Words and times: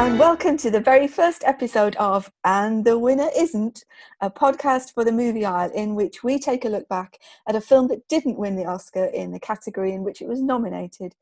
And 0.00 0.18
welcome 0.18 0.56
to 0.56 0.70
the 0.70 0.80
very 0.80 1.06
first 1.06 1.44
episode 1.44 1.94
of 1.96 2.32
And 2.42 2.86
the 2.86 2.98
Winner 2.98 3.28
Isn't, 3.36 3.84
a 4.22 4.30
podcast 4.30 4.94
for 4.94 5.04
the 5.04 5.12
movie 5.12 5.44
aisle 5.44 5.70
in 5.74 5.94
which 5.94 6.24
we 6.24 6.38
take 6.38 6.64
a 6.64 6.70
look 6.70 6.88
back 6.88 7.18
at 7.46 7.54
a 7.54 7.60
film 7.60 7.88
that 7.88 8.08
didn't 8.08 8.38
win 8.38 8.56
the 8.56 8.64
Oscar 8.64 9.04
in 9.04 9.30
the 9.30 9.38
category 9.38 9.92
in 9.92 10.02
which 10.02 10.22
it 10.22 10.26
was 10.26 10.40
nominated, 10.40 11.14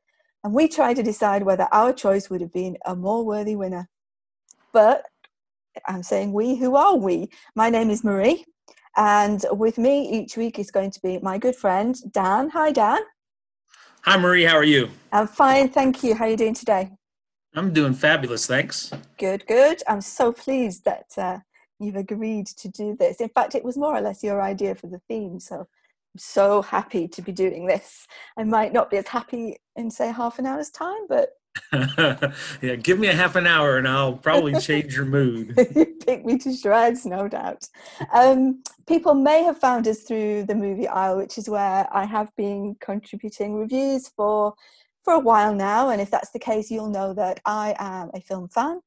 and 0.45 0.53
we 0.53 0.69
try 0.69 0.93
to 0.93 1.03
decide 1.03 1.43
whether 1.43 1.67
our 1.73 1.91
choice 1.91 2.29
would 2.29 2.39
have 2.39 2.53
been 2.53 2.77
a 2.85 2.95
more 2.95 3.25
worthy 3.25 3.53
winner. 3.53 3.89
But 4.71 5.07
I'm 5.85 6.01
saying 6.01 6.31
we, 6.31 6.55
who 6.55 6.77
are 6.77 6.95
we? 6.95 7.27
My 7.55 7.69
name 7.69 7.89
is 7.89 8.05
Marie, 8.05 8.45
and 8.95 9.45
with 9.51 9.77
me 9.77 10.09
each 10.09 10.37
week 10.37 10.57
is 10.57 10.71
going 10.71 10.91
to 10.91 11.01
be 11.01 11.19
my 11.19 11.37
good 11.37 11.57
friend 11.57 11.97
Dan. 12.13 12.49
Hi, 12.51 12.71
Dan. 12.71 13.01
Hi, 14.05 14.15
Marie. 14.15 14.45
How 14.45 14.55
are 14.55 14.63
you? 14.63 14.89
I'm 15.11 15.27
fine, 15.27 15.67
thank 15.67 16.01
you. 16.01 16.15
How 16.15 16.23
are 16.23 16.29
you 16.29 16.37
doing 16.37 16.53
today? 16.53 16.91
I'm 17.55 17.73
doing 17.73 17.93
fabulous, 17.93 18.45
thanks. 18.45 18.91
Good, 19.17 19.45
good. 19.47 19.81
I'm 19.87 20.01
so 20.01 20.31
pleased 20.31 20.85
that 20.85 21.07
uh, 21.17 21.39
you've 21.79 21.95
agreed 21.95 22.47
to 22.47 22.69
do 22.69 22.95
this. 22.97 23.21
In 23.21 23.29
fact, 23.29 23.55
it 23.55 23.63
was 23.63 23.77
more 23.77 23.95
or 23.95 24.01
less 24.01 24.23
your 24.23 24.41
idea 24.41 24.75
for 24.75 24.87
the 24.87 25.01
theme, 25.07 25.39
so 25.39 25.55
I'm 25.55 26.17
so 26.17 26.61
happy 26.61 27.07
to 27.07 27.21
be 27.21 27.31
doing 27.31 27.65
this. 27.65 28.07
I 28.37 28.43
might 28.43 28.71
not 28.71 28.91
be 28.91 28.97
as 28.97 29.07
happy 29.07 29.57
in, 29.75 29.89
say, 29.89 30.11
half 30.11 30.37
an 30.39 30.45
hour's 30.45 30.69
time, 30.69 31.07
but 31.07 31.29
yeah, 32.61 32.75
give 32.81 32.99
me 32.99 33.07
a 33.07 33.13
half 33.13 33.35
an 33.35 33.47
hour 33.47 33.77
and 33.77 33.87
I'll 33.87 34.13
probably 34.13 34.53
change 34.59 34.95
your 34.95 35.05
mood. 35.05 35.53
you 35.75 35.85
pick 36.05 36.25
me 36.25 36.37
to 36.39 36.53
shreds, 36.53 37.05
no 37.05 37.27
doubt. 37.27 37.67
Um, 38.13 38.61
people 38.87 39.13
may 39.13 39.43
have 39.43 39.57
found 39.57 39.87
us 39.87 40.01
through 40.01 40.45
the 40.45 40.55
movie 40.55 40.87
aisle, 40.87 41.17
which 41.17 41.37
is 41.37 41.49
where 41.49 41.87
I 41.91 42.05
have 42.05 42.35
been 42.35 42.75
contributing 42.79 43.55
reviews 43.55 44.07
for 44.09 44.53
for 45.09 45.15
a 45.15 45.19
while 45.19 45.55
now. 45.55 45.89
And 45.89 45.99
if 45.99 46.11
that's 46.11 46.29
the 46.29 46.37
case, 46.37 46.69
you'll 46.69 46.91
know 46.91 47.15
that 47.15 47.39
I 47.43 47.75
am 47.79 48.11
a 48.13 48.21
film 48.21 48.47
fan 48.47 48.79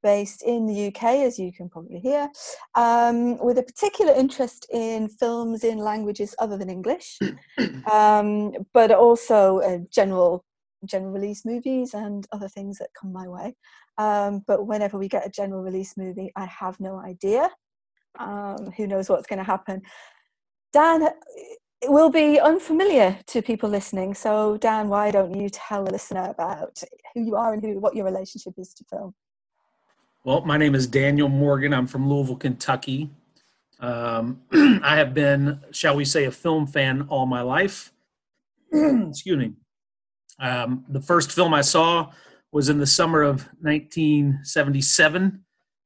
based 0.00 0.44
in 0.44 0.64
the 0.64 0.86
UK, 0.86 1.02
as 1.26 1.40
you 1.40 1.52
can 1.52 1.68
probably 1.68 1.98
hear, 1.98 2.28
um, 2.76 3.36
with 3.38 3.58
a 3.58 3.64
particular 3.64 4.12
interest 4.12 4.68
in 4.72 5.08
films 5.08 5.64
in 5.64 5.78
languages 5.78 6.36
other 6.38 6.56
than 6.56 6.70
English, 6.70 7.18
um, 7.92 8.52
but 8.72 8.92
also 8.92 9.58
uh, 9.58 9.78
general 9.90 10.44
general 10.84 11.10
release 11.10 11.44
movies 11.44 11.94
and 11.94 12.28
other 12.30 12.48
things 12.48 12.78
that 12.78 12.90
come 12.94 13.12
my 13.12 13.26
way. 13.26 13.56
Um, 13.98 14.44
but 14.46 14.68
whenever 14.68 14.96
we 14.98 15.08
get 15.08 15.26
a 15.26 15.30
general 15.30 15.62
release 15.64 15.96
movie, 15.96 16.30
I 16.36 16.44
have 16.44 16.78
no 16.78 17.00
idea. 17.00 17.50
Um, 18.20 18.70
who 18.76 18.86
knows 18.86 19.08
what's 19.08 19.26
going 19.26 19.40
to 19.40 19.44
happen? 19.44 19.82
Dan 20.72 21.08
it 21.82 21.90
will 21.90 22.10
be 22.10 22.40
unfamiliar 22.40 23.18
to 23.26 23.42
people 23.42 23.68
listening. 23.68 24.14
So, 24.14 24.56
Dan, 24.56 24.88
why 24.88 25.10
don't 25.10 25.34
you 25.34 25.48
tell 25.50 25.84
the 25.84 25.92
listener 25.92 26.30
about 26.30 26.82
who 27.14 27.20
you 27.20 27.36
are 27.36 27.52
and 27.52 27.62
who 27.62 27.78
what 27.78 27.94
your 27.94 28.04
relationship 28.04 28.54
is 28.56 28.72
to 28.74 28.84
film? 28.84 29.14
Well, 30.24 30.44
my 30.44 30.56
name 30.56 30.74
is 30.74 30.86
Daniel 30.86 31.28
Morgan. 31.28 31.72
I'm 31.72 31.86
from 31.86 32.08
Louisville, 32.08 32.36
Kentucky. 32.36 33.10
Um, 33.78 34.40
I 34.52 34.96
have 34.96 35.14
been, 35.14 35.60
shall 35.70 35.96
we 35.96 36.04
say, 36.04 36.24
a 36.24 36.30
film 36.30 36.66
fan 36.66 37.06
all 37.08 37.26
my 37.26 37.42
life. 37.42 37.92
Excuse 38.72 39.36
me. 39.36 39.52
Um, 40.40 40.84
the 40.88 41.00
first 41.00 41.30
film 41.30 41.54
I 41.54 41.60
saw 41.60 42.10
was 42.52 42.68
in 42.68 42.78
the 42.78 42.86
summer 42.86 43.22
of 43.22 43.48
1977. 43.60 45.44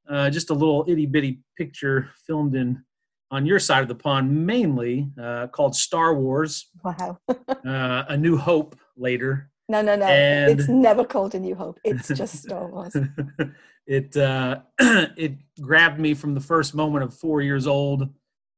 Uh, 0.08 0.30
just 0.30 0.50
a 0.50 0.54
little 0.54 0.84
itty 0.88 1.06
bitty 1.06 1.40
picture 1.56 2.10
filmed 2.26 2.54
in 2.54 2.82
on 3.30 3.46
your 3.46 3.58
side 3.58 3.82
of 3.82 3.88
the 3.88 3.94
pond, 3.94 4.46
mainly 4.46 5.10
uh, 5.20 5.46
called 5.48 5.76
Star 5.76 6.14
Wars. 6.14 6.68
Wow. 6.84 7.18
uh, 7.28 8.04
a 8.08 8.16
New 8.16 8.36
Hope 8.36 8.76
later. 8.96 9.50
No, 9.68 9.82
no, 9.82 9.94
no. 9.94 10.06
And 10.06 10.58
it's 10.58 10.68
never 10.68 11.04
called 11.04 11.34
A 11.34 11.38
New 11.38 11.54
Hope. 11.54 11.78
It's 11.84 12.08
just 12.08 12.38
Star 12.42 12.68
Wars. 12.68 12.96
it 13.86 14.16
uh, 14.16 14.60
it 14.80 15.34
grabbed 15.60 16.00
me 16.00 16.14
from 16.14 16.34
the 16.34 16.40
first 16.40 16.74
moment 16.74 17.04
of 17.04 17.14
four 17.14 17.40
years 17.40 17.66
old, 17.66 18.08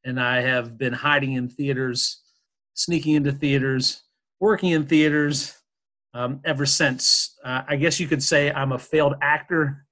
and 0.04 0.18
I 0.18 0.40
have 0.40 0.78
been 0.78 0.94
hiding 0.94 1.34
in 1.34 1.48
theaters, 1.48 2.22
sneaking 2.72 3.14
into 3.14 3.32
theaters, 3.32 4.02
working 4.40 4.70
in 4.70 4.86
theaters 4.86 5.54
um, 6.14 6.40
ever 6.46 6.64
since. 6.64 7.36
Uh, 7.44 7.62
I 7.68 7.76
guess 7.76 8.00
you 8.00 8.08
could 8.08 8.22
say 8.22 8.50
I'm 8.50 8.72
a 8.72 8.78
failed 8.78 9.14
actor, 9.20 9.86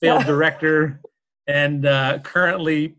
failed 0.00 0.24
director, 0.24 1.02
and 1.46 1.84
uh, 1.84 2.20
currently 2.20 2.96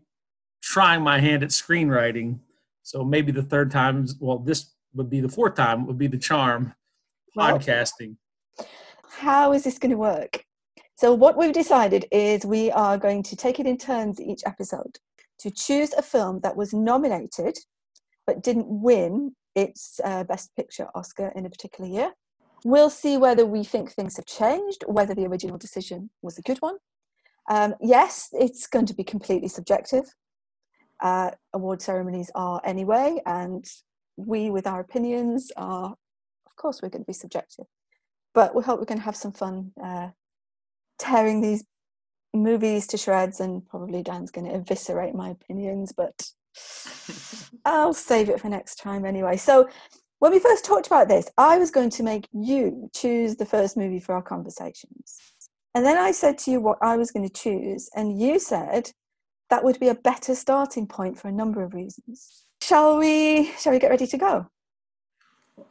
trying 0.64 1.02
my 1.02 1.18
hand 1.20 1.42
at 1.42 1.50
screenwriting. 1.50 2.38
So 2.82 3.04
maybe 3.04 3.32
the 3.32 3.42
third 3.42 3.70
time, 3.70 4.06
well, 4.18 4.38
this 4.38 4.72
would 4.94 5.10
be 5.10 5.20
the 5.20 5.28
fourth 5.28 5.56
time, 5.56 5.86
would 5.86 5.98
be 5.98 6.06
the 6.06 6.18
charm 6.18 6.74
well, 7.36 7.58
podcasting. 7.58 8.16
How 9.10 9.52
is 9.52 9.64
this 9.64 9.78
going 9.78 9.90
to 9.90 9.98
work? 9.98 10.44
So, 10.96 11.12
what 11.12 11.36
we've 11.36 11.52
decided 11.52 12.06
is 12.12 12.46
we 12.46 12.70
are 12.70 12.96
going 12.96 13.22
to 13.24 13.36
take 13.36 13.58
it 13.58 13.66
in 13.66 13.76
turns 13.76 14.20
each 14.20 14.42
episode 14.46 14.98
to 15.40 15.50
choose 15.50 15.92
a 15.92 16.02
film 16.02 16.40
that 16.40 16.56
was 16.56 16.72
nominated 16.72 17.58
but 18.26 18.42
didn't 18.42 18.66
win 18.68 19.34
its 19.54 20.00
uh, 20.04 20.24
Best 20.24 20.54
Picture 20.56 20.88
Oscar 20.94 21.32
in 21.36 21.44
a 21.44 21.50
particular 21.50 21.90
year. 21.90 22.12
We'll 22.64 22.90
see 22.90 23.18
whether 23.18 23.44
we 23.44 23.64
think 23.64 23.92
things 23.92 24.16
have 24.16 24.24
changed, 24.24 24.84
whether 24.86 25.14
the 25.14 25.26
original 25.26 25.58
decision 25.58 26.10
was 26.22 26.38
a 26.38 26.42
good 26.42 26.58
one. 26.58 26.76
Um, 27.50 27.74
yes, 27.82 28.28
it's 28.32 28.66
going 28.66 28.86
to 28.86 28.94
be 28.94 29.04
completely 29.04 29.48
subjective 29.48 30.04
uh, 31.00 31.30
award 31.52 31.82
ceremonies 31.82 32.30
are 32.34 32.60
anyway, 32.64 33.20
and 33.26 33.64
we, 34.16 34.50
with 34.50 34.66
our 34.66 34.80
opinions, 34.80 35.50
are, 35.56 35.94
of 36.46 36.56
course, 36.56 36.80
we're 36.82 36.88
going 36.88 37.02
to 37.02 37.06
be 37.06 37.12
subjective. 37.12 37.66
But 38.32 38.54
we 38.54 38.62
hope 38.62 38.78
we're 38.78 38.86
going 38.86 38.98
to 38.98 39.04
have 39.04 39.16
some 39.16 39.32
fun 39.32 39.72
uh, 39.82 40.08
tearing 40.98 41.40
these 41.40 41.64
movies 42.32 42.86
to 42.88 42.96
shreds, 42.96 43.40
and 43.40 43.66
probably 43.66 44.02
Dan's 44.02 44.30
going 44.30 44.46
to 44.46 44.54
eviscerate 44.54 45.14
my 45.14 45.30
opinions, 45.30 45.92
but 45.92 46.28
I'll 47.64 47.94
save 47.94 48.28
it 48.28 48.40
for 48.40 48.48
next 48.48 48.76
time 48.76 49.04
anyway. 49.04 49.36
So, 49.36 49.68
when 50.20 50.32
we 50.32 50.38
first 50.38 50.64
talked 50.64 50.86
about 50.86 51.08
this, 51.08 51.28
I 51.36 51.58
was 51.58 51.70
going 51.70 51.90
to 51.90 52.02
make 52.02 52.28
you 52.32 52.88
choose 52.94 53.36
the 53.36 53.44
first 53.44 53.76
movie 53.76 54.00
for 54.00 54.14
our 54.14 54.22
conversations. 54.22 55.18
And 55.74 55.84
then 55.84 55.98
I 55.98 56.12
said 56.12 56.38
to 56.38 56.50
you 56.50 56.60
what 56.60 56.78
I 56.80 56.96
was 56.96 57.10
going 57.10 57.28
to 57.28 57.32
choose, 57.32 57.90
and 57.94 58.18
you 58.18 58.38
said, 58.38 58.90
that 59.54 59.62
would 59.62 59.78
be 59.78 59.86
a 59.86 59.94
better 59.94 60.34
starting 60.34 60.84
point 60.84 61.16
for 61.16 61.28
a 61.28 61.32
number 61.32 61.62
of 61.62 61.74
reasons. 61.74 62.42
Shall 62.60 62.98
we 62.98 63.52
shall 63.56 63.72
we 63.72 63.78
get 63.78 63.88
ready 63.88 64.08
to 64.08 64.18
go? 64.18 64.48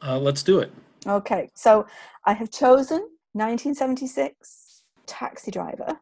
Uh, 0.02 0.18
let's 0.18 0.42
do 0.42 0.60
it. 0.60 0.72
Okay, 1.06 1.50
so 1.54 1.86
I 2.24 2.32
have 2.32 2.50
chosen 2.50 3.00
1976 3.32 4.84
Taxi 5.04 5.50
Driver. 5.50 6.00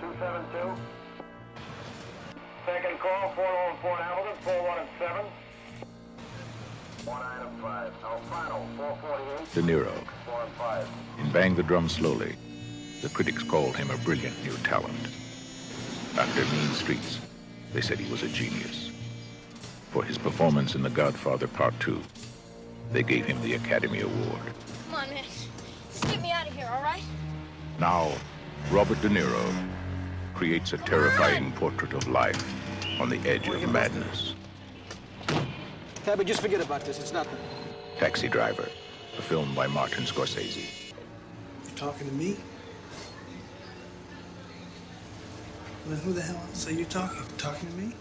272. 0.00 0.80
Second 2.64 2.98
call, 2.98 3.32
404 3.34 3.96
Hamilton, 3.96 4.36
417. 4.40 5.26
One 7.04 7.20
item 7.20 7.52
five. 7.60 7.92
Alfano, 8.02 8.64
448. 8.78 9.52
De 9.52 9.60
Niro. 9.60 9.92
Four 10.24 10.40
and 10.44 10.52
five. 10.52 10.88
In 11.20 11.30
Bang 11.30 11.54
the 11.54 11.62
Drum 11.62 11.90
Slowly. 11.90 12.34
The 13.02 13.08
critics 13.10 13.42
called 13.42 13.76
him 13.76 13.90
a 13.90 13.98
brilliant 13.98 14.42
new 14.42 14.56
talent. 14.58 15.08
After 16.18 16.40
Mean 16.56 16.72
Streets, 16.72 17.20
they 17.72 17.80
said 17.80 17.98
he 17.98 18.10
was 18.10 18.22
a 18.22 18.28
genius. 18.28 18.90
For 19.90 20.02
his 20.02 20.16
performance 20.18 20.74
in 20.74 20.82
The 20.82 20.90
Godfather 20.90 21.46
Part 21.46 21.78
2, 21.80 22.00
they 22.92 23.02
gave 23.02 23.26
him 23.26 23.40
the 23.42 23.54
Academy 23.54 24.00
Award. 24.00 24.40
Come 24.86 24.94
on, 24.94 25.10
man. 25.10 25.24
Just 25.90 26.08
get 26.08 26.22
me 26.22 26.30
out 26.30 26.48
of 26.48 26.54
here, 26.54 26.68
all 26.72 26.82
right? 26.82 27.02
Now, 27.78 28.12
Robert 28.70 29.00
De 29.02 29.08
Niro 29.08 29.68
creates 30.34 30.72
a 30.72 30.78
terrifying 30.78 31.52
portrait 31.52 31.92
of 31.92 32.08
life 32.08 32.42
on 33.00 33.08
the 33.08 33.18
edge 33.28 33.48
of 33.48 33.70
madness. 33.70 34.34
Tabby, 36.04 36.24
just 36.24 36.40
forget 36.40 36.60
about 36.60 36.82
this. 36.82 36.98
It's 36.98 37.12
nothing. 37.12 37.38
Taxi 37.98 38.28
Driver, 38.28 38.68
a 39.18 39.22
film 39.22 39.54
by 39.54 39.66
Martin 39.66 40.04
Scorsese. 40.04 40.92
You 41.64 41.70
talking 41.74 42.06
to 42.06 42.14
me? 42.14 42.36
Well, 45.86 45.94
then 45.94 46.04
who 46.04 46.12
the 46.14 46.22
hell 46.22 46.34
else 46.48 46.66
are 46.66 46.72
you 46.72 46.84
talking? 46.84 47.22
Talking 47.38 47.68
to 47.68 47.74
me? 47.76 47.92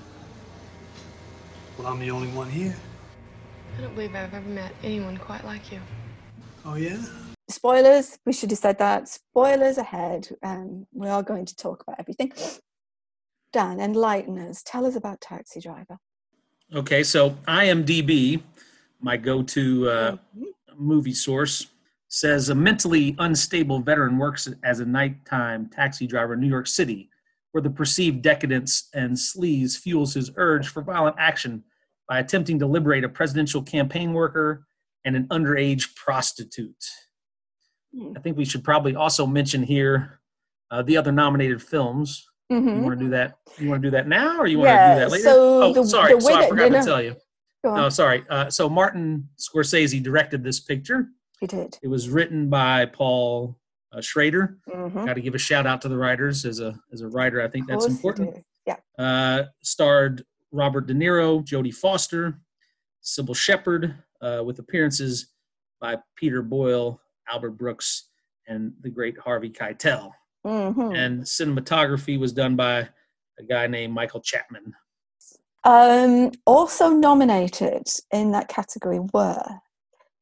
Well, 1.77 1.85
I'm 1.85 1.99
the 1.99 2.09
only 2.09 2.29
one 2.29 2.49
here. 2.49 2.75
I 3.77 3.81
don't 3.81 3.93
believe 3.93 4.15
I've 4.15 4.33
ever 4.33 4.49
met 4.49 4.73
anyone 4.81 5.17
quite 5.17 5.45
like 5.45 5.71
you. 5.71 5.79
Oh, 6.65 6.73
yeah? 6.73 6.97
Spoilers, 7.47 8.17
we 8.25 8.33
should 8.33 8.49
have 8.49 8.57
said 8.57 8.79
that. 8.79 9.07
Spoilers 9.07 9.77
ahead. 9.77 10.29
Um, 10.41 10.87
we 10.93 11.07
are 11.09 11.21
going 11.21 11.45
to 11.45 11.55
talk 11.55 11.83
about 11.83 11.99
everything. 11.99 12.33
Dan, 13.53 13.79
enlighten 13.79 14.39
us. 14.39 14.63
Tell 14.63 14.88
us 14.88 14.95
about 14.95 15.21
Taxi 15.21 15.61
Driver. 15.61 15.99
Okay, 16.73 17.03
so 17.03 17.31
IMDb, 17.47 18.41
my 18.99 19.15
go 19.15 19.43
to 19.43 19.89
uh, 19.89 20.11
mm-hmm. 20.13 20.43
movie 20.75 21.13
source, 21.13 21.67
says 22.07 22.49
a 22.49 22.55
mentally 22.55 23.15
unstable 23.19 23.79
veteran 23.79 24.17
works 24.17 24.49
as 24.63 24.79
a 24.79 24.85
nighttime 24.85 25.69
taxi 25.69 26.07
driver 26.07 26.33
in 26.33 26.39
New 26.39 26.49
York 26.49 26.65
City 26.65 27.11
where 27.55 27.61
the 27.61 27.69
perceived 27.69 28.21
decadence 28.21 28.89
and 28.93 29.13
sleaze 29.13 29.77
fuels 29.77 30.13
his 30.13 30.29
urge 30.35 30.67
for 30.67 30.81
violent 30.81 31.15
action 31.17 31.63
by 32.05 32.19
attempting 32.19 32.59
to 32.59 32.65
liberate 32.65 33.05
a 33.05 33.07
presidential 33.07 33.61
campaign 33.63 34.11
worker 34.11 34.67
and 35.05 35.15
an 35.15 35.25
underage 35.29 35.95
prostitute. 35.95 36.75
Hmm. 37.97 38.11
I 38.13 38.19
think 38.19 38.35
we 38.35 38.43
should 38.43 38.61
probably 38.61 38.93
also 38.97 39.25
mention 39.25 39.63
here 39.63 40.19
uh, 40.69 40.81
the 40.81 40.97
other 40.97 41.13
nominated 41.13 41.61
films. 41.63 42.25
You 42.49 42.59
Mhm. 42.59 42.81
want 42.83 42.99
to 42.99 43.05
do 43.05 43.09
that? 43.11 43.37
You 43.57 43.69
want 43.69 43.81
to 43.81 43.87
do 43.87 43.91
that 43.91 44.09
now, 44.09 44.37
or 44.37 44.47
you 44.47 44.57
want 44.57 44.71
Yeah, 44.71 44.89
to 44.89 44.95
do 44.95 44.99
that 45.05 45.11
later? 45.11 45.23
so 45.23 45.63
oh, 45.63 45.73
the- 45.73 45.85
sorry, 45.85 46.13
the 46.13 46.19
so 46.19 46.33
I 46.35 46.49
forgot 46.49 46.69
to 46.73 46.83
tell 46.83 47.01
you. 47.01 47.15
No, 47.63 47.87
sorry. 47.87 48.25
Uh, 48.29 48.49
so 48.49 48.67
Martin 48.67 49.29
Scorsese 49.39 50.03
directed 50.03 50.43
this 50.43 50.59
picture. 50.59 51.07
He 51.39 51.47
did. 51.47 51.77
It 51.81 51.87
was 51.87 52.09
written 52.09 52.49
by 52.49 52.85
Paul 52.87 53.57
uh, 53.95 54.01
Schrader. 54.01 54.57
Mhm. 54.69 55.06
Got 55.06 55.13
to 55.13 55.21
give 55.21 55.36
a 55.36 55.39
shout 55.39 55.65
out 55.65 55.81
to 55.81 55.89
the 55.89 55.97
writers 55.97 56.45
as 56.45 56.59
a 56.59 56.77
as 56.92 57.01
a 57.01 57.07
writer. 57.07 57.42
I 57.42 57.47
think 57.47 57.68
that's 57.68 57.86
important. 57.86 58.44
Yeah. 58.65 58.77
Uh, 59.00 59.44
starred 59.63 60.25
Robert 60.51 60.88
De 60.88 60.94
Niro, 60.94 61.44
Jodie 61.45 61.74
Foster, 61.74 62.39
Cybill 63.03 63.36
Shepherd, 63.36 63.95
uh, 64.21 64.42
with 64.45 64.59
appearances 64.59 65.27
by 65.80 65.97
Peter 66.15 66.42
Boyle, 66.42 67.00
Albert 67.31 67.51
Brooks, 67.51 68.09
and 68.47 68.74
the 68.81 68.89
great 68.89 69.18
Harvey 69.18 69.50
Keitel. 69.50 70.12
Mhm. 70.45 70.95
And 70.95 71.24
cinematography 71.24 72.19
was 72.19 72.31
done 72.33 72.56
by 72.56 72.89
a 73.39 73.44
guy 73.44 73.68
named 73.68 73.94
Michael 73.94 74.21
Chapman. 74.21 74.74
Um, 75.63 76.31
also 76.45 76.89
nominated 76.89 77.88
in 78.12 78.31
that 78.31 78.48
category 78.50 79.00
were 79.00 79.59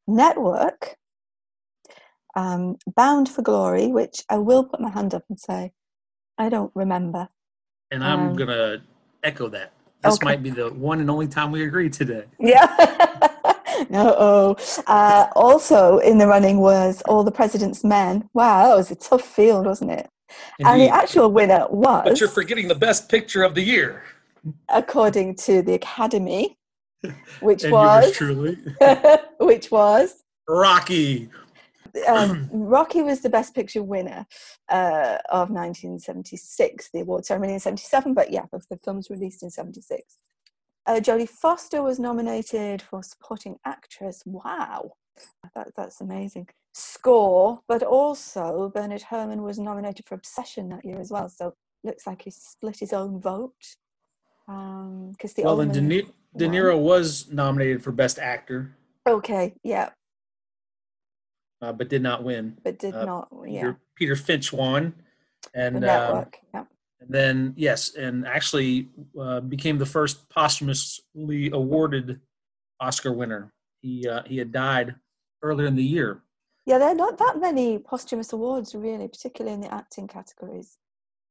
Network, 0.06 0.96
um, 2.36 2.76
Bound 2.96 3.28
for 3.28 3.42
Glory, 3.42 3.88
which 3.88 4.22
I 4.28 4.38
will 4.38 4.64
put 4.64 4.80
my 4.80 4.90
hand 4.90 5.14
up 5.14 5.24
and 5.28 5.38
say 5.38 5.72
I 6.38 6.48
don't 6.48 6.72
remember. 6.74 7.28
And 7.90 8.02
I'm 8.04 8.28
Um, 8.30 8.36
gonna 8.36 8.82
echo 9.22 9.48
that. 9.48 9.72
This 10.02 10.14
okay. 10.14 10.24
might 10.24 10.42
be 10.42 10.50
the 10.50 10.70
one 10.70 11.00
and 11.00 11.10
only 11.10 11.28
time 11.28 11.50
we 11.52 11.64
agree 11.64 11.88
today. 11.88 12.24
Yeah. 12.38 12.66
no. 13.88 14.14
Oh. 14.18 14.56
Uh, 14.86 15.28
also 15.34 15.98
in 15.98 16.18
the 16.18 16.26
running 16.26 16.58
was 16.58 17.02
All 17.02 17.24
the 17.24 17.30
President's 17.32 17.82
Men. 17.84 18.28
Wow, 18.34 18.68
that 18.68 18.76
was 18.76 18.90
a 18.90 18.96
tough 18.96 19.22
field, 19.22 19.66
wasn't 19.66 19.92
it? 19.92 20.08
And 20.58 20.80
the 20.80 20.88
actual 20.88 21.30
winner 21.30 21.66
was, 21.70 22.02
But 22.04 22.20
you're 22.20 22.28
forgetting 22.28 22.66
the 22.68 22.74
best 22.74 23.08
picture 23.08 23.42
of 23.44 23.54
the 23.54 23.62
year. 23.62 24.02
according 24.68 25.36
to 25.36 25.62
the 25.62 25.74
Academy, 25.74 26.58
which 27.40 27.62
And 27.64 27.72
was, 27.72 28.12
truly, 28.12 28.58
which 29.38 29.70
was 29.70 30.22
Rocky. 30.48 31.30
Um, 32.08 32.48
Rocky 32.52 33.02
was 33.02 33.20
the 33.20 33.28
Best 33.28 33.54
Picture 33.54 33.82
winner 33.82 34.26
uh, 34.68 35.18
of 35.30 35.50
1976, 35.50 36.90
the 36.92 37.00
award 37.00 37.24
ceremony 37.24 37.54
in 37.54 37.60
77, 37.60 38.14
but 38.14 38.30
yeah, 38.30 38.44
the 38.52 38.60
the 38.70 38.78
film 38.78 38.96
was 38.96 39.10
released 39.10 39.42
in 39.42 39.50
76. 39.50 40.02
Uh, 40.86 41.00
Jodie 41.00 41.28
Foster 41.28 41.82
was 41.82 41.98
nominated 41.98 42.82
for 42.82 43.02
Supporting 43.02 43.56
Actress. 43.64 44.22
Wow, 44.26 44.92
that, 45.54 45.68
that's 45.76 46.00
amazing. 46.00 46.48
Score, 46.74 47.60
but 47.68 47.82
also 47.82 48.70
Bernard 48.74 49.02
Herrmann 49.02 49.42
was 49.42 49.58
nominated 49.58 50.06
for 50.06 50.16
Obsession 50.16 50.68
that 50.70 50.84
year 50.84 51.00
as 51.00 51.10
well. 51.10 51.28
So 51.28 51.54
looks 51.84 52.06
like 52.06 52.22
he 52.22 52.30
split 52.30 52.78
his 52.78 52.92
own 52.92 53.20
vote. 53.20 53.76
Because 54.46 55.32
the 55.34 55.44
Well, 55.44 55.60
and 55.60 55.72
De, 55.72 56.02
De. 56.36 56.48
Niro 56.48 56.78
was 56.78 57.30
nominated 57.30 57.82
for 57.82 57.92
Best 57.92 58.18
Actor, 58.18 58.76
Okay, 59.06 59.54
yeah, 59.62 59.90
uh, 61.64 61.72
but 61.72 61.88
did 61.88 62.02
not 62.02 62.22
win. 62.22 62.56
but 62.62 62.78
did 62.78 62.94
Uh, 62.94 63.04
not. 63.04 63.28
Yeah, 63.46 63.60
Peter, 63.62 63.80
Peter 63.96 64.16
Finch 64.16 64.52
won, 64.52 64.94
and 65.54 65.84
um, 65.84 66.26
yeah. 66.52 66.64
and 67.00 67.08
then 67.08 67.54
yes, 67.56 67.94
and 67.94 68.26
actually 68.26 68.88
uh, 69.18 69.40
became 69.40 69.78
the 69.78 69.86
first 69.86 70.28
posthumously 70.28 71.50
awarded 71.52 72.20
Oscar 72.80 73.12
winner. 73.12 73.52
He 73.80 74.06
uh, 74.08 74.22
he 74.26 74.36
had 74.38 74.52
died 74.52 74.94
earlier 75.42 75.66
in 75.66 75.76
the 75.76 75.84
year. 75.84 76.22
Yeah, 76.66 76.78
there 76.78 76.88
are 76.88 76.94
not 76.94 77.18
that 77.18 77.38
many 77.38 77.78
posthumous 77.78 78.32
awards, 78.32 78.74
really, 78.74 79.08
particularly 79.08 79.54
in 79.54 79.60
the 79.60 79.72
acting 79.72 80.08
categories. 80.08 80.78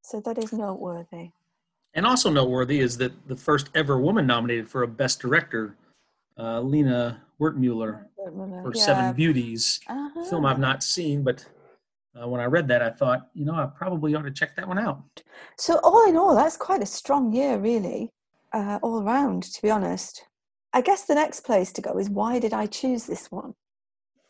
So 0.02 0.20
that 0.22 0.38
is 0.38 0.54
noteworthy. 0.54 1.32
And 1.96 2.06
also 2.06 2.30
noteworthy 2.30 2.80
is 2.80 2.98
that 2.98 3.14
the 3.28 3.36
first 3.36 3.70
ever 3.74 3.98
woman 4.00 4.28
nominated 4.28 4.70
for 4.70 4.84
a 4.84 4.88
Best 4.88 5.20
Director, 5.22 5.76
uh, 6.38 6.60
Lina 6.62 7.22
Wertmuller, 7.40 8.06
for 8.64 8.74
Seven 8.74 9.14
Beauties, 9.14 9.80
a 9.88 10.26
film 10.30 10.46
I've 10.46 10.60
not 10.60 10.84
seen, 10.84 11.24
but 11.24 11.46
uh, 12.20 12.28
when 12.28 12.40
I 12.40 12.46
read 12.46 12.68
that, 12.68 12.82
I 12.82 12.90
thought, 12.90 13.30
you 13.34 13.46
know, 13.46 13.56
I 13.56 13.66
probably 13.66 14.16
ought 14.16 14.24
to 14.24 14.32
check 14.32 14.56
that 14.56 14.68
one 14.68 14.78
out. 14.78 15.24
So 15.58 15.80
all 15.84 16.08
in 16.08 16.16
all, 16.16 16.36
that's 16.36 16.58
quite 16.58 16.84
a 16.84 16.86
strong 16.86 17.34
year, 17.34 17.58
really, 17.58 18.12
uh, 18.52 18.80
all 18.82 19.04
round. 19.04 19.44
To 19.44 19.62
be 19.62 19.72
honest, 19.72 20.26
I 20.74 20.82
guess 20.82 21.06
the 21.06 21.16
next 21.16 21.42
place 21.42 21.72
to 21.74 21.82
go 21.82 21.98
is 21.98 22.10
why 22.10 22.40
did 22.40 22.54
I 22.54 22.68
choose 22.68 23.06
this 23.06 23.32
one? 23.32 23.54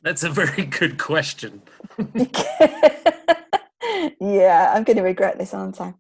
That's 0.01 0.23
a 0.23 0.29
very 0.29 0.65
good 0.79 0.97
question. 0.97 1.61
yeah, 4.19 4.71
I'm 4.73 4.83
going 4.83 4.97
to 4.97 5.03
regret 5.03 5.37
this, 5.37 5.53
aren't 5.53 5.81
I? 5.81 5.93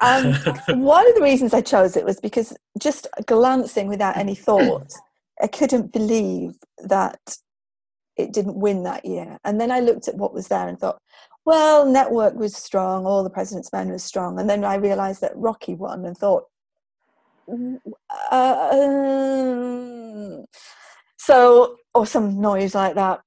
Um, 0.00 0.34
one 0.80 1.08
of 1.08 1.14
the 1.14 1.22
reasons 1.22 1.54
I 1.54 1.60
chose 1.60 1.96
it 1.96 2.04
was 2.04 2.20
because 2.20 2.56
just 2.80 3.06
glancing 3.26 3.88
without 3.88 4.16
any 4.16 4.34
thought, 4.34 4.92
I 5.40 5.46
couldn't 5.46 5.92
believe 5.92 6.54
that 6.78 7.36
it 8.16 8.32
didn't 8.32 8.56
win 8.56 8.82
that 8.82 9.04
year. 9.04 9.38
And 9.44 9.60
then 9.60 9.70
I 9.70 9.80
looked 9.80 10.08
at 10.08 10.16
what 10.16 10.34
was 10.34 10.48
there 10.48 10.66
and 10.66 10.78
thought, 10.78 10.98
well, 11.44 11.86
Network 11.86 12.34
was 12.34 12.54
strong, 12.56 13.06
All 13.06 13.24
the 13.24 13.30
President's 13.30 13.72
Men 13.72 13.90
was 13.90 14.02
strong. 14.04 14.38
And 14.38 14.50
then 14.50 14.64
I 14.64 14.74
realized 14.74 15.20
that 15.22 15.32
Rocky 15.36 15.74
won 15.74 16.04
and 16.04 16.16
thought, 16.16 16.44
"Mm, 17.48 17.78
uh, 18.30 18.78
so, 21.18 21.76
or 21.94 22.06
some 22.06 22.40
noise 22.40 22.74
like 22.74 22.94
that. 22.96 23.20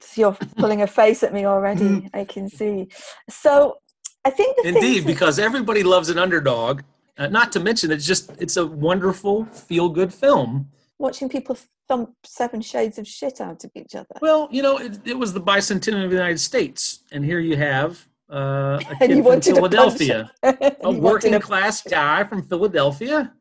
So 0.00 0.20
you're 0.20 0.32
pulling 0.56 0.82
a 0.82 0.86
face 0.86 1.22
at 1.22 1.34
me 1.34 1.44
already, 1.44 2.08
I 2.14 2.24
can 2.24 2.48
see. 2.48 2.88
So 3.28 3.78
I 4.24 4.30
think 4.30 4.56
the 4.56 4.68
Indeed, 4.68 5.06
because 5.06 5.38
everybody 5.38 5.82
loves 5.82 6.08
an 6.10 6.18
underdog. 6.18 6.82
Uh, 7.16 7.26
not 7.26 7.50
to 7.52 7.60
mention, 7.60 7.90
it's 7.90 8.06
just 8.06 8.30
it's 8.38 8.56
a 8.56 8.66
wonderful 8.66 9.44
feel-good 9.46 10.14
film. 10.14 10.70
Watching 10.98 11.28
people 11.28 11.56
thump 11.88 12.14
seven 12.24 12.60
shades 12.60 12.98
of 12.98 13.06
shit 13.06 13.40
out 13.40 13.64
of 13.64 13.70
each 13.74 13.94
other. 13.94 14.06
Well, 14.20 14.48
you 14.50 14.62
know, 14.62 14.78
it, 14.78 14.98
it 15.06 15.18
was 15.18 15.32
the 15.32 15.40
bicentennial 15.40 16.04
of 16.04 16.10
the 16.10 16.16
United 16.16 16.40
States, 16.40 17.00
and 17.12 17.24
here 17.24 17.40
you 17.40 17.56
have 17.56 18.06
uh, 18.32 18.80
a 18.90 18.96
kid 18.98 19.10
from 19.10 19.24
wanted 19.24 19.42
to 19.42 19.52
punch 19.52 19.56
Philadelphia, 19.56 20.30
a 20.42 20.90
working 20.90 21.32
to- 21.32 21.40
class 21.40 21.82
guy 21.82 22.24
from 22.24 22.42
Philadelphia, 22.42 23.32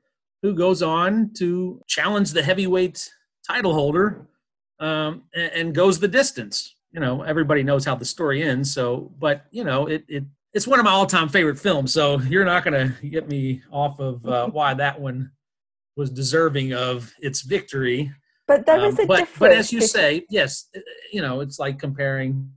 who 0.42 0.54
goes 0.54 0.82
on 0.82 1.32
to 1.38 1.82
challenge 1.88 2.32
the 2.32 2.44
heavyweight 2.44 3.12
title 3.46 3.74
holder 3.74 4.28
um, 4.80 5.24
and, 5.34 5.52
and 5.54 5.76
goes 5.76 6.00
the 6.00 6.08
distance. 6.08 6.76
You 6.92 7.02
know, 7.02 7.22
everybody 7.22 7.64
knows 7.64 7.86
how 7.86 7.96
the 7.96 8.06
story 8.06 8.44
ends. 8.44 8.74
So, 8.74 9.12
but 9.20 9.46
you 9.52 9.64
know, 9.64 9.88
it 9.88 10.06
it 10.08 10.24
it's 10.54 10.66
one 10.66 10.80
of 10.80 10.86
my 10.86 10.92
all-time 10.92 11.30
favorite 11.30 11.60
films. 11.60 11.94
So 11.94 12.20
you're 12.22 12.46
not 12.46 12.64
going 12.64 12.74
to 12.74 13.08
get 13.08 13.28
me 13.28 13.62
off 13.72 14.00
of 14.00 14.26
uh, 14.26 14.48
why 14.48 14.74
that 14.76 15.00
one 15.00 15.32
was 15.98 16.10
deserving 16.10 16.74
of 16.74 17.12
its 17.20 17.42
victory. 17.42 18.14
But 18.48 18.66
there 18.66 18.86
is 18.86 18.98
Um, 18.98 19.04
a 19.04 19.08
but, 19.08 19.18
difference. 19.18 19.40
but 19.40 19.52
as 19.52 19.74
you 19.74 19.82
say, 19.82 20.26
yes, 20.30 20.70
you 21.12 21.22
know, 21.22 21.42
it's 21.42 21.60
like 21.60 21.80
comparing 21.80 22.50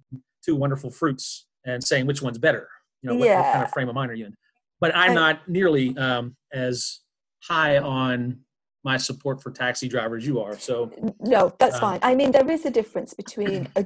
two 0.44 0.54
wonderful 0.54 0.90
fruits 0.90 1.47
and 1.64 1.82
saying 1.82 2.06
which 2.06 2.23
one's 2.23 2.38
better. 2.38 2.68
You 3.02 3.11
know, 3.11 3.16
what, 3.16 3.28
what 3.28 3.52
kind 3.52 3.64
of 3.64 3.73
frame 3.73 3.88
of 3.88 3.94
mind 3.94 4.11
are 4.11 4.14
you 4.14 4.26
in? 4.26 4.37
But 4.80 4.94
I'm 4.94 5.09
And- 5.09 5.14
not 5.14 5.49
nearly 5.49 5.97
um, 5.97 6.37
as 6.52 7.00
high 7.42 7.78
on 7.78 8.40
my 8.85 8.97
support 8.97 9.42
for 9.42 9.50
taxi 9.50 9.88
drivers 9.88 10.26
you 10.26 10.40
are. 10.40 10.59
So 10.59 10.90
no, 11.20 11.54
that's 11.59 11.75
um, 11.76 11.80
fine. 11.80 11.99
I 12.02 12.14
mean, 12.14 12.30
there 12.30 12.49
is 12.50 12.64
a 12.64 12.70
difference 12.70 13.12
between 13.12 13.68
a, 13.76 13.85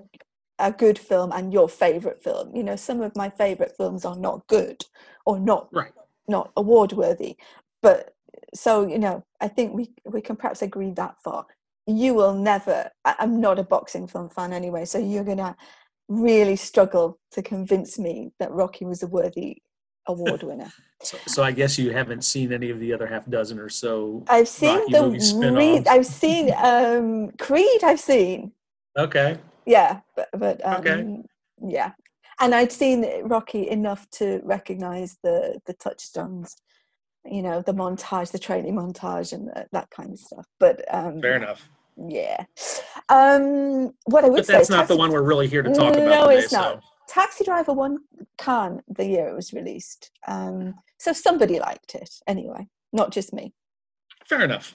a 0.58 0.70
good 0.70 0.98
film 0.98 1.32
and 1.32 1.52
your 1.52 1.68
favorite 1.68 2.22
film. 2.22 2.54
You 2.54 2.62
know, 2.62 2.76
some 2.76 3.00
of 3.00 3.16
my 3.16 3.30
favorite 3.30 3.74
films 3.76 4.04
are 4.04 4.16
not 4.16 4.46
good 4.46 4.84
or 5.26 5.40
not 5.40 5.68
right. 5.72 5.92
not 6.28 6.52
award 6.56 6.92
worthy. 6.92 7.36
But 7.82 8.13
so 8.54 8.86
you 8.86 8.98
know, 8.98 9.24
I 9.40 9.48
think 9.48 9.74
we 9.74 9.90
we 10.04 10.20
can 10.20 10.36
perhaps 10.36 10.62
agree 10.62 10.90
that 10.92 11.16
far. 11.22 11.46
You 11.86 12.14
will 12.14 12.34
never. 12.34 12.90
I, 13.04 13.14
I'm 13.18 13.40
not 13.40 13.58
a 13.58 13.64
boxing 13.64 14.06
film 14.06 14.30
fan 14.30 14.52
anyway, 14.52 14.84
so 14.84 14.98
you're 14.98 15.24
gonna 15.24 15.56
really 16.08 16.56
struggle 16.56 17.18
to 17.32 17.42
convince 17.42 17.98
me 17.98 18.32
that 18.38 18.50
Rocky 18.52 18.84
was 18.84 19.02
a 19.02 19.06
worthy 19.06 19.58
award 20.06 20.42
winner. 20.48 20.70
So, 21.02 21.18
so 21.26 21.42
I 21.42 21.52
guess 21.52 21.78
you 21.78 21.90
haven't 21.92 22.24
seen 22.24 22.52
any 22.52 22.70
of 22.70 22.80
the 22.80 22.92
other 22.92 23.06
half 23.06 23.28
dozen 23.28 23.58
or 23.58 23.68
so. 23.68 24.24
I've 24.28 24.48
seen 24.48 24.78
Rocky 24.78 24.92
the 24.92 25.34
movie 25.34 25.78
re- 25.78 25.84
I've 25.86 26.06
seen 26.06 26.52
um, 26.56 27.30
Creed. 27.38 27.84
I've 27.84 28.00
seen 28.00 28.52
Okay. 28.96 29.38
yeah, 29.66 30.00
but 30.16 30.28
but 30.32 30.64
um, 30.64 30.76
Okay. 30.80 31.18
yeah, 31.66 31.92
and 32.40 32.54
I'd 32.54 32.72
seen 32.72 33.06
Rocky 33.24 33.68
enough 33.68 34.08
to 34.12 34.40
recognize 34.44 35.18
the 35.22 35.60
the 35.66 35.74
touchstones, 35.74 36.56
you 37.24 37.42
know, 37.42 37.62
the 37.62 37.72
montage, 37.74 38.30
the 38.32 38.38
training 38.38 38.74
montage, 38.74 39.32
and 39.32 39.50
that 39.72 39.90
kind 39.90 40.12
of 40.12 40.18
stuff. 40.18 40.46
But 40.58 40.84
um, 40.94 41.20
Fair 41.20 41.36
enough. 41.36 41.68
yeah, 41.96 42.44
um, 43.08 43.92
what 44.04 44.24
I 44.24 44.28
would 44.28 44.36
But 44.38 44.46
say, 44.46 44.52
that's 44.54 44.70
not 44.70 44.88
the 44.88 44.96
one 44.96 45.10
we're 45.12 45.22
really 45.22 45.48
here 45.48 45.62
to 45.62 45.70
talk 45.70 45.94
about 45.94 46.04
No, 46.04 46.28
today. 46.28 46.38
it's 46.42 46.52
not. 46.52 46.74
So 46.74 46.80
Taxi 47.08 47.44
Driver 47.44 47.72
won 47.72 47.98
Cannes 48.38 48.82
the 48.88 49.06
year 49.06 49.28
it 49.28 49.34
was 49.34 49.52
released, 49.52 50.10
um, 50.26 50.74
so 50.98 51.12
somebody 51.12 51.58
liked 51.58 51.94
it 51.94 52.10
anyway, 52.26 52.66
not 52.92 53.10
just 53.12 53.32
me. 53.32 53.52
fair 54.26 54.42
enough. 54.42 54.74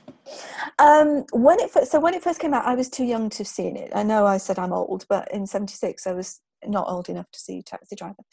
Um, 0.77 1.25
when 1.34 1.60
it 1.60 1.72
first, 1.72 1.91
so 1.91 2.00
when 2.00 2.13
it 2.13 2.24
first 2.24 2.39
came 2.39 2.53
out, 2.53 2.65
I 2.65 2.75
was 2.75 2.89
too 2.89 3.03
young 3.03 3.29
to 3.32 3.39
have 3.39 3.48
seen 3.48 3.75
it. 3.75 3.91
I 3.96 4.03
know 4.03 4.25
I 4.27 4.38
said 4.38 4.60
I'm 4.60 4.74
old, 4.74 5.06
but 5.10 5.32
in 5.34 5.46
'76 5.48 6.06
I 6.06 6.13
was 6.13 6.39
not 6.66 6.88
old 6.89 7.10
enough 7.10 7.30
to 7.32 7.39
see 7.39 7.62
Taxi 7.62 7.96
Driver. 7.96 8.24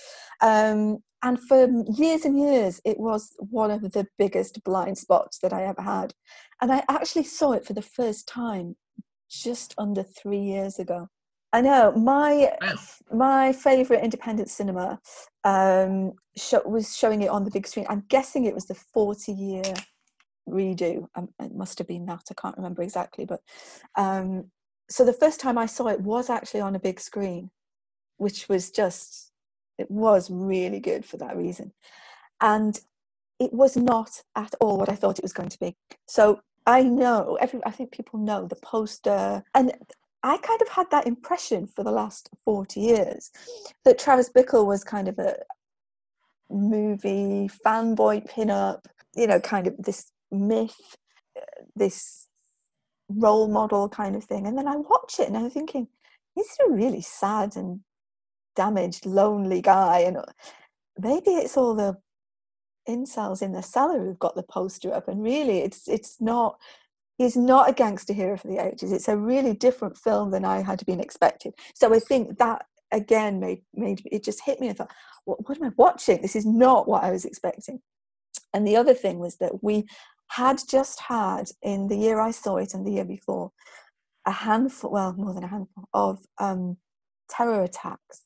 Um, 0.43 0.99
and 1.23 1.41
for 1.41 1.69
years 1.89 2.25
and 2.25 2.39
years, 2.39 2.81
it 2.85 2.99
was 2.99 3.33
one 3.39 3.71
of 3.71 3.93
the 3.93 4.07
biggest 4.19 4.63
blind 4.65 4.99
spots 4.99 5.39
that 5.41 5.53
I 5.53 5.65
ever 5.65 5.83
had. 5.83 6.15
And 6.61 6.73
I 6.73 6.85
actually 6.89 7.25
saw 7.25 7.53
it 7.53 7.65
for 7.65 7.73
the 7.73 7.83
first 7.83 8.29
time 8.29 8.77
just 9.31 9.75
under 9.79 10.03
three 10.03 10.39
years 10.39 10.79
ago. 10.79 11.09
I 11.53 11.61
know 11.63 11.93
my 11.93 12.53
my 13.11 13.53
favorite 13.53 14.03
independent 14.05 14.51
cinema 14.51 15.01
um, 15.45 16.13
show, 16.37 16.61
was 16.67 16.97
showing 16.97 17.23
it 17.23 17.31
on 17.31 17.45
the 17.45 17.51
big 17.51 17.67
screen. 17.67 17.87
I'm 17.89 18.05
guessing 18.09 18.45
it 18.45 18.55
was 18.55 18.67
the 18.67 18.75
40 18.75 19.33
year 19.33 19.63
redo. 20.49 21.07
Um, 21.15 21.29
it 21.41 21.55
must 21.55 21.79
have 21.79 21.89
been 21.89 22.07
that. 22.07 22.25
I 22.31 22.35
can't 22.41 22.57
remember 22.57 22.83
exactly, 22.83 23.25
but 23.25 23.41
um, 23.97 24.51
so 24.91 25.05
the 25.05 25.13
first 25.13 25.41
time 25.41 25.59
I 25.59 25.67
saw 25.67 25.89
it 25.89 26.01
was 26.01 26.31
actually 26.31 26.61
on 26.61 26.77
a 26.77 26.81
big 26.81 27.01
screen, 27.01 27.51
which 28.17 28.49
was 28.49 28.71
just 28.71 29.33
it 29.79 29.91
was 29.91 30.31
really 30.31 30.81
good 30.81 31.05
for 31.05 31.17
that 31.19 31.37
reason, 31.37 31.73
and 32.41 32.81
it 33.39 33.53
was 33.53 33.77
not 33.77 34.23
at 34.35 34.55
all 34.61 34.79
what 34.79 34.89
I 34.89 34.95
thought 34.95 35.19
it 35.19 35.25
was 35.25 35.33
going 35.33 35.51
to 35.51 35.59
be. 35.59 35.77
So 36.07 36.41
I 36.67 36.83
know 36.83 37.37
every 37.41 37.61
I 37.65 37.71
think 37.71 37.93
people 37.93 38.19
know 38.19 38.47
the 38.47 38.57
poster 38.57 39.43
and 39.55 39.73
I 40.23 40.39
kind 40.39 40.61
of 40.61 40.69
had 40.69 40.91
that 40.91 41.07
impression 41.07 41.69
for 41.69 41.85
the 41.85 41.93
last 41.93 42.31
40 42.45 42.81
years 42.81 43.31
that 43.85 43.99
Travis 43.99 44.29
Bickle 44.29 44.67
was 44.67 44.83
kind 44.83 45.07
of 45.07 45.21
a 45.21 45.37
movie 46.51 47.49
fanboy 47.65 48.27
pin-up, 48.27 48.89
you 49.15 49.29
know, 49.29 49.39
kind 49.39 49.69
of 49.69 49.77
this 49.79 50.11
myth, 50.33 50.97
uh, 51.37 51.63
this 51.77 52.27
role 53.09 53.47
model 53.47 53.89
kind 53.89 54.17
of 54.17 54.25
thing. 54.25 54.49
And 54.49 54.59
then 54.59 54.67
I 54.67 54.75
watch 54.75 55.21
it 55.21 55.29
and 55.29 55.37
I'm 55.37 55.49
thinking, 55.49 55.87
he's 56.35 56.57
a 56.67 56.73
really 56.73 57.03
sad 57.03 57.55
and 57.55 57.81
damaged, 58.57 59.07
lonely 59.07 59.61
guy. 59.63 60.01
And 60.01 60.19
maybe 60.99 61.31
it's 61.31 61.57
all 61.57 61.75
the 61.75 61.97
incels 62.89 63.43
in 63.43 63.53
the 63.53 63.63
cellar 63.63 63.99
who've 63.99 64.19
got 64.19 64.35
the 64.35 64.43
poster 64.43 64.93
up. 64.93 65.09
And 65.09 65.23
really, 65.23 65.59
it's 65.59 65.89
it's 65.89 66.21
not. 66.21 66.59
He's 67.19 67.37
not 67.37 67.71
a 67.71 67.73
gangster 67.73 68.13
hero 68.13 68.37
for 68.37 68.49
the 68.49 68.63
ages. 68.63 68.93
It's 68.93 69.09
a 69.09 69.17
really 69.17 69.55
different 69.55 69.97
film 69.97 70.33
than 70.33 70.45
I 70.45 70.61
had 70.61 70.85
been 70.85 71.01
expecting. 71.01 71.53
So 71.75 71.95
I 71.95 71.99
think 71.99 72.39
that 72.39 72.67
again 72.93 73.41
made 73.41 73.63
made 73.75 74.03
it 74.05 74.23
just 74.25 74.45
hit 74.45 74.61
me. 74.61 74.69
I 74.69 74.75
thought, 74.75 74.93
what, 75.25 75.49
what 75.49 75.57
am 75.59 75.65
I 75.65 75.73
watching? 75.77 76.21
This 76.21 76.37
is 76.37 76.45
not 76.45 76.89
what 76.89 77.05
I 77.05 77.11
was 77.11 77.25
expecting. 77.25 77.81
And 78.53 78.67
the 78.67 78.77
other 78.77 78.95
thing 78.95 79.19
was 79.19 79.37
that 79.37 79.63
we 79.63 79.87
had 80.29 80.61
just 80.69 81.01
had 81.01 81.51
in 81.63 81.89
the 81.89 81.97
year 81.97 82.21
I 82.21 82.31
saw 82.31 82.57
it 82.57 82.75
and 82.75 82.87
the 82.87 82.93
year 82.93 83.05
before 83.05 83.53
a 84.27 84.33
handful, 84.33 84.91
well, 84.91 85.15
more 85.15 85.33
than 85.33 85.45
a 85.45 85.49
handful 85.49 85.85
of 85.95 86.21
um, 86.39 86.79
terror 87.31 87.63
attacks 87.63 88.23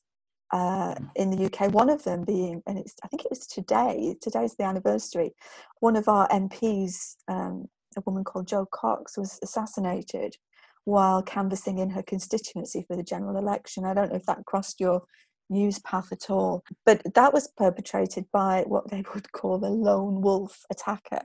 uh, 0.53 0.95
mm. 0.95 1.11
in 1.17 1.31
the 1.31 1.47
UK. 1.47 1.73
One 1.73 1.91
of 1.91 2.05
them 2.05 2.25
being, 2.25 2.63
and 2.67 2.79
it's 2.79 2.95
I 3.03 3.09
think 3.09 3.25
it 3.25 3.31
was 3.31 3.47
today. 3.47 4.17
Today's 4.21 4.57
the 4.57 4.65
anniversary. 4.65 5.35
One 5.81 5.97
of 5.97 6.09
our 6.09 6.29
MPs, 6.29 7.17
um, 7.29 7.69
a 7.97 8.03
woman 8.07 8.25
called 8.25 8.49
Jo 8.49 8.67
Cox, 8.67 9.17
was 9.17 9.39
assassinated 9.43 10.37
while 10.85 11.23
canvassing 11.23 11.79
in 11.79 11.91
her 11.91 12.03
constituency 12.03 12.85
for 12.87 12.97
the 12.97 13.03
general 13.03 13.37
election. 13.37 13.85
I 13.85 13.95
don't 13.95 14.11
know 14.11 14.17
if 14.17 14.27
that 14.27 14.45
crossed 14.47 14.81
your 14.81 15.03
news 15.51 15.81
path 15.81 16.13
at 16.13 16.31
all. 16.31 16.65
But 16.87 17.03
that 17.15 17.35
was 17.35 17.49
perpetrated 17.57 18.27
by 18.33 18.65
what 18.67 18.91
they 18.91 19.05
would 19.15 19.33
call 19.33 19.59
the 19.59 19.69
lone 19.69 20.23
wolf 20.23 20.65
attacker. 20.71 21.23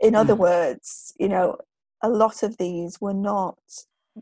In 0.00 0.14
other 0.14 0.34
mm. 0.34 0.38
words, 0.38 1.12
you 1.20 1.28
know, 1.28 1.58
a 2.02 2.08
lot 2.08 2.42
of 2.42 2.56
these 2.56 3.00
were 3.00 3.14
not 3.14 3.58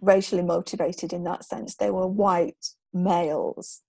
racially 0.01 0.43
motivated 0.43 1.13
in 1.13 1.25
that 1.25 1.45
sense. 1.45 1.77
They 1.77 1.91
were 1.91 2.07
white 2.07 2.73
males, 2.93 3.83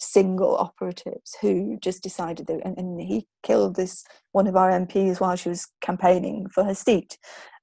single 0.00 0.56
operatives 0.56 1.36
who 1.40 1.78
just 1.80 2.02
decided 2.02 2.46
that, 2.46 2.60
and, 2.64 2.76
and 2.78 3.00
he 3.00 3.26
killed 3.42 3.76
this 3.76 4.04
one 4.32 4.46
of 4.46 4.56
our 4.56 4.70
MPs 4.70 5.20
while 5.20 5.36
she 5.36 5.48
was 5.48 5.68
campaigning 5.80 6.48
for 6.48 6.64
her 6.64 6.74
seat. 6.74 7.18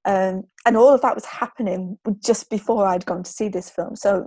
Um, 0.06 0.44
and 0.65 0.77
all 0.77 0.94
of 0.94 1.01
that 1.01 1.15
was 1.15 1.25
happening 1.25 1.98
just 2.24 2.50
before 2.50 2.88
I'd 2.88 3.06
gone 3.06 3.24
to 3.24 3.32
see 3.32 3.50
this 3.50 3.70
film. 3.70 3.96
So 3.96 4.25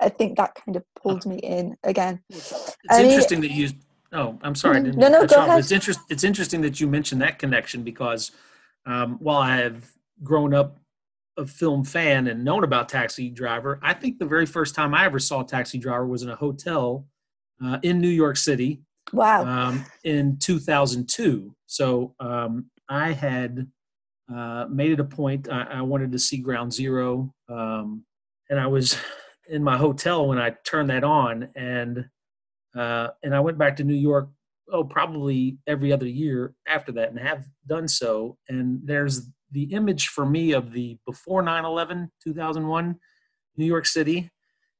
I 0.00 0.08
think 0.08 0.36
that 0.36 0.54
kind 0.54 0.76
of 0.76 0.84
pulled 1.00 1.26
me 1.26 1.36
in 1.36 1.76
again. 1.84 2.20
It's 2.28 2.74
interesting 2.90 3.40
that 3.42 3.52
you. 3.52 3.70
Oh, 4.12 4.38
I'm 4.42 4.54
sorry. 4.54 4.80
Mm-hmm. 4.80 4.98
no, 4.98 5.08
no, 5.08 5.26
go 5.26 5.44
ahead. 5.44 5.58
It's, 5.58 5.72
interest, 5.72 6.00
it's 6.08 6.24
interesting 6.24 6.60
that 6.62 6.80
you 6.80 6.86
mentioned 6.86 7.20
that 7.22 7.38
connection 7.38 7.82
because 7.82 8.32
um, 8.86 9.18
while 9.20 9.38
I 9.38 9.56
have 9.58 9.90
grown 10.22 10.54
up 10.54 10.78
a 11.36 11.46
film 11.46 11.84
fan 11.84 12.26
and 12.28 12.44
known 12.44 12.64
about 12.64 12.88
Taxi 12.88 13.28
Driver, 13.28 13.78
I 13.82 13.94
think 13.94 14.18
the 14.18 14.26
very 14.26 14.46
first 14.46 14.74
time 14.74 14.94
I 14.94 15.04
ever 15.04 15.18
saw 15.18 15.42
Taxi 15.42 15.78
Driver 15.78 16.06
was 16.06 16.22
in 16.22 16.30
a 16.30 16.36
hotel 16.36 17.06
uh, 17.64 17.78
in 17.82 18.00
New 18.00 18.08
York 18.08 18.36
City. 18.36 18.82
Wow. 19.12 19.44
Um, 19.44 19.84
in 20.04 20.36
2002. 20.38 21.54
So 21.66 22.14
um, 22.18 22.70
I 22.88 23.12
had 23.12 23.66
uh, 24.32 24.66
made 24.68 24.92
it 24.92 25.00
a 25.00 25.04
point. 25.04 25.48
I, 25.48 25.62
I, 25.62 25.82
wanted 25.82 26.12
to 26.12 26.18
see 26.18 26.38
Ground 26.38 26.72
Zero, 26.72 27.32
um, 27.48 28.04
and 28.50 28.58
I 28.58 28.66
was 28.66 28.98
in 29.48 29.62
my 29.62 29.76
hotel 29.76 30.26
when 30.26 30.38
I 30.38 30.54
turned 30.64 30.90
that 30.90 31.04
on, 31.04 31.48
and 31.54 32.08
uh, 32.76 33.08
and 33.22 33.34
I 33.34 33.40
went 33.40 33.58
back 33.58 33.76
to 33.76 33.84
New 33.84 33.94
York. 33.94 34.28
Oh, 34.72 34.82
probably 34.82 35.58
every 35.68 35.92
other 35.92 36.08
year 36.08 36.54
after 36.66 36.90
that, 36.92 37.10
and 37.10 37.20
have 37.20 37.44
done 37.68 37.86
so. 37.86 38.36
And 38.48 38.80
there's 38.84 39.28
the 39.52 39.64
image 39.72 40.08
for 40.08 40.26
me 40.26 40.52
of 40.52 40.72
the 40.72 40.98
before 41.06 41.42
9/11, 41.42 42.08
2001, 42.24 42.96
New 43.56 43.64
York 43.64 43.86
City, 43.86 44.28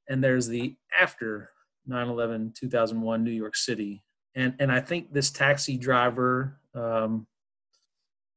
and 0.08 0.24
there's 0.24 0.48
the 0.48 0.74
after 1.00 1.50
9/11, 1.88 2.54
2001, 2.54 3.24
New 3.24 3.30
York 3.30 3.56
City. 3.56 4.02
And 4.34 4.54
and 4.58 4.70
I 4.70 4.80
think 4.80 5.12
this 5.12 5.30
taxi 5.30 5.76
driver 5.76 6.60
um, 6.74 7.26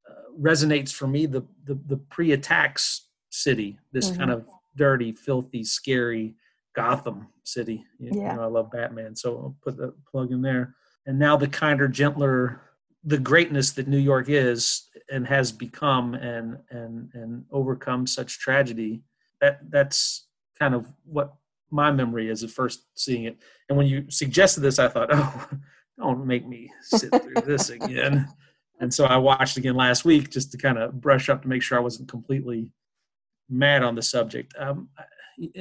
uh, 0.08 0.32
resonates 0.40 0.92
for 0.92 1.06
me 1.06 1.26
the 1.26 1.42
the, 1.64 1.78
the 1.86 1.96
pre-attacks 1.96 3.08
city, 3.30 3.78
this 3.92 4.10
mm-hmm. 4.10 4.18
kind 4.18 4.30
of 4.30 4.46
dirty, 4.76 5.12
filthy, 5.12 5.64
scary 5.64 6.34
Gotham 6.74 7.28
City. 7.44 7.84
You, 7.98 8.12
yeah. 8.14 8.30
you 8.30 8.36
know, 8.36 8.42
I 8.42 8.46
love 8.46 8.70
Batman, 8.70 9.16
so 9.16 9.36
I'll 9.36 9.56
put 9.62 9.76
the 9.76 9.94
plug 10.10 10.32
in 10.32 10.42
there. 10.42 10.74
And 11.06 11.18
now 11.18 11.36
the 11.36 11.48
kinder, 11.48 11.88
gentler, 11.88 12.62
the 13.04 13.18
greatness 13.18 13.72
that 13.72 13.88
New 13.88 13.98
York 13.98 14.28
is 14.28 14.88
and 15.10 15.26
has 15.26 15.52
become, 15.52 16.14
and 16.14 16.58
and 16.70 17.10
and 17.14 17.44
overcome 17.50 18.06
such 18.06 18.38
tragedy. 18.38 19.02
That 19.40 19.70
that's 19.70 20.26
kind 20.58 20.74
of 20.74 20.92
what 21.04 21.34
my 21.70 21.90
memory 21.90 22.28
is 22.28 22.42
of 22.42 22.52
first 22.52 22.84
seeing 22.94 23.24
it. 23.24 23.38
And 23.68 23.78
when 23.78 23.86
you 23.86 24.10
suggested 24.10 24.60
this, 24.60 24.78
I 24.78 24.88
thought, 24.88 25.08
oh, 25.12 25.48
don't 25.98 26.26
make 26.26 26.46
me 26.46 26.70
sit 26.82 27.10
through 27.10 27.42
this 27.44 27.70
again. 27.70 28.28
And 28.80 28.92
so 28.92 29.04
I 29.04 29.18
watched 29.18 29.56
again 29.56 29.74
last 29.74 30.04
week 30.04 30.30
just 30.30 30.52
to 30.52 30.58
kind 30.58 30.78
of 30.78 31.00
brush 31.00 31.28
up 31.28 31.42
to 31.42 31.48
make 31.48 31.62
sure 31.62 31.78
I 31.78 31.82
wasn't 31.82 32.08
completely 32.08 32.72
mad 33.48 33.82
on 33.82 33.94
the 33.94 34.02
subject. 34.02 34.54
Um, 34.58 34.88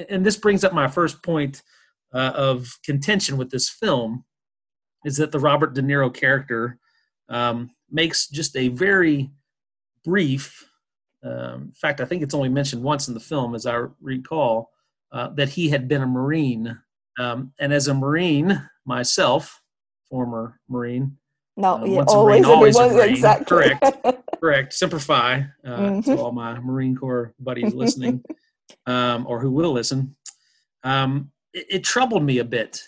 and 0.10 0.26
this 0.26 0.38
brings 0.38 0.64
up 0.64 0.74
my 0.74 0.88
first 0.88 1.22
point 1.24 1.62
uh, 2.14 2.32
of 2.36 2.78
contention 2.84 3.38
with 3.38 3.52
this 3.52 3.70
film 3.70 4.24
is 5.06 5.18
that 5.18 5.32
the 5.32 5.40
Robert 5.40 5.74
De 5.74 5.82
Niro 5.82 6.14
character 6.14 6.78
um, 7.30 7.72
makes 7.90 8.28
just 8.28 8.56
a 8.56 8.70
very 8.70 9.30
brief, 10.04 10.66
um, 11.24 11.64
in 11.64 11.74
fact, 11.74 12.02
I 12.02 12.06
think 12.06 12.24
it's 12.24 12.34
only 12.34 12.50
mentioned 12.50 12.84
once 12.84 13.08
in 13.08 13.14
the 13.14 13.20
film, 13.20 13.56
as 13.56 13.66
I 13.66 13.84
recall, 14.02 14.72
uh, 15.12 15.30
that 15.30 15.50
he 15.50 15.70
had 15.70 15.88
been 15.88 16.02
a 16.02 16.08
Marine. 16.08 16.80
Um, 17.18 17.54
and 17.60 17.74
as 17.74 17.88
a 17.88 17.94
Marine 17.94 18.70
myself, 18.86 19.62
former 20.10 20.60
Marine, 20.68 21.18
no, 21.60 21.76
uh, 21.76 21.86
yeah, 21.86 22.04
always, 22.08 22.44
Marine, 22.44 22.46
always 22.46 22.78
a 22.78 22.88
Marine. 22.88 23.10
Exactly. 23.10 23.46
Correct. 23.46 24.06
Correct. 24.40 24.74
Semper 24.74 25.00
Fi 25.00 25.46
uh, 25.66 25.70
mm-hmm. 25.70 26.02
to 26.02 26.18
all 26.18 26.32
my 26.32 26.58
Marine 26.60 26.96
Corps 26.96 27.34
buddies 27.38 27.74
listening, 27.74 28.24
um, 28.86 29.28
or 29.28 29.42
who 29.42 29.52
will 29.52 29.74
listen. 29.74 30.16
Um, 30.84 31.32
it, 31.54 31.66
it, 31.70 31.84
troubled 31.84 32.24
me 32.24 32.38
a 32.38 32.46
bit. 32.46 32.82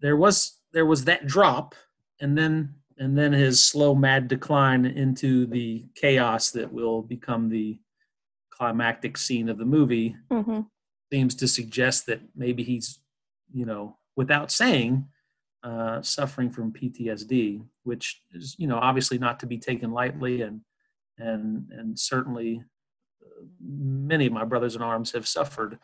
There 0.00 0.16
was 0.16 0.60
there 0.72 0.84
was 0.84 1.04
that 1.04 1.26
drop, 1.26 1.74
and 2.20 2.36
then 2.36 2.74
and 2.98 3.16
then 3.16 3.32
his 3.32 3.62
slow, 3.62 3.94
mad 3.94 4.28
decline 4.28 4.84
into 4.84 5.46
the 5.46 5.86
chaos 5.94 6.50
that 6.50 6.70
will 6.70 7.00
become 7.00 7.48
the 7.48 7.78
climactic 8.50 9.16
scene 9.16 9.48
of 9.48 9.56
the 9.56 9.64
movie. 9.64 10.16
Mm-hmm. 10.30 10.60
Seems 11.12 11.34
to 11.36 11.48
suggest 11.48 12.06
that 12.06 12.20
maybe 12.34 12.62
he's, 12.62 12.98
you 13.52 13.64
know, 13.64 13.96
without 14.16 14.50
saying, 14.50 15.06
uh, 15.62 16.00
suffering 16.02 16.50
from 16.50 16.72
PTSD, 16.72 17.62
which 17.82 18.22
is 18.32 18.54
you 18.58 18.66
know 18.66 18.78
obviously 18.78 19.18
not 19.18 19.40
to 19.40 19.46
be 19.46 19.58
taken 19.58 19.90
lightly, 19.92 20.42
and 20.42 20.60
and 21.18 21.70
and 21.70 21.98
certainly 21.98 22.62
uh, 23.22 23.44
many 23.60 24.26
of 24.26 24.32
my 24.32 24.44
brothers 24.44 24.76
in 24.76 24.82
arms 24.82 25.12
have 25.12 25.26
suffered 25.26 25.78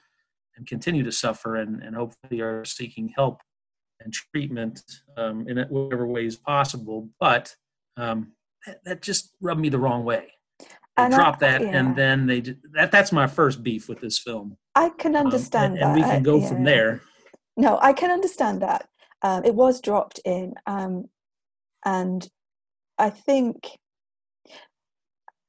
and 0.57 0.67
continue 0.67 1.03
to 1.03 1.13
suffer, 1.13 1.57
and 1.57 1.83
and 1.83 1.97
hopefully 1.97 2.41
are 2.41 2.65
seeking 2.65 3.09
help 3.17 3.41
and 4.01 4.13
treatment 4.13 4.83
um, 5.17 5.49
in 5.49 5.59
whatever 5.69 6.07
ways 6.07 6.37
possible. 6.37 7.09
But 7.19 7.55
um, 7.97 8.33
that, 8.67 8.85
that, 8.85 9.03
just 9.03 9.35
rubbed 9.41 9.61
me 9.61 9.69
the 9.69 9.79
wrong 9.79 10.05
way. 10.05 10.33
They 10.97 11.09
drop 11.09 11.39
that, 11.39 11.63
yeah. 11.63 11.69
and 11.69 11.97
then 11.97 12.27
they 12.27 12.41
that 12.75 12.93
that's 12.93 13.13
my 13.13 13.27
first 13.27 13.63
beef 13.63 13.89
with 13.89 14.01
this 14.01 14.19
film. 14.19 14.59
I 14.75 14.91
can 14.91 15.17
understand 15.17 15.75
um, 15.75 15.79
and, 15.79 15.85
and, 15.85 15.95
we 15.95 16.03
can 16.03 16.23
go 16.23 16.39
yeah. 16.39 16.49
from 16.49 16.65
there 16.65 17.03
no, 17.57 17.79
I 17.81 17.93
can 17.93 18.11
understand 18.11 18.63
that. 18.63 18.89
Um, 19.23 19.45
it 19.45 19.55
was 19.55 19.81
dropped 19.81 20.21
in, 20.25 20.55
um, 20.67 21.09
and 21.85 22.29
I 22.99 23.11
think, 23.11 23.79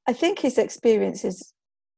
I 0.07 0.13
think 0.13 0.39
his 0.39 0.57
experiences, 0.57 1.53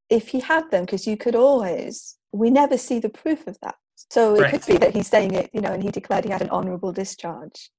if 0.10 0.30
he 0.30 0.40
had 0.40 0.70
them, 0.72 0.86
because 0.86 1.08
you 1.08 1.18
could 1.18 1.36
always, 1.36 2.18
we 2.32 2.50
never 2.50 2.78
see 2.78 3.00
the 3.00 3.10
proof 3.10 3.48
of 3.48 3.58
that. 3.62 3.76
So 4.12 4.36
it 4.36 4.42
Right. 4.42 4.52
could 4.52 4.66
be 4.66 4.78
that 4.78 4.94
he's 4.94 5.08
saying 5.08 5.34
it, 5.34 5.50
you 5.54 5.62
know, 5.62 5.74
and 5.74 5.82
he 5.82 5.90
declared 5.90 6.26
he 6.26 6.32
had 6.32 6.42
an 6.42 6.50
honourable 6.50 6.92
discharge. 6.92 7.72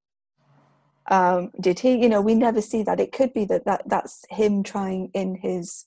Um, 1.09 1.51
did 1.61 1.79
he? 1.79 1.97
You 1.97 2.09
know, 2.09 2.21
we 2.21 2.35
never 2.35 2.61
see 2.61 2.83
that. 2.83 3.01
It 3.01 3.13
could 3.13 3.33
be 3.33 3.45
that, 3.47 3.65
that 3.65 3.83
that's 3.87 4.25
him 4.31 4.63
trying 4.63 5.11
in 5.15 5.37
his 5.37 5.87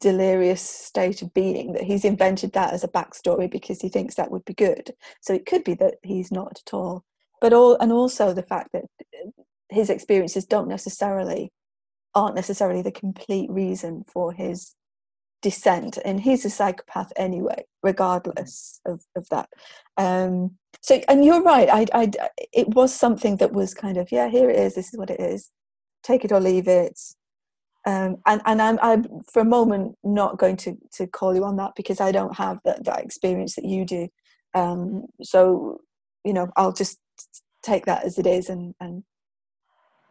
delirious 0.00 0.62
state 0.62 1.22
of 1.22 1.32
being 1.32 1.72
that 1.72 1.84
he's 1.84 2.04
invented 2.04 2.52
that 2.52 2.72
as 2.72 2.82
a 2.82 2.88
backstory 2.88 3.48
because 3.50 3.80
he 3.80 3.88
thinks 3.88 4.16
that 4.16 4.30
would 4.30 4.44
be 4.44 4.54
good. 4.54 4.92
So 5.20 5.32
it 5.32 5.46
could 5.46 5.64
be 5.64 5.74
that 5.74 5.94
he's 6.02 6.32
not 6.32 6.60
at 6.66 6.74
all. 6.74 7.04
But 7.40 7.52
all 7.52 7.76
and 7.80 7.92
also 7.92 8.32
the 8.32 8.42
fact 8.42 8.70
that 8.72 8.84
uh, 9.00 9.30
his 9.68 9.90
experiences 9.90 10.44
don't 10.44 10.68
necessarily 10.68 11.52
aren't 12.14 12.34
necessarily 12.34 12.82
the 12.82 12.90
complete 12.90 13.50
reason 13.50 14.04
for 14.08 14.32
his 14.32 14.74
descent 15.42 15.98
and 16.04 16.20
he's 16.20 16.44
a 16.44 16.50
psychopath 16.50 17.12
anyway 17.14 17.64
regardless 17.82 18.80
of, 18.86 19.02
of 19.14 19.28
that 19.28 19.48
um 19.98 20.56
so 20.86 21.00
and 21.08 21.24
you're 21.24 21.42
right 21.42 21.68
I, 21.68 21.86
I 21.92 22.12
it 22.52 22.68
was 22.68 22.94
something 22.94 23.36
that 23.38 23.52
was 23.52 23.74
kind 23.74 23.96
of 23.96 24.12
yeah 24.12 24.28
here 24.28 24.48
it 24.48 24.58
is 24.58 24.74
this 24.74 24.92
is 24.92 24.98
what 24.98 25.10
it 25.10 25.20
is 25.20 25.50
take 26.02 26.24
it 26.24 26.32
or 26.32 26.40
leave 26.40 26.68
it 26.68 26.98
um 27.86 28.16
and 28.26 28.40
and 28.46 28.62
i'm 28.62 28.78
i'm 28.80 29.04
for 29.32 29.40
a 29.40 29.44
moment 29.44 29.96
not 30.04 30.38
going 30.38 30.56
to 30.58 30.76
to 30.92 31.06
call 31.06 31.34
you 31.34 31.44
on 31.44 31.56
that 31.56 31.72
because 31.76 32.00
i 32.00 32.12
don't 32.12 32.36
have 32.36 32.58
that 32.64 32.84
that 32.84 33.04
experience 33.04 33.56
that 33.56 33.64
you 33.64 33.84
do 33.84 34.08
um 34.54 35.04
so 35.22 35.80
you 36.24 36.32
know 36.32 36.48
i'll 36.56 36.72
just 36.72 36.98
take 37.62 37.84
that 37.86 38.04
as 38.04 38.18
it 38.18 38.26
is 38.26 38.48
and 38.48 38.74
and 38.80 39.02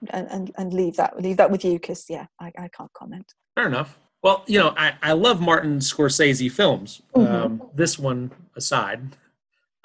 and 0.09 0.51
and, 0.57 0.73
leave 0.73 0.97
that 0.97 1.19
leave 1.19 1.37
that 1.37 1.49
with 1.49 1.63
you 1.63 1.73
because 1.73 2.05
yeah 2.09 2.25
I, 2.39 2.51
I 2.57 2.67
can't 2.67 2.91
comment 2.93 3.33
Fair 3.55 3.67
enough. 3.67 3.97
Well, 4.21 4.43
you 4.47 4.59
know, 4.59 4.73
I, 4.75 4.95
I 5.01 5.13
love 5.13 5.39
Martin 5.39 5.79
Scorsese 5.79 6.51
films. 6.51 7.01
Mhm. 7.15 7.31
Um, 7.31 7.61
this 7.73 7.97
one 7.97 8.31
aside, 8.55 9.15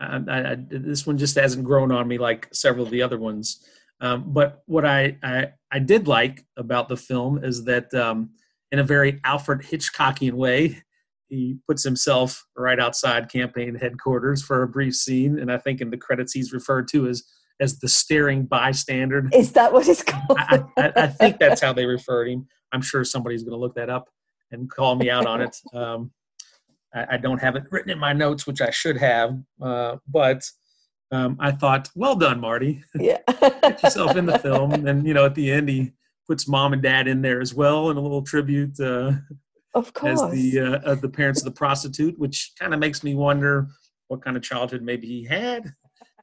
I, 0.01 0.53
I, 0.53 0.57
this 0.69 1.07
one 1.07 1.19
just 1.19 1.37
hasn't 1.37 1.65
grown 1.65 1.93
on 1.93 2.09
me 2.09 2.19
like 2.19 2.49
several 2.53 2.85
of 2.85 2.91
the 2.91 3.03
other 3.03 3.19
ones. 3.19 3.65
Um, 4.01 4.33
but 4.33 4.63
what 4.67 4.87
I, 4.87 5.19
I 5.23 5.53
I 5.71 5.79
did 5.79 6.09
like 6.09 6.45
about 6.57 6.89
the 6.89 6.97
film 6.97 7.45
is 7.45 7.65
that, 7.65 7.93
um, 7.95 8.31
in 8.73 8.79
a 8.79 8.85
very 8.85 9.21
Alfred 9.25 9.61
Hitchcockian 9.61 10.33
way, 10.33 10.83
he 11.29 11.59
puts 11.67 11.85
himself 11.85 12.45
right 12.57 12.81
outside 12.81 13.31
campaign 13.31 13.75
headquarters 13.75 14.43
for 14.43 14.63
a 14.63 14.69
brief 14.69 14.95
scene, 14.95 15.39
and 15.39 15.53
I 15.53 15.59
think 15.59 15.81
in 15.81 15.91
the 15.91 15.97
credits 15.97 16.33
he's 16.33 16.53
referred 16.53 16.89
to 16.89 17.09
as 17.09 17.23
as 17.61 17.79
the 17.79 17.89
staring 17.89 18.47
bystander. 18.47 19.29
is 19.35 19.53
that 19.53 19.73
what 19.73 19.87
it's 19.87 20.03
called 20.03 20.39
I, 20.39 20.65
I, 20.79 20.93
I 20.97 21.07
think 21.09 21.39
that's 21.39 21.61
how 21.61 21.75
they 21.75 21.85
refer 21.85 22.25
to 22.25 22.31
him. 22.31 22.49
I'm 22.73 22.81
sure 22.81 23.05
somebody's 23.05 23.43
going 23.43 23.53
to 23.53 23.59
look 23.59 23.75
that 23.75 23.91
up 23.91 24.09
and 24.51 24.71
call 24.71 24.97
me 24.97 25.11
out 25.11 25.27
on 25.27 25.43
it. 25.43 25.57
Um, 25.75 26.11
I, 26.95 27.07
I 27.13 27.17
don't 27.17 27.41
have 27.41 27.57
it 27.57 27.65
written 27.71 27.91
in 27.91 27.99
my 27.99 28.13
notes, 28.13 28.47
which 28.47 28.61
I 28.61 28.71
should 28.71 28.97
have, 28.97 29.39
uh, 29.61 29.97
but 30.09 30.43
um, 31.13 31.37
I 31.41 31.51
thought, 31.53 31.89
well 31.95 32.15
done, 32.15 32.41
Marty. 32.41 32.83
yeah 32.95 33.19
Get 33.63 33.83
yourself 33.83 34.17
in 34.17 34.27
the 34.27 34.39
film, 34.39 34.87
and 34.87 35.07
you 35.07 35.15
know, 35.15 35.27
at 35.27 35.35
the 35.35 35.51
end, 35.51 35.69
he 35.69 35.93
puts 36.29 36.47
mom 36.47 36.73
and 36.73 36.83
dad 36.83 37.09
in 37.09 37.23
there 37.23 37.41
as 37.41 37.55
well, 37.55 37.91
and 37.91 37.99
a 37.99 38.03
little 38.03 38.23
tribute 38.23 38.79
uh, 38.81 39.13
of 39.75 39.93
course 39.93 40.23
as 40.23 40.31
the 40.33 40.61
uh, 40.61 40.91
uh, 40.91 40.95
the 40.97 41.09
parents 41.09 41.41
of 41.41 41.45
the 41.45 41.51
prostitute, 41.51 42.19
which 42.19 42.53
kind 42.59 42.75
of 42.75 42.81
makes 42.81 43.03
me 43.03 43.15
wonder 43.15 43.69
what 44.09 44.23
kind 44.23 44.37
of 44.37 44.43
childhood 44.43 44.83
maybe 44.83 45.07
he 45.07 45.25
had. 45.25 45.73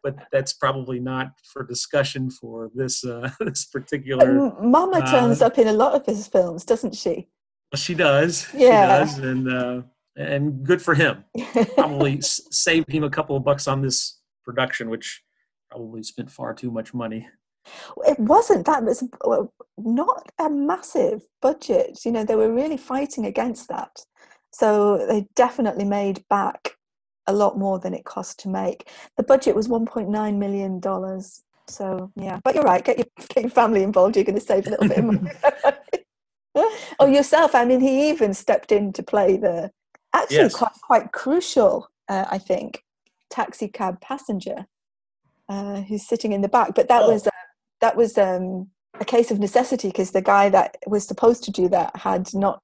But 0.03 0.15
that's 0.31 0.53
probably 0.53 0.99
not 0.99 1.31
for 1.51 1.65
discussion 1.65 2.29
for 2.29 2.69
this 2.73 3.03
uh, 3.03 3.29
this 3.39 3.65
particular. 3.65 4.47
M- 4.47 4.71
Mama 4.71 4.99
uh, 4.99 5.11
turns 5.11 5.41
up 5.41 5.57
in 5.57 5.67
a 5.67 5.73
lot 5.73 5.93
of 5.93 6.05
his 6.05 6.27
films, 6.27 6.63
doesn't 6.63 6.95
she? 6.95 7.29
She 7.75 7.93
does. 7.93 8.47
Yeah. 8.53 9.05
She 9.05 9.15
does, 9.15 9.19
and 9.19 9.51
uh, 9.51 9.81
and 10.17 10.63
good 10.63 10.81
for 10.81 10.95
him. 10.95 11.23
Probably 11.75 12.19
saved 12.21 12.91
him 12.91 13.03
a 13.03 13.09
couple 13.09 13.35
of 13.35 13.43
bucks 13.43 13.67
on 13.67 13.81
this 13.81 14.19
production, 14.43 14.89
which 14.89 15.23
probably 15.69 16.01
spent 16.03 16.31
far 16.31 16.53
too 16.53 16.71
much 16.71 16.93
money. 16.93 17.27
it 18.05 18.17
wasn't 18.17 18.65
that 18.65 18.83
was 18.83 19.03
not 19.77 20.31
a 20.39 20.49
massive 20.49 21.21
budget. 21.41 21.99
You 22.05 22.11
know, 22.13 22.23
they 22.23 22.35
were 22.35 22.53
really 22.53 22.77
fighting 22.77 23.25
against 23.25 23.67
that. 23.69 24.05
So 24.51 25.05
they 25.05 25.27
definitely 25.35 25.85
made 25.85 26.23
back 26.29 26.77
a 27.27 27.33
lot 27.33 27.57
more 27.57 27.79
than 27.79 27.93
it 27.93 28.05
cost 28.05 28.39
to 28.39 28.49
make. 28.49 28.89
The 29.17 29.23
budget 29.23 29.55
was 29.55 29.67
1.9 29.67 30.37
million 30.37 30.79
dollars. 30.79 31.43
So 31.67 32.11
yeah, 32.15 32.39
but 32.43 32.55
you're 32.55 32.63
right. 32.63 32.83
Get 32.83 32.97
your 32.97 33.07
get 33.29 33.43
your 33.43 33.51
family 33.51 33.83
involved. 33.83 34.15
You're 34.15 34.25
going 34.25 34.39
to 34.39 34.41
save 34.41 34.67
a 34.67 34.71
little 34.71 34.87
bit 34.87 34.97
of 34.97 35.05
money. 35.05 35.31
oh, 36.99 37.07
yourself. 37.07 37.53
I 37.53 37.65
mean, 37.65 37.81
he 37.81 38.09
even 38.09 38.33
stepped 38.33 38.71
in 38.71 38.93
to 38.93 39.03
play 39.03 39.37
the 39.37 39.71
actually 40.27 40.37
Yes. 40.43 40.55
quite 40.55 40.71
quite 40.81 41.11
crucial. 41.11 41.89
Uh, 42.09 42.25
I 42.29 42.37
think 42.37 42.83
taxi 43.29 43.67
cab 43.67 43.99
passenger 44.01 44.65
uh, 45.49 45.81
who's 45.81 46.07
sitting 46.07 46.31
in 46.33 46.41
the 46.41 46.47
back. 46.49 46.75
But 46.75 46.87
that 46.89 47.03
Oh. 47.03 47.11
was 47.11 47.27
uh, 47.27 47.31
that 47.81 47.95
was 47.95 48.17
um, 48.17 48.69
a 48.99 49.05
case 49.05 49.31
of 49.31 49.39
necessity 49.39 49.89
because 49.89 50.11
the 50.11 50.21
guy 50.21 50.49
that 50.49 50.77
was 50.87 51.07
supposed 51.07 51.43
to 51.43 51.51
do 51.51 51.69
that 51.69 51.95
had 51.95 52.33
not 52.33 52.61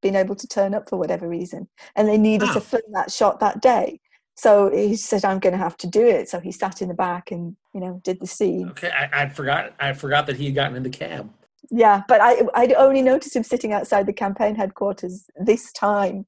been 0.00 0.16
able 0.16 0.34
to 0.34 0.46
turn 0.46 0.74
up 0.74 0.88
for 0.88 0.96
whatever 0.98 1.28
reason, 1.28 1.68
and 1.96 2.08
they 2.08 2.18
needed 2.18 2.48
Oh. 2.50 2.54
to 2.54 2.60
film 2.60 2.82
that 2.92 3.10
shot 3.12 3.40
that 3.40 3.60
day. 3.60 4.00
So 4.34 4.70
he 4.70 4.96
said, 4.96 5.24
"I'm 5.24 5.38
going 5.40 5.52
to 5.52 5.58
have 5.58 5.76
to 5.78 5.86
do 5.86 6.06
it." 6.06 6.28
So 6.28 6.40
he 6.40 6.52
sat 6.52 6.80
in 6.82 6.88
the 6.88 6.94
back 6.94 7.30
and 7.30 7.56
you 7.74 7.80
know 7.80 8.00
did 8.04 8.20
the 8.20 8.26
scene. 8.26 8.68
Okay, 8.70 8.90
I, 8.90 9.22
I 9.24 9.28
forgot. 9.28 9.74
I 9.78 9.92
forgot 9.92 10.26
that 10.26 10.36
he 10.36 10.46
had 10.46 10.54
gotten 10.54 10.76
in 10.76 10.82
the 10.82 10.90
cab. 10.90 11.30
Yeah, 11.70 12.02
but 12.08 12.20
I 12.20 12.42
I'd 12.54 12.72
only 12.74 13.02
noticed 13.02 13.36
him 13.36 13.44
sitting 13.44 13.72
outside 13.72 14.06
the 14.06 14.12
campaign 14.12 14.54
headquarters 14.56 15.24
this 15.36 15.70
time. 15.72 16.26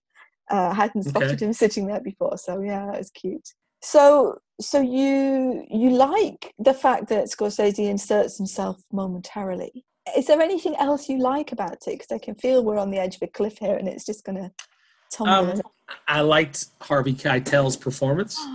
Uh, 0.51 0.69
I 0.71 0.75
hadn't 0.75 1.05
spotted 1.05 1.33
Okay. 1.33 1.47
him 1.47 1.53
sitting 1.53 1.87
there 1.87 2.01
before, 2.01 2.37
so 2.37 2.61
yeah, 2.61 2.87
that 2.87 2.99
was 2.99 3.11
cute. 3.11 3.49
So 3.83 4.39
so 4.61 4.81
you 4.81 5.67
you 5.71 5.91
like 5.91 6.55
the 6.59 6.75
fact 6.75 7.09
that 7.09 7.27
Scorsese 7.27 7.89
inserts 7.89 8.37
himself 8.39 8.83
momentarily. 8.93 9.85
Is 10.17 10.27
there 10.27 10.41
anything 10.41 10.77
else 10.77 11.09
you 11.09 11.19
like 11.19 11.53
about 11.53 11.73
it? 11.87 11.99
Because 11.99 12.13
I 12.13 12.19
can 12.19 12.35
feel 12.35 12.63
we're 12.63 12.79
on 12.79 12.91
the 12.91 12.99
edge 12.99 13.17
of 13.17 13.23
a 13.23 13.27
cliff 13.27 13.59
here, 13.59 13.77
and 13.77 13.89
it's 13.89 14.05
just 14.05 14.25
going 14.25 14.37
to 14.37 14.53
tumble. 15.11 15.53
Um, 15.53 15.63
I 16.09 16.21
liked 16.21 16.67
Harvey 16.81 17.15
Keitel's 17.15 17.77
performance. 17.77 18.39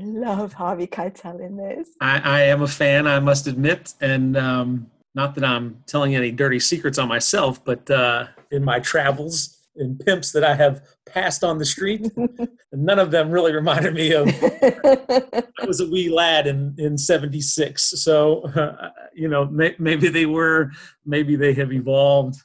I 0.00 0.04
love 0.04 0.54
Harvey 0.54 0.86
Keitel 0.86 1.44
in 1.44 1.56
this. 1.56 1.88
I, 2.00 2.20
I 2.20 2.42
am 2.44 2.62
a 2.62 2.68
fan, 2.68 3.06
I 3.06 3.20
must 3.20 3.46
admit, 3.46 3.94
and 4.00 4.36
um, 4.36 4.90
not 5.14 5.34
that 5.34 5.44
I'm 5.44 5.82
telling 5.86 6.16
any 6.16 6.30
dirty 6.30 6.60
secrets 6.60 6.98
on 6.98 7.08
myself, 7.08 7.62
but 7.64 7.90
uh, 7.90 8.28
in 8.50 8.64
my 8.64 8.80
travels 8.80 9.58
in 9.76 9.96
pimps 9.98 10.32
that 10.32 10.44
I 10.44 10.54
have 10.54 10.82
passed 11.06 11.42
on 11.42 11.58
the 11.58 11.64
street, 11.64 12.06
none 12.72 12.98
of 12.98 13.10
them 13.10 13.30
really 13.30 13.52
reminded 13.54 13.94
me 13.94 14.12
of 14.12 14.28
I 14.42 15.66
was 15.66 15.80
a 15.80 15.86
wee 15.88 16.08
lad 16.08 16.46
in 16.46 16.74
in 16.78 16.98
'76. 16.98 17.82
So 18.02 18.42
uh, 18.42 18.90
you 19.14 19.28
know, 19.28 19.46
may, 19.46 19.74
maybe 19.78 20.08
they 20.08 20.26
were, 20.26 20.70
maybe 21.04 21.36
they 21.36 21.54
have 21.54 21.72
evolved. 21.72 22.36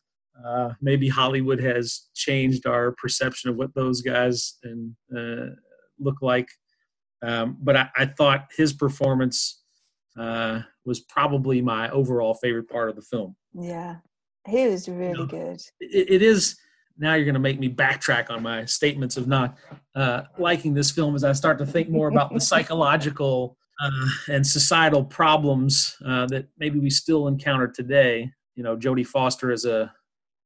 Uh, 0.46 0.74
maybe 0.82 1.10
Hollywood 1.10 1.60
has 1.60 2.10
changed 2.14 2.68
our 2.68 2.92
perception 2.94 3.50
of 3.50 3.56
what 3.56 3.74
those 3.74 4.02
guys 4.02 4.58
and 4.64 4.96
uh, 5.16 5.54
look 6.00 6.22
like. 6.22 6.48
Um, 7.24 7.58
but 7.60 7.76
I, 7.76 7.90
I 7.98 8.06
thought 8.06 8.46
his 8.56 8.72
performance 8.74 9.64
uh, 10.18 10.62
was 10.86 11.00
probably 11.02 11.62
my 11.62 11.90
overall 11.90 12.36
favorite 12.36 12.70
part 12.70 12.90
of 12.90 12.96
the 12.96 13.02
film. 13.02 13.36
yeah, 13.56 13.96
he 14.48 14.68
was 14.68 14.88
really 14.88 15.14
No. 15.14 15.26
good. 15.26 15.60
It, 15.80 16.10
it 16.12 16.22
is 16.22 16.56
now 16.98 17.14
you're 17.14 17.26
going 17.26 17.34
to 17.36 17.40
make 17.40 17.60
me 17.60 17.70
backtrack 17.70 18.30
on 18.30 18.42
my 18.44 18.66
statements 18.66 19.18
of 19.18 19.28
not 19.28 19.58
uh, 19.96 20.24
liking 20.38 20.74
this 20.74 20.92
film 20.92 21.16
as 21.16 21.24
I 21.24 21.34
start 21.34 21.58
to 21.60 21.66
think 21.66 21.90
more 21.90 22.08
about 22.08 22.34
the 22.34 22.40
psychological 22.52 23.58
uh, 23.82 24.08
and 24.30 24.46
societal 24.46 25.04
problems 25.04 25.96
uh, 26.06 26.26
that 26.28 26.48
maybe 26.58 26.80
we 26.80 26.90
still 26.90 27.28
encounter 27.28 27.68
today. 27.68 28.32
You 28.56 28.64
know, 28.64 28.76
Jodie 28.76 29.06
Foster 29.06 29.52
is 29.52 29.66
a, 29.66 29.94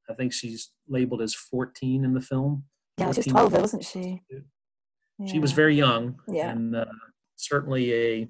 I 0.09 0.13
think 0.13 0.33
she's 0.33 0.71
labeled 0.89 1.21
as 1.21 1.33
14 1.33 2.03
in 2.03 2.13
the 2.13 2.21
film. 2.21 2.65
Yeah, 2.97 3.11
she 3.13 3.19
was 3.19 3.25
12, 3.27 3.51
though, 3.51 3.59
wasn't 3.61 3.85
she? 3.85 4.21
She 5.27 5.39
was 5.39 5.51
very 5.51 5.75
young, 5.75 6.19
Yeah. 6.27 6.49
and 6.49 6.75
uh, 6.75 6.85
certainly 7.35 7.93
a 7.93 8.27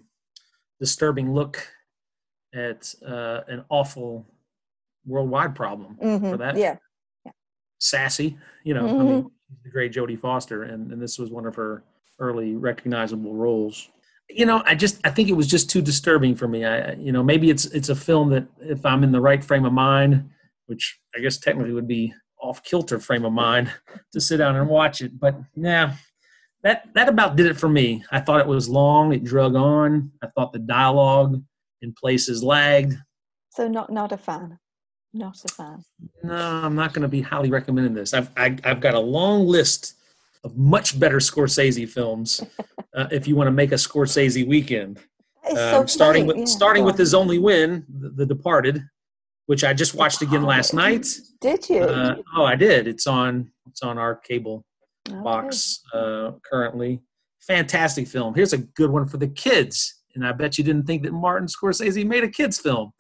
disturbing 0.79 1.33
look 1.33 1.65
at 2.53 2.93
uh, 3.07 3.41
an 3.47 3.63
awful 3.69 4.27
worldwide 5.05 5.55
problem 5.55 5.97
Mhm, 6.03 6.31
for 6.31 6.37
that. 6.37 6.57
Yeah, 6.57 6.75
Sassy, 7.81 8.37
you 8.63 8.73
know, 8.73 8.83
Mm-hmm. 8.83 9.01
mean, 9.07 9.31
the 9.63 9.69
great 9.69 9.91
Jodie 9.91 10.19
Foster, 10.19 10.63
and, 10.63 10.91
and 10.91 11.01
this 11.01 11.19
was 11.19 11.29
one 11.29 11.45
of 11.45 11.55
her 11.55 11.83
early 12.19 12.55
recognizable 12.55 13.33
roles. 13.33 13.89
You 14.29 14.45
know, 14.45 14.63
I 14.65 14.75
just 14.75 15.01
I 15.03 15.09
think 15.09 15.27
it 15.27 15.33
was 15.33 15.47
just 15.47 15.69
too 15.69 15.81
disturbing 15.81 16.35
for 16.35 16.47
me. 16.47 16.63
I 16.63 16.93
you 16.93 17.11
know 17.11 17.21
maybe 17.21 17.49
it's 17.49 17.65
it's 17.65 17.89
a 17.89 17.95
film 17.95 18.29
that 18.29 18.45
if 18.61 18.85
I'm 18.85 19.03
in 19.03 19.11
the 19.11 19.19
right 19.19 19.43
frame 19.43 19.65
of 19.65 19.73
mind, 19.73 20.29
which 20.67 20.99
I 21.13 21.19
guess 21.19 21.37
technically 21.37 21.73
would 21.73 21.87
be 21.87 22.13
off 22.39 22.63
kilter 22.63 22.97
frame 22.99 23.25
of 23.25 23.33
mind 23.33 23.71
to 24.13 24.21
sit 24.21 24.37
down 24.37 24.55
and 24.55 24.69
watch 24.69 25.01
it, 25.01 25.19
but 25.19 25.35
nah, 25.55 25.91
that 26.63 26.87
that 26.93 27.09
about 27.09 27.35
did 27.35 27.47
it 27.47 27.57
for 27.57 27.67
me. 27.67 28.05
I 28.09 28.21
thought 28.21 28.39
it 28.39 28.47
was 28.47 28.69
long. 28.69 29.11
It 29.11 29.25
drug 29.25 29.55
on. 29.55 30.11
I 30.23 30.27
thought 30.27 30.53
the 30.53 30.59
dialogue 30.59 31.43
in 31.81 31.93
places 31.93 32.41
lagged. 32.41 32.95
So 33.49 33.67
not 33.67 33.91
not 33.91 34.13
a 34.13 34.17
fan. 34.17 34.59
Not 35.13 35.37
a 35.43 35.47
fan. 35.49 35.83
No, 36.23 36.33
I'm 36.35 36.75
not 36.75 36.93
going 36.93 37.01
to 37.01 37.07
be 37.07 37.21
highly 37.21 37.49
recommending 37.49 37.93
this. 37.93 38.13
I've 38.13 38.29
I, 38.37 38.43
have 38.43 38.59
i 38.63 38.67
have 38.69 38.79
got 38.79 38.93
a 38.93 38.99
long 38.99 39.45
list 39.45 39.95
of 40.43 40.57
much 40.57 40.99
better 40.99 41.17
Scorsese 41.17 41.87
films. 41.87 42.41
uh, 42.95 43.07
if 43.11 43.27
you 43.27 43.35
want 43.35 43.47
to 43.47 43.51
make 43.51 43.71
a 43.71 43.75
Scorsese 43.75 44.47
weekend, 44.47 44.99
um, 45.49 45.55
so 45.55 45.85
starting 45.85 46.25
with 46.25 46.37
yeah, 46.37 46.45
starting 46.45 46.83
with 46.85 46.97
his 46.97 47.13
only 47.13 47.39
win, 47.39 47.85
The, 47.89 48.09
the 48.09 48.25
Departed, 48.25 48.83
which 49.47 49.63
I 49.63 49.73
just 49.73 49.95
watched 49.95 50.21
again 50.21 50.43
last 50.43 50.73
night. 50.73 51.07
Did 51.41 51.69
you? 51.69 51.83
Uh, 51.83 52.15
oh, 52.35 52.45
I 52.45 52.55
did. 52.55 52.87
It's 52.87 53.05
on 53.05 53.51
it's 53.67 53.81
on 53.81 53.97
our 53.97 54.15
cable 54.15 54.65
Okay. 55.09 55.19
box 55.21 55.81
uh, 55.93 56.31
currently. 56.49 57.01
Fantastic 57.41 58.07
film. 58.07 58.35
Here's 58.35 58.53
a 58.53 58.59
good 58.59 58.91
one 58.91 59.07
for 59.07 59.17
the 59.17 59.27
kids. 59.27 60.01
And 60.13 60.25
I 60.25 60.31
bet 60.31 60.57
you 60.57 60.63
didn't 60.63 60.85
think 60.85 61.03
that 61.03 61.13
Martin 61.13 61.47
Scorsese 61.47 62.05
made 62.05 62.23
a 62.23 62.29
kids 62.29 62.59
film. 62.59 62.91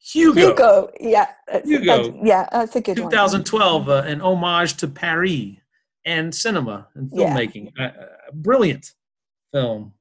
Hugo, 0.00 0.40
Hugo, 0.40 0.90
yeah, 1.00 1.26
that's, 1.46 1.68
Hugo. 1.68 1.84
that's- 1.84 2.20
yeah, 2.24 2.48
that's 2.52 2.76
a 2.76 2.80
good 2.80 2.98
one. 2.98 3.10
2012, 3.10 3.88
uh, 3.88 3.92
an 4.06 4.20
homage 4.20 4.76
to 4.78 4.88
Paris 4.88 5.56
and 6.04 6.34
cinema 6.34 6.88
and 6.94 7.10
filmmaking. 7.10 7.72
Uh, 7.78 7.82
uh, 7.82 8.06
brilliant 8.32 8.92
film. 9.52 9.92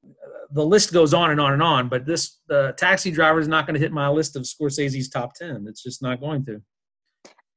The 0.51 0.65
list 0.65 0.93
goes 0.93 1.13
on 1.13 1.31
and 1.31 1.41
on 1.41 1.51
and 1.51 1.61
on, 1.61 1.89
but 1.89 2.05
this 2.05 2.39
uh, 2.49 2.71
Taxi 2.73 3.11
Driver 3.11 3.39
is 3.39 3.49
not 3.49 3.65
going 3.65 3.73
to 3.73 3.79
hit 3.79 3.91
my 3.91 4.07
list 4.07 4.37
of 4.37 4.43
Scorsese's 4.43 5.09
top 5.09 5.33
10. 5.33 5.65
It's 5.67 5.83
just 5.83 6.01
not 6.01 6.21
going 6.21 6.45
to. 6.45 6.61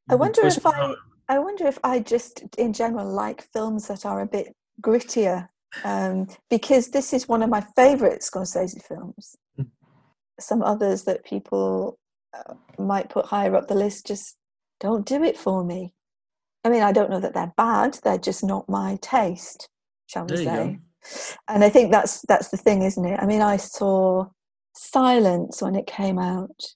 I 0.08 0.16
wonder 0.16 0.44
if 0.44 0.66
I. 0.66 0.94
I 1.28 1.38
wonder 1.38 1.68
if 1.68 1.78
I 1.84 2.00
just, 2.00 2.42
in 2.58 2.72
general, 2.72 3.06
like 3.06 3.40
films 3.40 3.86
that 3.86 4.04
are 4.04 4.20
a 4.22 4.26
bit 4.26 4.52
grittier, 4.82 5.48
um, 5.84 6.26
because 6.48 6.88
this 6.88 7.12
is 7.12 7.28
one 7.28 7.44
of 7.44 7.48
my 7.48 7.60
favourite 7.76 8.22
Scorsese 8.22 8.82
films. 8.82 9.36
Hmm. 9.54 9.62
Some 10.40 10.60
others 10.62 11.04
that 11.04 11.24
people 11.24 11.99
might 12.78 13.10
put 13.10 13.26
higher 13.26 13.54
up 13.56 13.68
the 13.68 13.74
list 13.74 14.06
just 14.06 14.36
don't 14.80 15.06
do 15.06 15.22
it 15.24 15.36
for 15.38 15.64
me. 15.64 15.94
I 16.64 16.68
mean, 16.70 16.82
I 16.82 16.92
don't 16.92 17.10
know 17.10 17.20
that 17.20 17.34
they're 17.34 17.54
bad; 17.56 17.98
they're 18.04 18.18
just 18.18 18.44
not 18.44 18.68
my 18.68 18.98
taste, 19.02 19.68
shall 20.06 20.26
we 20.26 20.36
say? 20.36 20.78
And 21.48 21.64
I 21.64 21.70
think 21.70 21.92
that's 21.92 22.22
that's 22.28 22.48
the 22.48 22.56
thing, 22.56 22.82
isn't 22.82 23.04
it? 23.04 23.20
I 23.20 23.26
mean, 23.26 23.42
I 23.42 23.56
saw 23.56 24.26
Silence 24.74 25.62
when 25.62 25.74
it 25.74 25.86
came 25.86 26.18
out, 26.18 26.74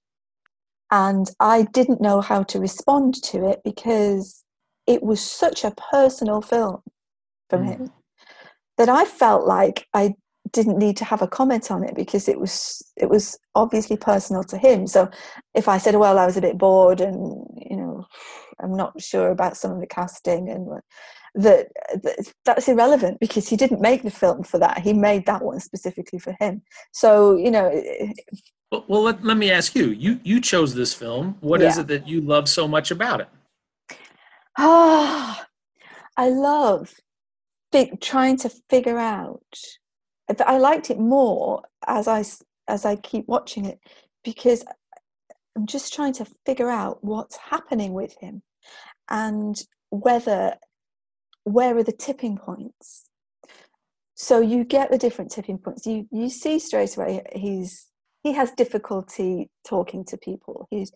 and 0.91 1.31
I 1.41 1.63
didn't 1.65 2.01
know 2.01 2.21
how 2.21 2.43
to 2.45 2.61
respond 2.61 3.23
to 3.25 3.49
it 3.49 3.61
because 3.65 4.45
it 4.87 5.03
was 5.03 5.21
such 5.21 5.65
a 5.65 5.75
personal 5.93 6.43
film 6.43 6.83
from 7.51 7.63
Mm. 7.63 7.67
him 7.67 7.91
that 8.79 8.89
I 8.89 9.05
felt 9.05 9.47
like 9.47 9.87
I 9.95 10.15
didn't 10.55 10.79
need 10.79 10.97
to 10.97 11.05
have 11.05 11.21
a 11.21 11.29
comment 11.29 11.71
on 11.71 11.85
it 11.85 11.95
because 11.95 12.29
it 12.29 12.41
was 12.41 12.81
it 12.97 13.11
was 13.11 13.37
obviously 13.55 13.97
personal 13.97 14.43
to 14.45 14.57
him. 14.57 14.87
So 14.87 15.11
if 15.55 15.69
I 15.69 15.79
said, 15.79 15.97
"Well, 15.97 16.19
I 16.19 16.25
was 16.27 16.39
a 16.39 16.41
bit 16.41 16.57
bored," 16.57 17.01
and 17.01 17.45
you 17.71 17.77
know, 17.77 18.07
I'm 18.63 18.75
not 18.77 19.03
sure 19.03 19.31
about 19.31 19.57
some 19.57 19.73
of 19.73 19.81
the 19.81 19.87
casting, 19.87 20.49
and 20.49 20.69
that, 21.35 21.67
that 22.03 22.33
that's 22.47 22.69
irrelevant 22.69 23.19
because 23.21 23.49
he 23.49 23.57
didn't 23.57 23.81
make 23.81 24.03
the 24.05 24.11
film 24.11 24.45
for 24.45 24.59
that. 24.61 24.79
He 24.79 24.93
made 24.95 25.27
that 25.27 25.43
one 25.43 25.61
specifically 25.61 26.21
for 26.21 26.35
him. 26.41 26.63
So 26.93 27.37
you 27.37 27.51
know, 27.51 27.69
Well, 28.71 28.85
well 28.89 29.03
let, 29.03 29.25
let 29.25 29.37
me 29.37 29.51
ask 29.51 29.75
you. 29.75 29.87
You 29.91 30.21
you 30.23 30.41
chose 30.41 30.75
this 30.75 30.95
film. 30.95 31.37
What 31.41 31.61
is 31.61 31.77
Yeah. 31.77 31.83
it 31.83 31.89
that 31.89 32.09
you 32.09 32.21
love 32.21 32.49
so 32.49 32.69
much 32.69 32.91
about 32.93 33.21
it? 33.21 33.29
Ah, 34.57 35.47
I 36.17 36.29
love 36.29 36.95
trying 38.01 38.37
to 38.37 38.49
figure 38.71 38.99
out. 38.99 39.43
But 40.29 40.41
I 40.43 40.59
liked 40.59 40.91
it 40.91 40.99
more 40.99 41.63
as 41.87 42.09
I 42.09 42.25
as 42.67 42.85
I 42.85 42.97
keep 42.97 43.27
watching 43.29 43.67
it 43.67 43.79
because 44.23 44.65
I'm 45.57 45.67
just 45.67 45.93
trying 45.93 46.15
to 46.15 46.27
figure 46.47 46.71
out 46.71 47.05
what's 47.05 47.37
happening 47.37 47.93
with 47.93 48.17
him 48.21 48.43
and 49.11 49.57
whether 49.91 50.57
where 51.45 51.77
are 51.77 51.85
the 51.85 51.93
tipping 51.93 52.39
points. 52.39 53.11
So 54.15 54.41
you 54.41 54.65
get 54.65 54.91
the 54.91 54.99
different 54.99 55.31
tipping 55.31 55.59
points. 55.59 55.87
You 55.87 56.07
you 56.11 56.29
see 56.31 56.59
straight 56.59 56.97
away 56.97 57.23
he's 57.35 57.89
he 58.23 58.33
has 58.33 58.51
difficulty 58.53 59.51
talking 59.67 60.05
to 60.07 60.17
people. 60.17 60.67
He's 60.71 60.91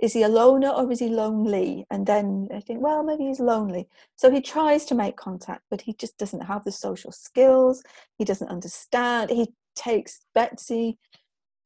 is 0.00 0.12
he 0.14 0.22
a 0.22 0.28
loner 0.28 0.70
or 0.70 0.90
is 0.90 1.00
he 1.00 1.08
lonely? 1.08 1.86
And 1.90 2.06
then 2.06 2.48
I 2.54 2.60
think, 2.60 2.80
well, 2.80 3.02
maybe 3.02 3.24
he's 3.24 3.40
lonely. 3.40 3.88
So 4.16 4.30
he 4.30 4.40
tries 4.40 4.84
to 4.86 4.94
make 4.94 5.16
contact, 5.16 5.62
but 5.70 5.82
he 5.82 5.92
just 5.94 6.16
doesn't 6.18 6.40
have 6.40 6.64
the 6.64 6.72
social 6.72 7.12
skills. 7.12 7.82
He 8.18 8.24
doesn't 8.24 8.48
understand. 8.48 9.30
He 9.30 9.52
takes 9.74 10.20
Betsy 10.34 10.98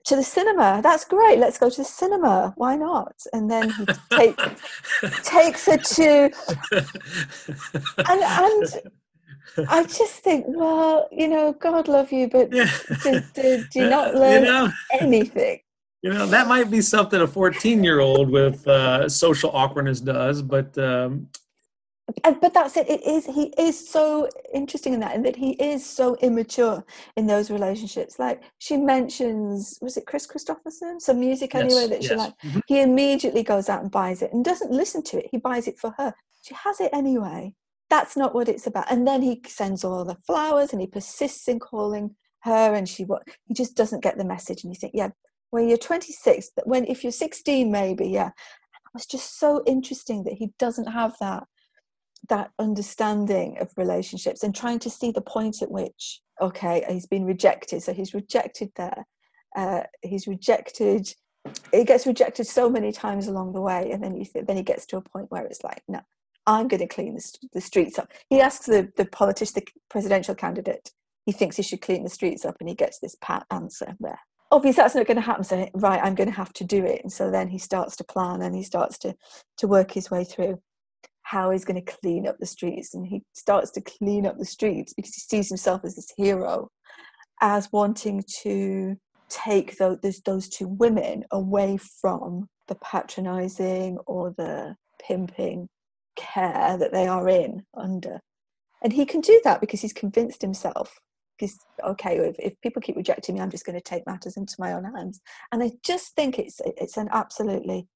to 0.04 0.16
the 0.16 0.22
cinema. 0.22 0.80
That's 0.82 1.04
great. 1.04 1.38
Let's 1.38 1.58
go 1.58 1.70
to 1.70 1.76
the 1.76 1.84
cinema. 1.84 2.52
Why 2.56 2.76
not? 2.76 3.14
And 3.32 3.50
then 3.50 3.70
he 3.70 3.86
take, 4.10 4.36
takes 5.22 5.66
her 5.66 5.78
to, 5.78 6.30
and, 7.98 8.22
and 8.22 8.82
I 9.68 9.84
just 9.84 10.22
think, 10.22 10.44
well, 10.48 11.08
you 11.10 11.28
know, 11.28 11.52
God 11.52 11.88
love 11.88 12.12
you, 12.12 12.28
but 12.28 12.52
yeah. 12.52 12.70
do, 13.02 13.20
do, 13.34 13.64
do 13.70 13.78
you 13.80 13.88
not 13.88 14.14
You 14.14 14.20
learn 14.20 14.44
know, 14.44 14.72
anything? 15.00 15.60
You 16.04 16.12
know 16.12 16.26
that 16.26 16.48
might 16.48 16.70
be 16.70 16.82
something 16.82 17.22
a 17.22 17.26
14 17.26 17.82
year 17.82 18.00
old 18.00 18.28
with 18.28 18.68
uh, 18.68 19.08
social 19.08 19.50
awkwardness 19.54 20.00
does, 20.00 20.42
but 20.42 20.76
um, 20.76 21.30
but 22.22 22.52
that's 22.52 22.76
it. 22.76 22.90
It 22.90 23.06
is 23.06 23.24
he 23.24 23.54
is 23.56 23.88
so 23.88 24.28
interesting 24.52 24.92
in 24.92 25.00
that 25.00 25.14
and 25.14 25.24
that 25.24 25.34
he 25.34 25.52
is 25.52 25.84
so 25.84 26.14
immature 26.16 26.84
in 27.16 27.26
those 27.26 27.50
relationships. 27.50 28.18
Like 28.18 28.42
she 28.58 28.76
mentions 28.76 29.78
was 29.80 29.96
it 29.96 30.04
Kris 30.04 30.26
Kristofferson? 30.26 31.00
Some 31.00 31.20
music 31.20 31.54
anyway 31.54 31.86
yes, 31.88 31.88
that 31.88 32.02
she 32.02 32.10
yes. 32.10 32.18
liked 32.18 32.44
Mhm. 32.44 32.60
he 32.66 32.82
immediately 32.82 33.42
goes 33.42 33.70
out 33.70 33.80
and 33.80 33.90
buys 33.90 34.20
it 34.20 34.30
and 34.30 34.44
doesn't 34.44 34.70
listen 34.70 35.02
to 35.04 35.24
it. 35.24 35.28
He 35.30 35.38
buys 35.38 35.66
it 35.68 35.78
for 35.78 35.94
her. 35.96 36.12
She 36.42 36.52
has 36.52 36.80
it 36.80 36.90
anyway. 36.92 37.54
That's 37.88 38.14
not 38.14 38.34
what 38.34 38.50
it's 38.50 38.66
about. 38.66 38.90
And 38.92 39.08
then 39.08 39.22
he 39.22 39.40
sends 39.46 39.84
all 39.84 40.04
the 40.04 40.18
flowers 40.26 40.72
and 40.72 40.82
he 40.82 40.86
persists 40.86 41.48
in 41.48 41.60
calling 41.60 42.14
her 42.40 42.74
and 42.74 42.86
she 42.86 43.04
what 43.06 43.22
he 43.46 43.54
just 43.54 43.74
doesn't 43.74 44.02
get 44.02 44.18
the 44.18 44.24
message 44.24 44.64
and 44.64 44.74
you 44.74 44.78
think 44.78 44.92
yeah 44.94 45.08
when 45.54 45.68
you're 45.68 45.78
26 45.78 46.50
but 46.56 46.66
when 46.66 46.84
if 46.86 47.02
you're 47.02 47.12
16 47.12 47.70
maybe 47.70 48.08
yeah. 48.08 48.28
It 48.28 48.98
was 48.98 49.06
just 49.06 49.38
so 49.38 49.62
interesting 49.66 50.24
that 50.24 50.34
he 50.34 50.52
doesn't 50.58 50.86
have 50.86 51.14
that 51.20 51.44
that 52.28 52.50
understanding 52.58 53.58
of 53.60 53.70
relationships 53.76 54.42
and 54.42 54.54
trying 54.54 54.78
to 54.78 54.90
see 54.90 55.10
the 55.10 55.20
point 55.20 55.62
at 55.62 55.70
which 55.70 56.20
okay 56.40 56.84
he's 56.88 57.06
been 57.06 57.24
rejected. 57.24 57.82
So 57.82 57.92
he's 57.92 58.14
rejected 58.14 58.70
there. 58.76 59.06
Uh, 59.56 59.84
he's 60.02 60.26
rejected 60.26 61.14
it 61.72 61.86
gets 61.86 62.06
rejected 62.06 62.46
so 62.46 62.68
many 62.70 62.90
times 62.90 63.28
along 63.28 63.52
the 63.52 63.60
way 63.60 63.90
and 63.92 64.02
then 64.02 64.16
you 64.16 64.24
th- 64.24 64.46
then 64.46 64.56
he 64.56 64.62
gets 64.62 64.86
to 64.86 64.96
a 64.96 65.00
point 65.02 65.30
where 65.30 65.44
it's 65.44 65.62
like 65.62 65.82
no 65.86 66.00
i'm 66.46 66.66
going 66.68 66.80
to 66.80 66.86
clean 66.86 67.14
the, 67.14 67.48
the 67.52 67.60
streets 67.60 67.98
up. 67.98 68.10
He 68.30 68.40
asks 68.40 68.66
the, 68.66 68.90
the 68.96 69.04
politician 69.04 69.52
the 69.56 69.66
presidential 69.90 70.34
candidate 70.34 70.90
he 71.26 71.32
thinks 71.32 71.56
he 71.56 71.62
should 71.62 71.82
clean 71.82 72.02
the 72.02 72.10
streets 72.10 72.44
up 72.44 72.56
and 72.60 72.68
he 72.68 72.74
gets 72.74 72.98
this 72.98 73.16
pat 73.20 73.44
answer 73.50 73.94
there 74.00 74.20
obviously 74.50 74.82
that's 74.82 74.94
not 74.94 75.06
going 75.06 75.16
to 75.16 75.20
happen 75.22 75.44
so 75.44 75.68
right 75.74 76.00
i'm 76.02 76.14
going 76.14 76.28
to 76.28 76.34
have 76.34 76.52
to 76.52 76.64
do 76.64 76.84
it. 76.84 77.00
And 77.02 77.12
so 77.12 77.30
then 77.30 77.48
he 77.48 77.58
starts 77.58 77.96
to 77.96 78.04
plan 78.04 78.42
and 78.42 78.54
he 78.54 78.62
starts 78.62 78.98
to 78.98 79.14
to 79.58 79.66
work 79.66 79.90
his 79.92 80.10
way 80.10 80.24
through 80.24 80.60
how 81.22 81.50
he's 81.50 81.64
going 81.64 81.82
to 81.82 81.92
clean 81.92 82.26
up 82.26 82.36
the 82.38 82.46
streets. 82.46 82.94
And 82.94 83.06
he 83.06 83.22
starts 83.32 83.70
to 83.72 83.80
clean 83.80 84.26
up 84.26 84.38
the 84.38 84.44
streets 84.44 84.92
because 84.94 85.14
he 85.14 85.20
sees 85.20 85.48
himself 85.48 85.82
as 85.84 85.96
this 85.96 86.12
hero 86.16 86.68
as 87.40 87.68
wanting 87.72 88.22
to 88.42 88.96
take 89.28 89.78
those, 89.78 89.98
those, 90.02 90.20
those 90.20 90.48
two 90.48 90.68
women 90.68 91.24
away 91.32 91.78
from 92.00 92.48
the 92.68 92.76
patronizing 92.76 93.98
or 94.06 94.34
the 94.36 94.76
pimping 95.00 95.68
care 96.14 96.76
that 96.78 96.92
they 96.92 97.06
are 97.06 97.28
in 97.28 97.64
under. 97.74 98.20
And 98.82 98.92
he 98.92 99.06
can 99.06 99.22
do 99.22 99.40
that 99.44 99.60
because 99.60 99.80
he's 99.80 99.92
convinced 99.94 100.42
himself 100.42 100.98
because 101.38 101.58
okay 101.84 102.16
if, 102.18 102.36
if 102.38 102.60
people 102.60 102.80
keep 102.80 102.96
rejecting 102.96 103.34
me 103.34 103.40
i'm 103.40 103.50
just 103.50 103.66
going 103.66 103.76
to 103.76 103.80
take 103.82 104.06
matters 104.06 104.36
into 104.36 104.54
my 104.58 104.72
own 104.72 104.84
hands 104.84 105.20
and 105.52 105.62
i 105.62 105.70
just 105.82 106.14
think 106.14 106.38
it's 106.38 106.60
it's 106.64 106.96
an 106.96 107.08
absolutely 107.12 107.86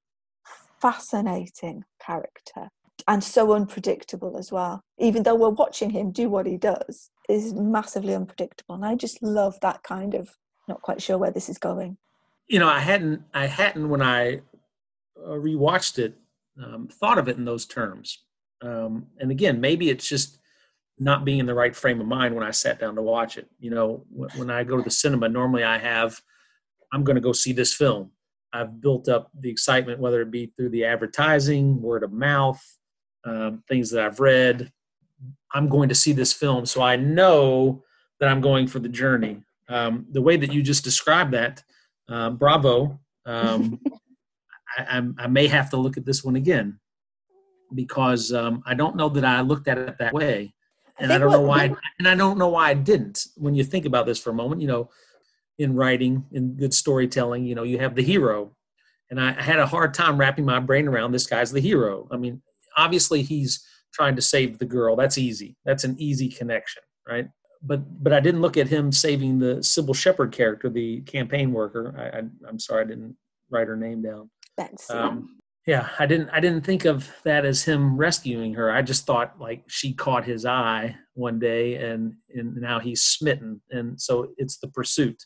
fascinating 0.81 1.83
character 1.99 2.69
and 3.07 3.23
so 3.23 3.53
unpredictable 3.53 4.37
as 4.37 4.51
well. 4.51 4.83
Even 4.97 5.23
though 5.23 5.35
we're 5.35 5.49
watching 5.49 5.89
him 5.89 6.11
do 6.11 6.29
what 6.29 6.45
he 6.45 6.57
does, 6.57 7.09
is 7.27 7.53
massively 7.53 8.13
unpredictable. 8.13 8.75
And 8.75 8.85
I 8.85 8.95
just 8.95 9.21
love 9.23 9.59
that 9.61 9.83
kind 9.83 10.13
of 10.13 10.35
not 10.67 10.81
quite 10.81 11.01
sure 11.01 11.17
where 11.17 11.31
this 11.31 11.49
is 11.49 11.57
going. 11.57 11.97
you 12.47 12.59
know, 12.59 12.67
I 12.67 12.79
hadn't, 12.79 13.23
I 13.33 13.45
hadn't 13.45 13.89
when 13.89 14.01
I 14.01 14.41
uh, 15.17 15.31
rewatched 15.31 15.99
it, 15.99 16.17
um, 16.63 16.87
thought 16.87 17.17
of 17.17 17.27
it 17.27 17.37
in 17.37 17.45
those 17.45 17.65
terms. 17.65 18.19
Um, 18.61 19.07
and 19.19 19.31
again, 19.31 19.61
maybe 19.61 19.89
it's 19.89 20.07
just 20.07 20.39
not 20.99 21.25
being 21.25 21.39
in 21.39 21.45
the 21.45 21.53
right 21.53 21.75
frame 21.75 22.01
of 22.01 22.07
mind 22.07 22.35
when 22.35 22.45
I 22.45 22.51
sat 22.51 22.79
down 22.79 22.95
to 22.95 23.01
watch 23.01 23.37
it. 23.37 23.49
You 23.59 23.71
know, 23.71 24.05
when, 24.09 24.49
I 24.49 24.63
go 24.63 24.77
to 24.77 24.83
the 24.83 24.91
cinema, 24.91 25.29
normally 25.29 25.63
I 25.63 25.77
have, 25.77 26.21
I'm 26.91 27.03
going 27.03 27.15
to 27.15 27.21
go 27.21 27.31
see 27.31 27.53
this 27.53 27.73
film. 27.73 28.11
I've 28.51 28.81
built 28.81 29.07
up 29.07 29.31
the 29.39 29.49
excitement, 29.49 29.99
whether 29.99 30.21
it 30.21 30.31
be 30.31 30.47
through 30.57 30.69
the 30.69 30.85
advertising, 30.85 31.81
word 31.81 32.03
of 32.03 32.11
mouth, 32.11 32.61
um, 33.23 33.63
things 33.67 33.91
that 33.91 34.03
I've 34.03 34.19
read, 34.19 34.71
I'm 35.53 35.69
going 35.69 35.89
to 35.89 35.95
see 35.95 36.13
this 36.13 36.33
film, 36.33 36.65
so 36.65 36.81
I 36.81 36.95
know 36.95 37.83
that 38.19 38.29
I'm 38.29 38.41
going 38.41 38.67
for 38.67 38.79
the 38.79 38.89
journey. 38.89 39.41
Um, 39.67 40.05
the 40.11 40.21
way 40.21 40.37
that 40.37 40.51
you 40.51 40.61
just 40.61 40.83
described 40.83 41.33
that, 41.33 41.63
uh, 42.07 42.31
bravo. 42.31 42.99
Um, 43.25 43.79
I, 44.77 45.01
I, 45.17 45.27
may 45.27 45.47
have 45.47 45.69
to 45.71 45.77
look 45.77 45.97
at 45.97 46.05
this 46.05 46.23
one 46.23 46.35
again 46.35 46.79
because 47.73 48.31
um, 48.31 48.61
I 48.65 48.75
don't 48.75 48.95
know 48.95 49.09
that 49.09 49.25
I 49.25 49.41
looked 49.41 49.67
at 49.67 49.77
it 49.77 49.97
that 49.97 50.13
way, 50.13 50.53
and 50.99 51.11
I, 51.11 51.15
I 51.15 51.17
don't 51.17 51.31
know 51.31 51.41
why. 51.41 51.73
and 51.99 52.07
I 52.07 52.15
don't 52.15 52.37
know 52.37 52.49
why 52.49 52.69
I 52.69 52.73
didn't. 52.73 53.27
When 53.35 53.55
you 53.55 53.63
think 53.63 53.85
about 53.85 54.05
this 54.05 54.19
for 54.19 54.29
a 54.29 54.33
moment, 54.33 54.61
you 54.61 54.67
know, 54.67 54.89
in 55.57 55.75
writing, 55.75 56.25
in 56.31 56.55
good 56.55 56.73
storytelling, 56.73 57.45
you 57.45 57.55
know, 57.55 57.63
you 57.63 57.79
have 57.79 57.95
the 57.95 58.03
hero, 58.03 58.55
and 59.09 59.19
I 59.19 59.31
had 59.31 59.59
a 59.59 59.65
hard 59.65 59.93
time 59.93 60.17
wrapping 60.17 60.45
my 60.45 60.59
brain 60.59 60.87
around 60.87 61.11
this 61.11 61.27
guy's 61.27 61.51
the 61.51 61.59
hero. 61.59 62.07
I 62.11 62.17
mean, 62.17 62.41
obviously 62.77 63.21
he's 63.21 63.65
trying 63.93 64.15
to 64.15 64.21
save 64.21 64.59
the 64.59 64.65
girl. 64.65 64.95
That's 64.95 65.17
easy. 65.17 65.57
That's 65.65 65.83
an 65.83 65.95
easy 65.99 66.29
connection, 66.29 66.83
right? 67.07 67.27
But 67.61 67.81
but 68.01 68.13
I 68.13 68.19
didn't 68.19 68.41
look 68.41 68.55
at 68.55 68.67
him 68.67 68.91
saving 68.91 69.39
the 69.39 69.55
Cybill 69.55 69.95
Shepherd 69.95 70.31
character, 70.31 70.69
the 70.69 71.01
campaign 71.01 71.51
worker. 71.51 71.93
I, 71.97 72.19
I, 72.19 72.49
am 72.49 72.59
sorry, 72.59 72.85
I 72.85 72.87
didn't 72.87 73.17
write 73.49 73.67
her 73.67 73.75
name 73.75 74.01
down. 74.01 74.29
That's 74.55 74.89
um, 74.89 75.38
yeah. 75.69 75.89
I 75.99 76.05
didn't 76.05 76.29
I 76.29 76.39
didn't 76.39 76.65
think 76.65 76.85
of 76.85 77.09
that 77.23 77.45
as 77.45 77.63
him 77.63 77.95
rescuing 77.95 78.53
her. 78.55 78.71
I 78.71 78.81
just 78.81 79.05
thought 79.05 79.39
like 79.39 79.63
she 79.67 79.93
caught 79.93 80.25
his 80.25 80.45
eye 80.45 80.95
one 81.13 81.37
day, 81.39 81.75
and 81.75 82.15
and 82.33 82.55
now 82.55 82.79
he's 82.79 83.03
smitten, 83.03 83.61
and 83.69 83.99
so 83.99 84.29
it's 84.37 84.57
the 84.57 84.67
pursuit. 84.67 85.23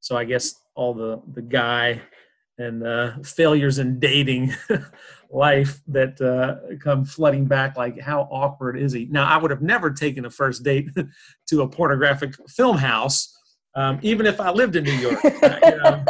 So 0.00 0.16
I 0.16 0.24
guess 0.24 0.54
all 0.74 0.92
the 0.92 1.22
the 1.32 1.42
guy 1.42 2.02
and 2.58 2.86
uh, 2.86 3.12
failures 3.22 3.78
in 3.78 3.98
dating 3.98 4.54
life 5.30 5.80
that 5.88 6.20
uh, 6.20 6.76
come 6.78 7.04
flooding 7.04 7.46
back 7.46 7.76
like 7.76 8.00
how 8.00 8.22
awkward 8.30 8.78
is 8.78 8.92
he 8.92 9.06
now 9.10 9.26
i 9.26 9.36
would 9.36 9.50
have 9.50 9.60
never 9.60 9.90
taken 9.90 10.24
a 10.24 10.30
first 10.30 10.62
date 10.62 10.88
to 11.48 11.62
a 11.62 11.68
pornographic 11.68 12.34
film 12.48 12.78
house 12.78 13.36
um, 13.74 13.98
even 14.02 14.24
if 14.24 14.40
i 14.40 14.50
lived 14.50 14.76
in 14.76 14.84
new 14.84 14.92
york 14.92 15.22
you 15.22 15.30
know, 15.40 16.04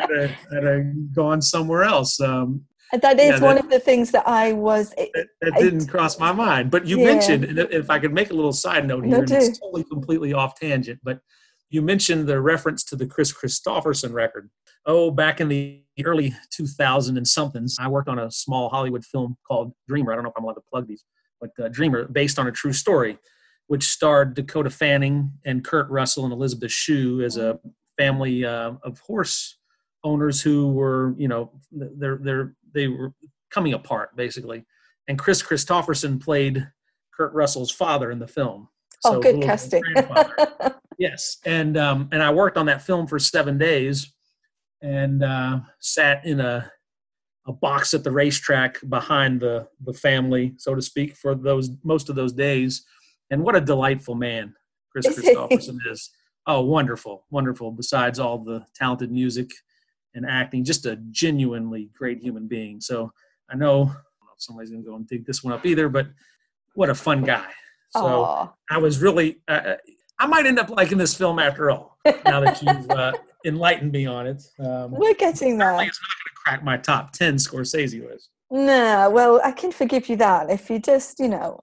I'd, 0.00 0.16
have, 0.16 0.38
I'd, 0.56 0.64
have, 0.64 1.12
gone 1.12 1.42
somewhere 1.42 1.82
else 1.82 2.20
um, 2.20 2.64
that 2.92 3.18
is 3.18 3.40
yeah, 3.40 3.40
one 3.40 3.56
that, 3.56 3.64
of 3.64 3.70
the 3.70 3.80
things 3.80 4.10
that 4.10 4.26
i 4.28 4.52
was 4.52 4.90
that, 4.90 5.26
that 5.40 5.52
I, 5.54 5.60
didn't 5.60 5.86
cross 5.86 6.18
my 6.18 6.32
mind 6.32 6.70
but 6.70 6.86
you 6.86 7.00
yeah. 7.00 7.06
mentioned 7.06 7.58
if 7.58 7.90
i 7.90 7.98
could 7.98 8.12
make 8.12 8.30
a 8.30 8.34
little 8.34 8.52
side 8.52 8.86
note 8.86 9.04
here 9.04 9.18
no, 9.18 9.22
it's 9.22 9.58
totally 9.58 9.84
completely 9.84 10.32
off 10.32 10.58
tangent 10.58 11.00
but 11.02 11.20
you 11.68 11.82
mentioned 11.82 12.28
the 12.28 12.40
reference 12.40 12.84
to 12.84 12.94
the 12.94 13.06
Kris 13.06 13.32
Kristofferson 13.32 14.12
record 14.12 14.50
oh, 14.86 15.10
back 15.10 15.40
in 15.40 15.48
the 15.48 15.82
early 16.04 16.32
2000 16.50 17.16
and 17.16 17.26
somethings, 17.26 17.76
I 17.78 17.88
worked 17.88 18.08
on 18.08 18.18
a 18.18 18.30
small 18.30 18.68
Hollywood 18.68 19.04
film 19.04 19.36
called 19.46 19.72
Dreamer. 19.88 20.12
I 20.12 20.14
don't 20.14 20.24
know 20.24 20.30
if 20.30 20.36
I'm 20.38 20.44
allowed 20.44 20.54
to 20.54 20.62
plug 20.70 20.86
these, 20.86 21.04
but 21.40 21.50
uh, 21.62 21.68
Dreamer, 21.68 22.06
based 22.06 22.38
on 22.38 22.46
a 22.46 22.52
true 22.52 22.72
story, 22.72 23.18
which 23.66 23.88
starred 23.88 24.34
Dakota 24.34 24.70
Fanning 24.70 25.32
and 25.44 25.64
Kurt 25.64 25.90
Russell 25.90 26.24
and 26.24 26.32
Elizabeth 26.32 26.70
Shue 26.70 27.22
as 27.22 27.36
a 27.36 27.58
family 27.98 28.44
uh, 28.44 28.72
of 28.84 29.00
horse 29.00 29.58
owners 30.04 30.40
who 30.40 30.72
were, 30.72 31.14
you 31.18 31.26
know, 31.26 31.50
they're 31.72 32.18
they're 32.22 32.54
they 32.76 32.86
were 32.86 33.12
coming 33.50 33.72
apart 33.72 34.14
basically. 34.14 34.64
And 35.08 35.18
Kris 35.18 35.42
Kristofferson 35.42 36.22
played 36.22 36.68
Kurt 37.12 37.32
Russell's 37.32 37.70
father 37.70 38.10
in 38.10 38.18
the 38.18 38.28
film. 38.28 38.68
Oh, 39.04 39.12
so 39.12 39.16
oh, 39.16 39.20
good 39.20 39.42
casting. 39.42 39.82
yes, 40.98 41.38
and 41.44 41.76
um, 41.76 42.08
and 42.12 42.22
I 42.22 42.30
worked 42.32 42.56
on 42.56 42.66
that 42.66 42.82
film 42.82 43.06
for 43.06 43.18
seven 43.18 43.56
days 43.58 44.12
and 44.82 45.22
uh, 45.22 45.60
sat 45.80 46.24
in 46.24 46.40
a 46.40 46.70
a 47.46 47.52
box 47.52 47.94
at 47.94 48.02
the 48.02 48.10
racetrack 48.10 48.78
behind 48.88 49.40
the 49.40 49.68
the 49.84 49.92
family, 49.92 50.54
so 50.58 50.74
to 50.74 50.82
speak, 50.82 51.16
for 51.16 51.34
those 51.34 51.70
most 51.82 52.08
of 52.08 52.16
those 52.16 52.32
days. 52.32 52.84
And 53.30 53.42
what 53.42 53.56
a 53.56 53.60
delightful 53.60 54.14
man 54.14 54.54
Kris 54.90 55.06
Kristofferson 55.18 55.78
is. 55.90 56.10
Oh, 56.46 56.62
wonderful, 56.62 57.26
wonderful. 57.30 57.70
Besides 57.72 58.18
all 58.18 58.38
the 58.38 58.64
talented 58.74 59.10
music 59.10 59.50
and 60.16 60.26
acting, 60.26 60.64
just 60.64 60.86
a 60.86 60.96
genuinely 61.10 61.90
great 61.96 62.20
human 62.20 62.48
being. 62.48 62.80
So 62.80 63.12
I 63.48 63.54
know, 63.54 63.82
I 63.82 64.24
know 64.24 64.32
somebody's 64.38 64.70
gonna 64.70 64.82
go 64.82 64.96
and 64.96 65.06
dig 65.06 65.24
this 65.24 65.44
one 65.44 65.52
up 65.52 65.64
either, 65.64 65.88
but 65.88 66.08
what 66.74 66.90
a 66.90 66.94
fun 66.94 67.22
guy. 67.22 67.46
So 67.90 68.00
Aww. 68.00 68.52
I 68.70 68.78
was 68.78 69.00
really, 69.00 69.38
uh, 69.46 69.52
uh, 69.52 69.76
I 70.18 70.26
might 70.26 70.46
end 70.46 70.58
up 70.58 70.70
liking 70.70 70.98
this 70.98 71.14
film 71.14 71.38
after 71.38 71.70
all. 71.70 71.98
Now 72.24 72.40
that 72.40 72.62
you've 72.62 72.90
uh, 72.90 73.12
enlightened 73.44 73.92
me 73.92 74.06
on 74.06 74.26
it. 74.26 74.42
Um, 74.58 74.90
We're 74.90 75.14
getting 75.14 75.58
there. 75.58 75.72
It's 75.72 75.78
not 75.78 75.84
going 75.84 75.88
to 75.88 76.34
crack 76.44 76.64
my 76.64 76.76
top 76.76 77.12
10 77.12 77.36
Scorsese 77.36 78.06
list. 78.06 78.30
No, 78.50 79.10
well, 79.10 79.40
I 79.44 79.50
can 79.52 79.72
forgive 79.72 80.08
you 80.08 80.16
that. 80.16 80.50
If 80.50 80.70
you 80.70 80.78
just, 80.78 81.18
you 81.18 81.28
know, 81.28 81.60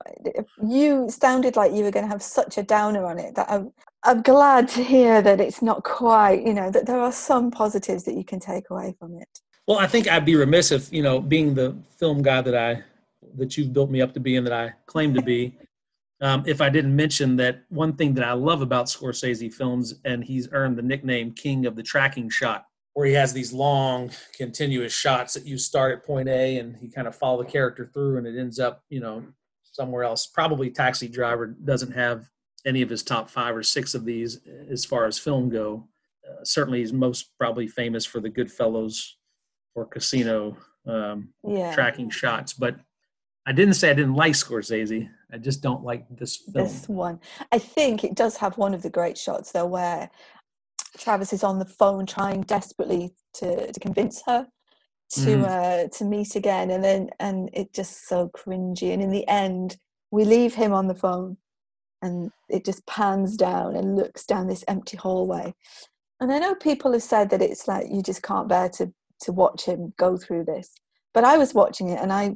you 0.62 1.10
sounded 1.10 1.56
like 1.56 1.72
you 1.72 1.84
were 1.84 1.92
going 1.92 2.06
to 2.06 2.12
have 2.12 2.22
such 2.22 2.58
a 2.58 2.64
downer 2.64 3.06
on 3.06 3.20
it 3.20 3.36
that 3.36 3.50
I'm, 3.50 3.72
I'm 4.06 4.22
glad 4.22 4.68
to 4.70 4.84
hear 4.84 5.22
that 5.22 5.40
it's 5.40 5.62
not 5.62 5.84
quite, 5.84 6.46
you 6.46 6.54
know, 6.54 6.70
that 6.70 6.86
there 6.86 7.00
are 7.00 7.12
some 7.12 7.52
positives 7.52 8.04
that 8.04 8.16
you 8.16 8.26
can 8.26 8.40
take 8.40 8.70
away 8.70 8.96
from 9.00 9.16
it. 9.16 9.28
Well, 9.66 9.80
I 9.80 9.88
think 9.88 10.10
I'd 10.10 10.26
be 10.26 10.36
remiss 10.36 10.72
if, 10.72 10.92
you 10.92 11.02
know, 11.02 11.22
being 11.22 11.54
the 11.54 11.76
film 11.98 12.22
guy 12.22 12.42
that 12.42 12.56
I, 12.56 12.84
that 13.38 13.58
you've 13.58 13.72
built 13.72 13.90
me 13.90 14.02
up 14.02 14.14
to 14.14 14.20
be 14.20 14.36
and 14.36 14.46
that 14.46 14.54
I 14.54 14.74
claim 14.88 15.14
to 15.14 15.22
be, 15.22 15.58
um, 16.22 16.44
if 16.46 16.60
I 16.60 16.70
didn't 16.70 16.96
mention 16.96 17.38
that 17.38 17.64
one 17.70 17.96
thing 17.96 18.14
that 18.16 18.26
I 18.26 18.34
love 18.34 18.62
about 18.62 18.88
Scorsese 18.88 19.54
films, 19.54 19.96
and 20.04 20.24
he's 20.24 20.50
earned 20.52 20.78
the 20.78 20.82
nickname 20.82 21.32
King 21.32 21.66
of 21.66 21.78
the 21.78 21.84
Tracking 21.84 22.30
Shot, 22.30 22.66
where 22.94 23.08
he 23.08 23.14
has 23.14 23.32
these 23.32 23.54
long, 23.54 24.12
continuous 24.36 24.94
shots 24.94 25.34
that 25.34 25.46
you 25.46 25.58
start 25.58 25.98
at 25.98 26.06
point 26.06 26.28
A 26.28 26.58
and 26.58 26.76
he 26.76 26.90
kind 26.90 27.08
of 27.08 27.16
follow 27.16 27.42
the 27.42 27.50
character 27.50 27.90
through, 27.94 28.18
and 28.18 28.28
it 28.28 28.38
ends 28.38 28.60
up, 28.60 28.84
you 28.90 29.00
know, 29.00 29.24
somewhere 29.64 30.04
else. 30.04 30.28
Probably 30.28 30.70
Taxi 30.70 31.08
Driver 31.08 31.48
doesn't 31.48 31.92
have 31.92 32.30
any 32.66 32.82
of 32.82 32.90
his 32.90 33.04
top 33.04 33.30
five 33.30 33.56
or 33.56 33.64
six 33.64 33.94
of 33.94 34.06
these 34.06 34.40
as 34.70 34.86
far 34.86 35.06
as 35.06 35.20
film 35.20 35.50
go. 35.50 35.88
Uh, 36.28 36.44
certainly, 36.44 36.80
he's 36.80 36.94
most 36.94 37.32
probably 37.38 37.68
famous 37.68 38.06
for 38.06 38.20
the 38.20 38.30
Goodfellas 38.30 39.12
or 39.76 39.86
Casino 39.86 40.58
um, 40.88 41.30
yeah. 41.48 41.74
tracking 41.74 42.10
shots, 42.10 42.54
but 42.54 42.78
I 43.46 43.52
didn't 43.52 43.74
say 43.74 43.90
I 43.90 43.94
didn't 43.94 44.16
like 44.16 44.34
Scorsese. 44.34 45.10
I 45.32 45.38
just 45.38 45.62
don't 45.62 45.84
like 45.84 46.06
this 46.10 46.38
film. 46.38 46.66
This 46.66 46.88
one. 46.88 47.20
I 47.52 47.60
think 47.60 48.04
it 48.04 48.16
does 48.16 48.38
have 48.38 48.58
one 48.58 48.74
of 48.74 48.84
the 48.84 48.90
great 48.90 49.18
shots 49.18 49.52
though 49.52 49.66
where 49.66 50.10
Travis 50.98 51.34
is 51.34 51.44
on 51.44 51.60
the 51.60 51.66
phone 51.66 52.06
trying 52.06 52.42
desperately 52.42 53.14
to, 53.36 53.72
to 53.72 53.80
convince 53.80 54.22
her 54.28 54.48
to 55.10 55.20
mm. 55.20 55.46
uh, 55.46 55.88
to 55.90 56.06
meet 56.06 56.36
again 56.36 56.72
and 56.72 56.84
then 56.84 57.10
and 57.20 57.50
it 57.54 57.74
just 57.74 58.08
so 58.08 58.30
cringy 58.30 58.94
and 58.94 59.02
in 59.02 59.12
the 59.12 59.28
end 59.28 59.78
we 60.12 60.26
leave 60.26 60.56
him 60.56 60.74
on 60.74 60.88
the 60.88 60.96
phone 60.96 61.38
and 62.04 62.32
it 62.50 62.66
just 62.66 62.86
pans 62.86 63.36
down 63.36 63.76
and 63.76 63.96
looks 63.96 64.26
down 64.26 64.48
this 64.48 64.64
empty 64.68 64.98
hallway. 64.98 65.54
And 66.20 66.32
i 66.32 66.40
know 66.40 66.56
people 66.56 66.94
have 66.94 67.04
said 67.04 67.30
that 67.32 67.42
it's 67.42 67.68
like 67.68 67.88
you 67.90 68.02
just 68.02 68.22
can't 68.22 68.48
bear 68.48 68.70
to 68.78 68.94
to 69.22 69.32
watch 69.32 69.66
him 69.66 69.94
go 69.98 70.16
through 70.18 70.46
this 70.46 70.74
but 71.14 71.24
i 71.24 71.38
was 71.38 71.54
watching 71.54 71.90
it 71.90 72.00
and 72.00 72.14
i 72.14 72.36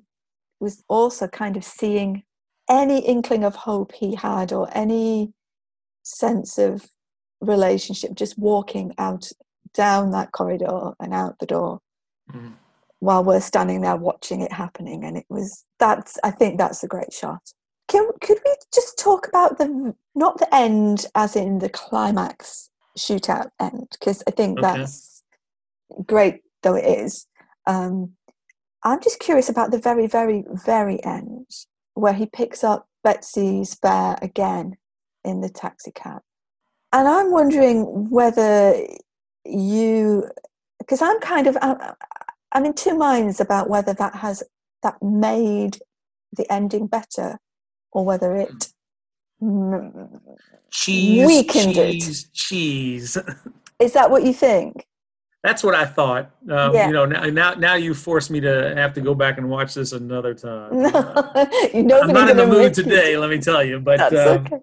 was 0.60 0.84
also 0.90 1.28
kind 1.28 1.56
of 1.56 1.64
seeing 1.64 2.24
any 2.70 3.00
inkling 3.00 3.44
of 3.44 3.56
hope 3.56 3.94
he 3.94 4.16
had 4.16 4.52
or 4.52 4.68
any 4.74 5.32
sense 6.04 6.58
of 6.58 6.88
relationship 7.42 8.14
just 8.14 8.38
walking 8.38 8.94
out 8.98 9.30
down 9.74 10.12
that 10.12 10.32
corridor 10.32 10.92
and 11.00 11.14
out 11.14 11.38
the 11.40 11.46
door 11.46 11.80
mm. 12.34 12.54
while 13.00 13.24
we're 13.24 13.40
standing 13.40 13.82
there 13.82 13.96
watching 13.96 14.42
it 14.42 14.52
happening. 14.52 15.04
And 15.04 15.18
it 15.18 15.26
was 15.30 15.66
that's 15.80 16.18
i 16.24 16.32
think 16.32 16.58
that's 16.58 16.84
a 16.84 16.88
great 16.88 17.14
shot 17.14 17.42
can 17.88 18.10
could 18.22 18.40
we 18.46 18.56
just 18.74 18.98
talk 18.98 19.28
about 19.28 19.58
the 19.58 19.96
not 20.16 20.38
the 20.40 20.54
end 20.54 21.06
as 21.16 21.36
in 21.36 21.60
the 21.60 21.70
climax 21.70 22.70
shootout 22.98 23.50
end 23.60 23.88
because 23.92 24.24
i 24.28 24.32
think 24.32 24.60
okay. 24.60 24.78
that's 24.78 25.24
great 26.06 26.42
though 26.64 26.76
it 26.76 26.86
is 26.86 27.28
um, 27.68 28.14
I'm 28.84 29.02
just 29.02 29.20
curious 29.20 29.50
about 29.50 29.72
the 29.72 29.78
very, 29.78 30.08
very, 30.08 30.46
very 30.66 31.04
end 31.04 31.48
where 31.94 32.14
he 32.14 32.26
picks 32.26 32.64
up 32.64 32.88
Betsy's 33.04 33.76
bear 33.76 34.18
again 34.22 34.78
in 35.26 35.42
the 35.42 35.50
taxi 35.50 35.92
cab. 35.92 36.22
And 36.94 37.08
I'm 37.08 37.32
wondering 37.32 38.10
whether 38.10 38.88
you, 39.44 40.30
because 40.80 41.02
I'm 41.02 41.20
kind 41.20 41.48
of, 41.48 41.58
I'm 41.62 42.66
in 42.66 42.74
two 42.74 42.98
minds 42.98 43.42
about 43.42 43.70
whether 43.70 43.94
that 43.94 44.16
has, 44.16 44.42
that 44.84 45.02
made 45.02 45.80
the 46.32 46.50
ending 46.52 46.88
better 46.88 47.40
or 47.92 48.06
whether 48.06 48.36
it 48.36 48.74
cheese, 50.72 51.28
weakened 51.28 51.76
cheese, 51.76 52.24
it. 52.24 52.34
Cheese. 52.34 53.18
Is 53.80 53.94
that 53.94 54.10
what 54.10 54.24
you 54.24 54.34
think? 54.34 54.86
That's 55.44 55.64
what 55.64 55.76
I 55.76 55.86
thought. 55.86 56.32
Um, 56.50 56.74
yeah. 56.74 56.88
You 56.88 56.94
know, 56.94 57.06
now, 57.06 57.24
now 57.26 57.54
now 57.54 57.76
you 57.76 57.94
forced 57.94 58.32
me 58.32 58.40
to 58.42 58.74
have 58.76 58.94
to 58.96 59.02
go 59.02 59.14
back 59.14 59.38
and 59.38 59.50
watch 59.50 59.76
this 59.76 59.92
another 59.92 60.34
time. 60.34 60.72
No, 61.74 62.02
I'm 62.02 62.14
not 62.14 62.30
in 62.30 62.38
the 62.38 62.48
mood 62.48 62.74
today. 62.74 63.18
Let 63.18 63.30
me 63.30 63.40
tell 63.40 63.64
you. 63.64 63.80
But 63.80 64.02
um, 64.14 64.46
okay. 64.46 64.58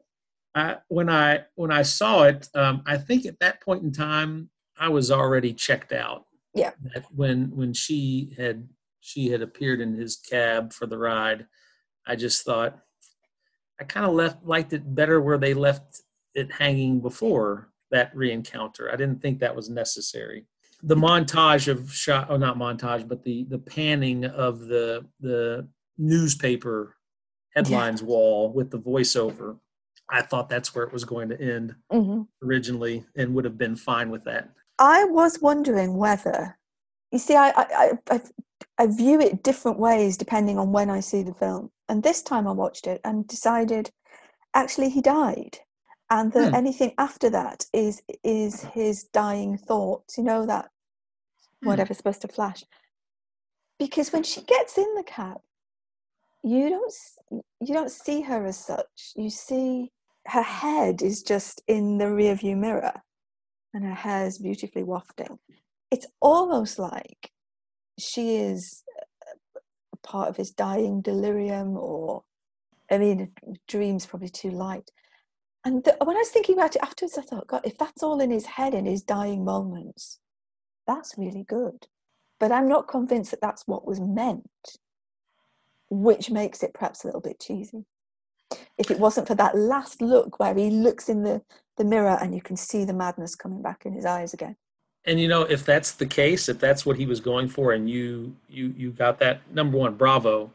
I, 0.54 0.76
when 0.88 1.08
I 1.08 1.44
when 1.54 1.70
I 1.70 1.82
saw 1.82 2.24
it, 2.24 2.48
um, 2.54 2.82
I 2.86 2.96
think 2.96 3.24
at 3.24 3.38
that 3.40 3.62
point 3.62 3.82
in 3.82 3.92
time 3.92 4.50
I 4.78 4.88
was 4.88 5.10
already 5.10 5.52
checked 5.52 5.92
out. 5.92 6.26
Yeah. 6.54 6.72
When 7.14 7.50
when 7.54 7.72
she 7.72 8.34
had 8.36 8.68
she 9.00 9.28
had 9.28 9.42
appeared 9.42 9.80
in 9.80 9.94
his 9.94 10.16
cab 10.16 10.72
for 10.72 10.86
the 10.86 10.98
ride, 10.98 11.46
I 12.06 12.16
just 12.16 12.44
thought, 12.44 12.78
I 13.80 13.84
kind 13.84 14.06
of 14.06 14.12
left 14.12 14.44
liked 14.44 14.72
it 14.72 14.94
better 14.94 15.20
where 15.20 15.38
they 15.38 15.54
left 15.54 16.02
it 16.34 16.52
hanging 16.52 17.00
before 17.00 17.70
that 17.90 18.14
re-encounter. 18.14 18.90
I 18.92 18.96
didn't 18.96 19.20
think 19.20 19.38
that 19.40 19.54
was 19.54 19.68
necessary. 19.68 20.46
The 20.82 20.96
montage 20.96 21.68
of 21.68 21.92
shot, 21.92 22.26
oh, 22.28 22.36
not 22.36 22.58
montage, 22.58 23.08
but 23.08 23.22
the 23.24 23.44
the 23.44 23.58
panning 23.58 24.24
of 24.24 24.60
the 24.60 25.06
the 25.20 25.68
newspaper 25.96 26.96
headlines 27.54 28.02
wall 28.02 28.52
with 28.52 28.70
the 28.70 28.78
voiceover. 28.78 29.58
I 30.10 30.22
thought 30.22 30.48
that's 30.48 30.74
where 30.74 30.84
it 30.84 30.92
was 30.92 31.04
going 31.04 31.30
to 31.30 31.40
end 31.40 31.74
hmm 31.90 32.22
originally, 32.42 33.04
and 33.16 33.34
would 33.34 33.44
have 33.44 33.56
been 33.56 33.76
fine 33.76 34.10
with 34.10 34.24
that. 34.24 34.50
I 34.78 35.04
was 35.04 35.40
wondering 35.40 35.96
whether, 35.96 36.58
you 37.10 37.18
see, 37.18 37.36
I, 37.36 37.50
I, 37.50 37.66
I, 37.74 37.92
I, 38.10 38.20
I 38.78 38.86
view 38.88 39.20
it 39.20 39.42
different 39.42 39.78
ways 39.78 40.16
depending 40.16 40.58
on 40.58 40.72
when 40.72 40.90
I 40.90 41.00
see 41.00 41.22
the 41.22 41.34
film. 41.34 41.70
And 41.88 42.02
this 42.02 42.22
time 42.22 42.48
I 42.48 42.52
watched 42.52 42.86
it 42.86 43.00
and 43.04 43.26
decided, 43.26 43.90
actually, 44.54 44.90
he 44.90 45.00
died, 45.00 45.58
and 46.10 46.32
that 46.32 46.50
Hmm. 46.50 46.54
anything 46.54 46.94
after 46.98 47.30
that 47.30 47.66
is 47.72 48.02
is 48.24 48.62
his 48.64 49.04
dying 49.04 49.58
thoughts. 49.58 50.18
You 50.18 50.24
know 50.24 50.46
that 50.46 50.70
Hmm. 51.62 51.68
whatever's 51.68 51.98
supposed 51.98 52.22
to 52.22 52.28
flash. 52.28 52.64
Because 53.78 54.12
when 54.12 54.22
she 54.24 54.42
gets 54.42 54.78
in 54.78 54.94
the 54.96 55.04
cab, 55.04 55.40
you 56.42 56.70
don't 56.70 56.94
you 57.60 57.74
don't 57.74 57.90
see 57.90 58.22
her 58.22 58.46
as 58.46 58.58
such. 58.58 59.12
You 59.16 59.30
see 59.30 59.92
her 60.28 60.42
head 60.42 61.02
is 61.02 61.22
just 61.22 61.62
in 61.68 61.98
the 61.98 62.06
rearview 62.06 62.56
mirror, 62.56 63.02
and 63.74 63.84
her 63.84 63.94
hair's 63.94 64.38
beautifully 64.38 64.82
wafting. 64.84 65.38
It's 65.90 66.06
almost 66.20 66.78
like 66.78 67.30
she 67.98 68.36
is 68.36 68.82
a 69.92 69.96
part 69.98 70.28
of 70.28 70.36
his 70.36 70.50
dying 70.50 71.00
delirium, 71.00 71.76
or 71.76 72.24
I 72.90 72.98
mean, 72.98 73.30
dream's 73.68 74.06
probably 74.06 74.28
too 74.28 74.50
light. 74.50 74.90
And 75.64 75.82
the, 75.82 75.96
when 76.02 76.16
I 76.16 76.20
was 76.20 76.28
thinking 76.28 76.56
about 76.56 76.76
it 76.76 76.82
afterwards, 76.82 77.16
I 77.16 77.22
thought, 77.22 77.46
God, 77.46 77.62
if 77.64 77.78
that's 77.78 78.02
all 78.02 78.20
in 78.20 78.30
his 78.30 78.46
head 78.46 78.74
in 78.74 78.84
his 78.84 79.02
dying 79.02 79.44
moments, 79.44 80.18
that's 80.86 81.16
really 81.16 81.44
good. 81.44 81.86
But 82.38 82.52
I'm 82.52 82.68
not 82.68 82.88
convinced 82.88 83.30
that 83.30 83.40
that's 83.40 83.66
what 83.66 83.86
was 83.86 84.00
meant, 84.00 84.50
which 85.88 86.30
makes 86.30 86.62
it 86.62 86.74
perhaps 86.74 87.02
a 87.02 87.06
little 87.06 87.22
bit 87.22 87.40
cheesy. 87.40 87.86
If 88.76 88.90
it 88.90 88.98
wasn't 88.98 89.26
for 89.26 89.34
that 89.36 89.56
last 89.56 90.02
look 90.02 90.38
where 90.38 90.54
he 90.54 90.68
looks 90.68 91.08
in 91.08 91.22
the, 91.22 91.42
the 91.78 91.84
mirror 91.84 92.18
and 92.20 92.34
you 92.34 92.42
can 92.42 92.56
see 92.56 92.84
the 92.84 92.92
madness 92.92 93.34
coming 93.34 93.62
back 93.62 93.86
in 93.86 93.94
his 93.94 94.04
eyes 94.04 94.34
again. 94.34 94.56
And 95.06 95.20
you 95.20 95.28
know, 95.28 95.42
if 95.42 95.64
that's 95.64 95.92
the 95.92 96.06
case, 96.06 96.48
if 96.48 96.58
that's 96.58 96.86
what 96.86 96.96
he 96.96 97.06
was 97.06 97.20
going 97.20 97.48
for, 97.48 97.72
and 97.72 97.88
you 97.88 98.34
you 98.48 98.74
you 98.76 98.90
got 98.90 99.18
that 99.18 99.40
number 99.52 99.76
one, 99.76 99.94
bravo. 99.94 100.50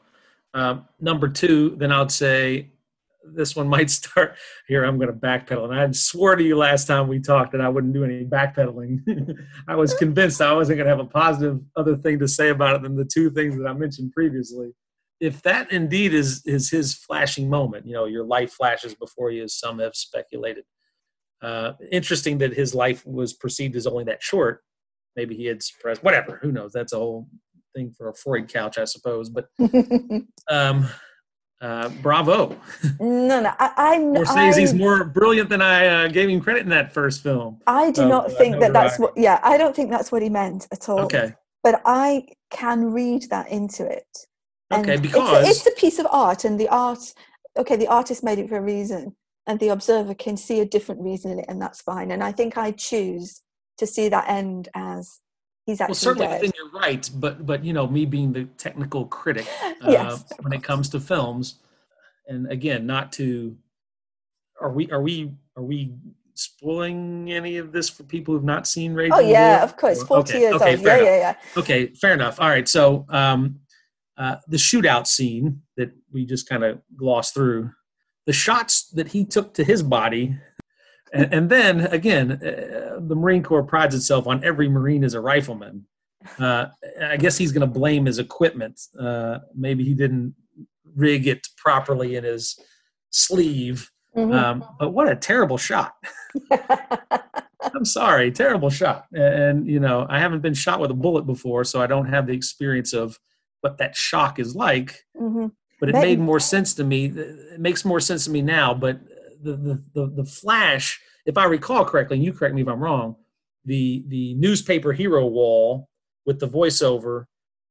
Um, 0.53 0.87
number 0.99 1.29
two, 1.29 1.75
then 1.77 1.91
I'd 1.91 2.11
say 2.11 2.69
this 3.23 3.55
one 3.55 3.67
might 3.75 3.91
start 3.91 4.35
here. 4.67 4.83
I'm 4.83 4.97
going 4.97 5.13
to 5.13 5.13
backpedal, 5.13 5.69
and 5.69 5.79
I 5.79 5.91
swore 5.91 6.35
to 6.35 6.43
you 6.43 6.57
last 6.57 6.85
time 6.85 7.07
we 7.07 7.19
talked 7.19 7.51
that 7.51 7.61
I 7.61 7.69
wouldn't 7.69 7.93
do 7.93 8.03
any 8.03 8.25
backpedaling. 8.25 9.35
I 9.67 9.75
was 9.75 9.93
convinced 9.93 10.41
I 10.41 10.53
wasn't 10.53 10.77
going 10.77 10.89
to 10.89 10.95
have 10.95 11.05
a 11.05 11.09
positive 11.09 11.59
other 11.75 11.95
thing 11.95 12.17
to 12.19 12.27
say 12.27 12.49
about 12.49 12.75
it 12.75 12.81
than 12.81 12.95
the 12.95 13.05
two 13.05 13.29
things 13.29 13.55
that 13.57 13.67
I 13.67 13.73
mentioned 13.73 14.13
previously. 14.13 14.71
If 15.19 15.41
that 15.43 15.71
indeed 15.71 16.13
is 16.13 16.41
is 16.45 16.71
his 16.71 16.95
flashing 16.95 17.49
moment, 17.49 17.85
you 17.85 17.93
know, 17.93 18.05
your 18.05 18.23
life 18.23 18.53
flashes 18.53 18.95
before 18.95 19.29
you, 19.29 19.43
as 19.43 19.53
some 19.53 19.77
have 19.77 19.95
speculated. 19.95 20.63
Uh, 21.41 21.73
interesting 21.91 22.37
that 22.39 22.53
his 22.53 22.75
life 22.75 23.05
was 23.05 23.33
perceived 23.33 23.75
as 23.75 23.87
only 23.87 24.03
that 24.03 24.21
short. 24.21 24.61
Maybe 25.15 25.35
he 25.35 25.45
had 25.45 25.63
suppressed 25.63 26.03
whatever. 26.03 26.39
Who 26.41 26.51
knows? 26.51 26.71
That's 26.73 26.93
a 26.93 26.97
whole 26.97 27.27
thing 27.75 27.93
for 27.97 28.09
a 28.09 28.13
Freud 28.13 28.47
couch, 28.47 28.77
I 28.77 28.85
suppose. 28.85 29.29
But 29.29 29.47
um, 30.49 30.87
uh, 31.61 31.89
bravo. 32.01 32.57
no, 32.99 33.41
no, 33.41 33.53
I, 33.59 33.71
I'm. 33.77 34.13
Scorsese's 34.13 34.73
I- 34.73 34.77
more 34.77 35.03
brilliant 35.03 35.49
than 35.49 35.61
I 35.61 35.87
uh, 35.87 36.07
gave 36.07 36.29
him 36.29 36.39
credit 36.41 36.63
in 36.63 36.69
that 36.69 36.93
first 36.93 37.21
film. 37.21 37.59
I 37.67 37.91
do 37.91 38.03
of, 38.03 38.09
not 38.09 38.31
think 38.33 38.59
that 38.59 38.73
that's 38.73 38.99
what. 38.99 39.13
Yeah, 39.17 39.39
I 39.43 39.57
don't 39.57 39.75
think 39.75 39.89
that's 39.89 40.11
what 40.11 40.21
he 40.21 40.29
meant 40.29 40.67
at 40.71 40.87
all. 40.89 40.99
Okay. 41.01 41.33
But 41.63 41.81
I 41.85 42.27
can 42.51 42.91
read 42.91 43.23
that 43.29 43.49
into 43.49 43.85
it. 43.85 44.07
And 44.71 44.83
Okay, 44.85 44.93
it's 44.93 44.99
a- 44.99 45.03
because- 45.03 45.49
it's 45.49 45.67
a, 45.67 45.71
piece 45.71 45.99
of 45.99 46.07
art, 46.11 46.45
and 46.45 46.59
the 46.59 46.69
art. 46.69 46.99
Okay, 47.57 47.75
the 47.75 47.87
artist 47.87 48.23
made 48.23 48.39
it 48.39 48.47
for 48.47 48.57
a 48.57 48.61
reason, 48.61 49.15
and 49.49 49.59
the 49.59 49.69
observer 49.69 50.13
can 50.13 50.37
see 50.37 50.59
a 50.59 50.65
different 50.65 51.01
reason 51.01 51.31
in 51.31 51.39
it, 51.39 51.45
and 51.49 51.59
that's 51.59 51.81
fine. 51.81 52.11
And 52.11 52.23
I 52.23 52.31
think 52.31 52.55
I 52.55 52.69
choose 52.69 53.41
to 53.79 53.87
see 53.87 54.07
that 54.07 54.29
end 54.29 54.69
as 54.75 55.21
he's 55.65 55.81
actually 55.81 55.93
Well, 55.93 55.95
certainly 55.95 56.27
dead. 56.27 56.41
within 56.41 56.53
your 56.55 56.69
rights, 56.79 57.09
but 57.09 57.47
but 57.47 57.65
you 57.65 57.73
know, 57.73 57.87
me 57.87 58.05
being 58.05 58.31
the 58.31 58.45
technical 58.59 59.07
critic 59.07 59.47
uh, 59.81 59.91
Yes, 59.91 60.23
when 60.41 60.53
it 60.53 60.61
comes 60.61 60.87
to 60.89 60.99
films, 60.99 61.55
and 62.27 62.49
again, 62.51 62.85
not 62.85 63.11
to 63.13 63.57
are 64.61 64.71
we 64.71 64.89
are 64.91 65.01
we 65.01 65.33
are 65.57 65.63
we 65.63 65.93
spoiling 66.35 67.31
any 67.31 67.57
of 67.57 67.71
this 67.71 67.89
for 67.89 68.03
people 68.03 68.35
who've 68.35 68.43
not 68.43 68.67
seen 68.67 68.93
Raging 68.93 69.13
Oh 69.17 69.19
yeah, 69.19 69.63
of 69.63 69.75
course, 69.77 70.03
forty 70.03 70.33
okay, 70.33 70.41
years 70.41 70.61
okay, 70.61 70.71
old. 70.73 70.81
Yeah, 70.81 70.95
enough. 70.97 71.05
yeah, 71.07 71.17
yeah. 71.17 71.35
Okay, 71.57 71.87
fair 71.87 72.13
enough. 72.13 72.39
All 72.39 72.49
right, 72.49 72.67
so 72.67 73.07
um, 73.09 73.61
uh, 74.15 74.35
the 74.47 74.57
shootout 74.57 75.07
scene 75.07 75.63
that 75.75 75.91
we 76.13 76.23
just 76.23 76.47
kind 76.47 76.63
of 76.63 76.81
glossed 76.95 77.33
through, 77.33 77.71
the 78.29 78.33
shots 78.33 78.91
that 78.91 79.07
he 79.07 79.25
took 79.25 79.55
to 79.55 79.63
his 79.63 79.81
body, 79.81 80.37
and, 81.11 81.33
and 81.33 81.49
then 81.49 81.87
again, 81.87 82.33
uh, 82.33 82.99
the 82.99 83.15
Marine 83.15 83.41
Corps 83.41 83.63
prides 83.63 83.95
itself 83.95 84.27
on 84.27 84.43
every 84.43 84.69
Marine 84.69 85.03
as 85.03 85.15
a 85.15 85.19
rifleman. 85.19 85.87
Uh, 86.37 86.67
I 87.01 87.17
guess 87.17 87.39
he's 87.39 87.51
going 87.51 87.67
to 87.67 87.79
blame 87.79 88.05
his 88.05 88.19
equipment. 88.19 88.79
Uh, 88.99 89.39
maybe 89.55 89.83
he 89.83 89.95
didn't 89.95 90.35
rig 90.95 91.25
it 91.25 91.47
properly 91.57 92.17
in 92.17 92.23
his 92.23 92.59
sleeve. 93.09 93.89
Mhm. 94.15 94.31
Um, 94.31 94.63
but 94.77 94.89
what 94.91 95.11
a 95.11 95.15
terrible 95.15 95.57
shot! 95.57 95.95
I'm 97.73 97.85
sorry, 97.85 98.31
terrible 98.31 98.69
shot. 98.69 99.05
And 99.11 99.67
you 99.67 99.79
know, 99.79 100.05
I 100.07 100.19
haven't 100.19 100.41
been 100.41 100.53
shot 100.53 100.79
with 100.79 100.91
a 100.91 101.01
bullet 101.05 101.23
before, 101.25 101.63
so 101.63 101.81
I 101.81 101.87
don't 101.87 102.09
have 102.09 102.27
the 102.27 102.33
experience 102.33 102.93
of 102.93 103.17
what 103.61 103.79
that 103.79 103.95
shock 103.95 104.37
is 104.37 104.55
like. 104.55 105.03
Mhm. 105.19 105.51
But 105.79 105.89
it 105.89 105.93
That- 105.93 106.01
made 106.01 106.19
more 106.19 106.39
sense 106.39 106.73
to 106.75 106.83
me. 106.83 107.09
Uh, 107.09 107.53
it 107.53 107.59
makes 107.59 107.85
more 107.85 107.99
sense 107.99 108.25
to 108.25 108.31
me 108.31 108.41
now. 108.41 108.73
But 108.73 108.99
the 109.41 109.55
the 109.55 109.83
the, 109.93 110.07
the 110.07 110.25
flash, 110.25 111.01
if 111.25 111.37
I 111.37 111.45
recall 111.45 111.85
correctly, 111.85 112.17
and 112.17 112.23
you 112.23 112.33
correct 112.33 112.55
me 112.55 112.61
if 112.61 112.67
I'm 112.67 112.81
wrong, 112.81 113.15
the 113.65 114.03
the 114.07 114.33
newspaper 114.35 114.91
hero 114.93 115.25
wall 115.25 115.89
with 116.25 116.39
the 116.39 116.47
voiceover 116.47 117.25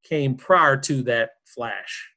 came 0.05 0.35
prior 0.35 0.77
to 0.77 1.03
that 1.03 1.31
flash, 1.47 2.09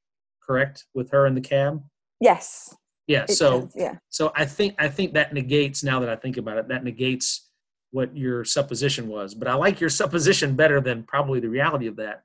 correct? 0.42 0.86
With 0.94 1.12
her 1.12 1.26
in 1.26 1.36
the 1.36 1.42
cab. 1.42 1.84
Yes. 2.20 2.74
Yeah. 3.08 3.24
it 3.24 3.32
so 3.32 3.62
does, 3.64 3.74
yeah. 3.76 3.96
so 4.10 4.32
I 4.36 4.46
think 4.46 4.76
I 4.80 4.88
think 4.88 5.14
that 5.14 5.34
negates 5.34 5.84
now 5.84 6.00
that 6.00 6.10
I 6.10 6.16
think 6.16 6.38
about 6.38 6.58
it, 6.58 6.68
that 6.70 6.84
negates 6.84 7.50
what 7.90 8.16
your 8.16 8.46
supposition 8.46 9.10
was. 9.10 9.36
But 9.36 9.50
I 9.50 9.54
like 9.56 9.82
your 9.82 9.90
supposition 9.90 10.56
better 10.56 10.80
than 10.80 11.04
probably 11.04 11.42
the 11.42 11.50
reality 11.50 11.88
of 11.88 11.98
that 11.98 12.24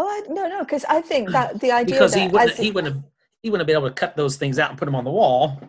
Oh 0.00 0.06
I, 0.06 0.32
no, 0.32 0.46
no, 0.46 0.60
because 0.60 0.84
I 0.84 1.00
think 1.00 1.30
that 1.30 1.60
the 1.60 1.72
idea 1.72 1.96
because 1.96 2.14
he 2.14 2.28
wouldn't 2.28 2.52
as 2.52 2.56
he 2.56 2.70
wouldn't 2.70 2.94
have 2.94 3.04
he 3.42 3.50
wouldn't 3.50 3.62
have 3.62 3.66
been 3.66 3.76
able 3.76 3.88
to 3.88 3.94
cut 3.94 4.16
those 4.16 4.36
things 4.36 4.58
out 4.58 4.70
and 4.70 4.78
put 4.78 4.84
them 4.84 4.94
on 4.94 5.04
the 5.04 5.10
wall. 5.10 5.60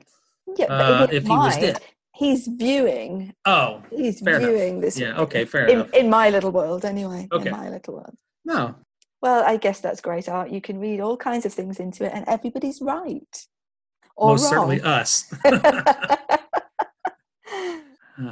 yeah, 0.55 0.67
but 0.67 1.01
uh, 1.01 1.07
if 1.11 1.23
he 1.23 1.29
was 1.29 1.57
dead. 1.57 1.79
he's 2.13 2.47
viewing. 2.47 3.33
Oh, 3.45 3.81
He's 3.89 4.21
Fair 4.21 4.37
enough. 4.37 4.49
viewing 4.49 4.81
this. 4.81 4.99
yeah. 4.99 5.17
Okay, 5.19 5.45
fair 5.45 5.65
in, 5.65 5.79
enough. 5.79 5.93
in 5.93 6.09
my 6.09 6.29
little 6.29 6.51
world, 6.51 6.85
anyway. 6.85 7.27
Okay. 7.31 7.49
In 7.49 7.55
my 7.55 7.69
little 7.69 7.95
world. 7.95 8.15
No, 8.45 8.75
Well, 9.21 9.43
I 9.43 9.57
guess 9.57 9.79
that's 9.79 9.99
great 9.99 10.29
art. 10.29 10.51
You 10.51 10.61
can 10.61 10.79
read 10.79 10.99
all 10.99 11.17
kinds 11.17 11.45
of 11.45 11.53
things 11.53 11.79
into 11.79 12.05
it, 12.05 12.11
and 12.13 12.27
everybody's 12.27 12.81
right 12.81 13.47
or 14.15 14.29
most 14.31 14.49
certainly 14.49 14.81
us. 14.81 15.33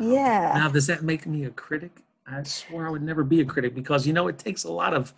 Yeah. 0.01 0.51
Now, 0.53 0.69
does 0.69 0.85
that 0.87 1.03
make 1.03 1.25
me 1.25 1.45
a 1.45 1.49
critic? 1.49 2.03
I 2.27 2.43
swear 2.43 2.87
I 2.87 2.89
would 2.89 3.01
never 3.01 3.23
be 3.23 3.39
a 3.39 3.45
critic 3.45 3.73
because 3.73 4.05
you 4.05 4.11
know 4.11 4.27
it 4.27 4.37
takes 4.37 4.65
a 4.65 4.71
lot 4.71 4.93
of 4.93 5.13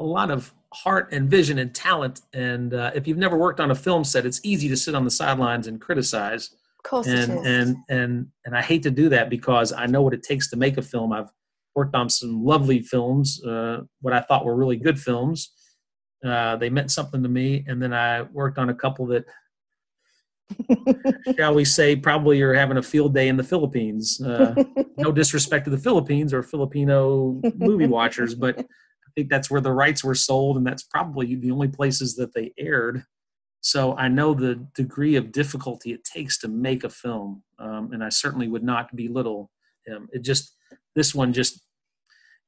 a 0.00 0.04
lot 0.04 0.30
of 0.30 0.52
heart 0.72 1.12
and 1.12 1.30
vision 1.30 1.58
and 1.58 1.74
talent. 1.74 2.22
And 2.32 2.74
uh, 2.74 2.90
if 2.94 3.06
you've 3.06 3.18
never 3.18 3.36
worked 3.36 3.60
on 3.60 3.70
a 3.70 3.74
film 3.74 4.02
set, 4.04 4.26
it's 4.26 4.40
easy 4.42 4.68
to 4.68 4.76
sit 4.76 4.94
on 4.94 5.04
the 5.04 5.10
sidelines 5.10 5.66
and 5.66 5.80
criticize. 5.80 6.50
of 6.78 6.82
course 6.84 7.06
and 7.06 7.32
it 7.32 7.38
is. 7.38 7.46
and 7.46 7.76
and 7.88 8.26
and 8.44 8.56
I 8.56 8.62
hate 8.62 8.82
to 8.84 8.90
do 8.90 9.08
that 9.10 9.30
because 9.30 9.72
I 9.72 9.86
know 9.86 10.02
what 10.02 10.14
it 10.14 10.22
takes 10.22 10.50
to 10.50 10.56
make 10.56 10.78
a 10.78 10.82
film. 10.82 11.12
I've 11.12 11.30
worked 11.74 11.94
on 11.94 12.08
some 12.08 12.44
lovely 12.44 12.80
films, 12.80 13.42
uh, 13.44 13.82
what 14.00 14.14
I 14.14 14.20
thought 14.20 14.44
were 14.44 14.56
really 14.56 14.76
good 14.76 14.98
films. 14.98 15.52
Uh, 16.24 16.56
they 16.56 16.68
meant 16.68 16.90
something 16.90 17.22
to 17.22 17.28
me, 17.28 17.64
and 17.66 17.80
then 17.80 17.94
I 17.94 18.22
worked 18.22 18.58
on 18.58 18.68
a 18.68 18.74
couple 18.74 19.06
that, 19.06 19.24
shall 21.36 21.54
we 21.54 21.64
say, 21.64 21.96
probably 21.96 22.38
you're 22.38 22.54
having 22.54 22.76
a 22.76 22.82
field 22.82 23.14
day 23.14 23.28
in 23.28 23.36
the 23.36 23.44
Philippines. 23.44 24.20
Uh, 24.20 24.54
no 24.98 25.12
disrespect 25.12 25.64
to 25.64 25.70
the 25.70 25.78
Philippines 25.78 26.34
or 26.34 26.42
Filipino 26.42 27.40
movie 27.56 27.86
watchers, 27.86 28.34
but 28.34 28.66
I 29.10 29.12
think 29.16 29.30
that's 29.30 29.50
where 29.50 29.60
the 29.60 29.72
rights 29.72 30.04
were 30.04 30.14
sold, 30.14 30.56
and 30.56 30.64
that's 30.64 30.84
probably 30.84 31.34
the 31.34 31.50
only 31.50 31.68
places 31.68 32.14
that 32.16 32.32
they 32.32 32.52
aired. 32.56 33.04
So 33.60 33.96
I 33.96 34.08
know 34.08 34.34
the 34.34 34.54
degree 34.74 35.16
of 35.16 35.32
difficulty 35.32 35.92
it 35.92 36.04
takes 36.04 36.38
to 36.38 36.48
make 36.48 36.84
a 36.84 36.88
film, 36.88 37.42
um, 37.58 37.90
and 37.92 38.04
I 38.04 38.08
certainly 38.08 38.46
would 38.46 38.62
not 38.62 38.94
belittle 38.94 39.50
him. 39.84 40.08
It 40.12 40.22
just 40.22 40.54
this 40.94 41.14
one 41.14 41.32
just 41.32 41.60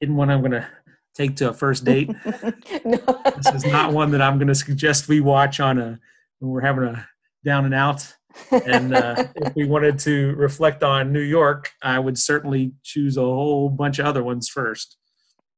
isn't 0.01 0.15
one 0.15 0.31
I'm 0.31 0.41
going 0.41 0.53
to 0.53 0.69
take 1.15 1.37
to 1.37 1.51
a 1.51 1.53
first 1.53 1.85
date. 1.85 2.09
no. 2.85 2.99
this 3.37 3.55
is 3.55 3.67
not 3.67 3.93
one 3.93 4.13
that 4.13 4.23
I'm 4.23 4.39
going 4.39 4.49
to 4.49 4.55
suggest 4.55 5.09
we 5.09 5.21
watch 5.21 5.59
on 5.59 5.79
a 5.79 5.99
when 6.39 6.51
we're 6.51 6.61
having 6.61 6.85
a 6.85 7.09
down 7.45 7.65
and 7.65 7.75
out. 7.75 8.15
And 8.51 8.95
uh, 8.95 9.25
if 9.37 9.55
we 9.55 9.67
wanted 9.67 9.99
to 10.01 10.35
reflect 10.37 10.83
on 10.83 11.13
New 11.13 11.21
York, 11.21 11.71
I 11.83 11.99
would 11.99 12.17
certainly 12.17 12.73
choose 12.83 13.17
a 13.17 13.21
whole 13.21 13.69
bunch 13.69 13.99
of 13.99 14.07
other 14.07 14.23
ones 14.23 14.49
first. 14.49 14.97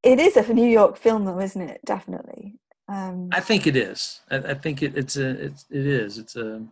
It 0.05 0.21
is 0.21 0.37
a 0.37 0.53
New 0.53 0.69
York 0.69 0.97
film, 0.97 1.25
though, 1.25 1.41
isn't 1.41 1.61
it? 1.61 1.81
Definitely. 1.85 2.55
Um, 2.89 3.31
I 3.33 3.41
think 3.41 3.67
it 3.67 3.77
is. 3.77 4.21
I, 4.31 4.37
I 4.37 4.55
think 4.55 4.83
it, 4.83 4.97
it's 4.97 5.17
a. 5.17 5.31
It's, 5.31 5.67
it 5.71 5.87
is. 5.87 6.19
It's 6.19 6.37
a. 6.37 6.63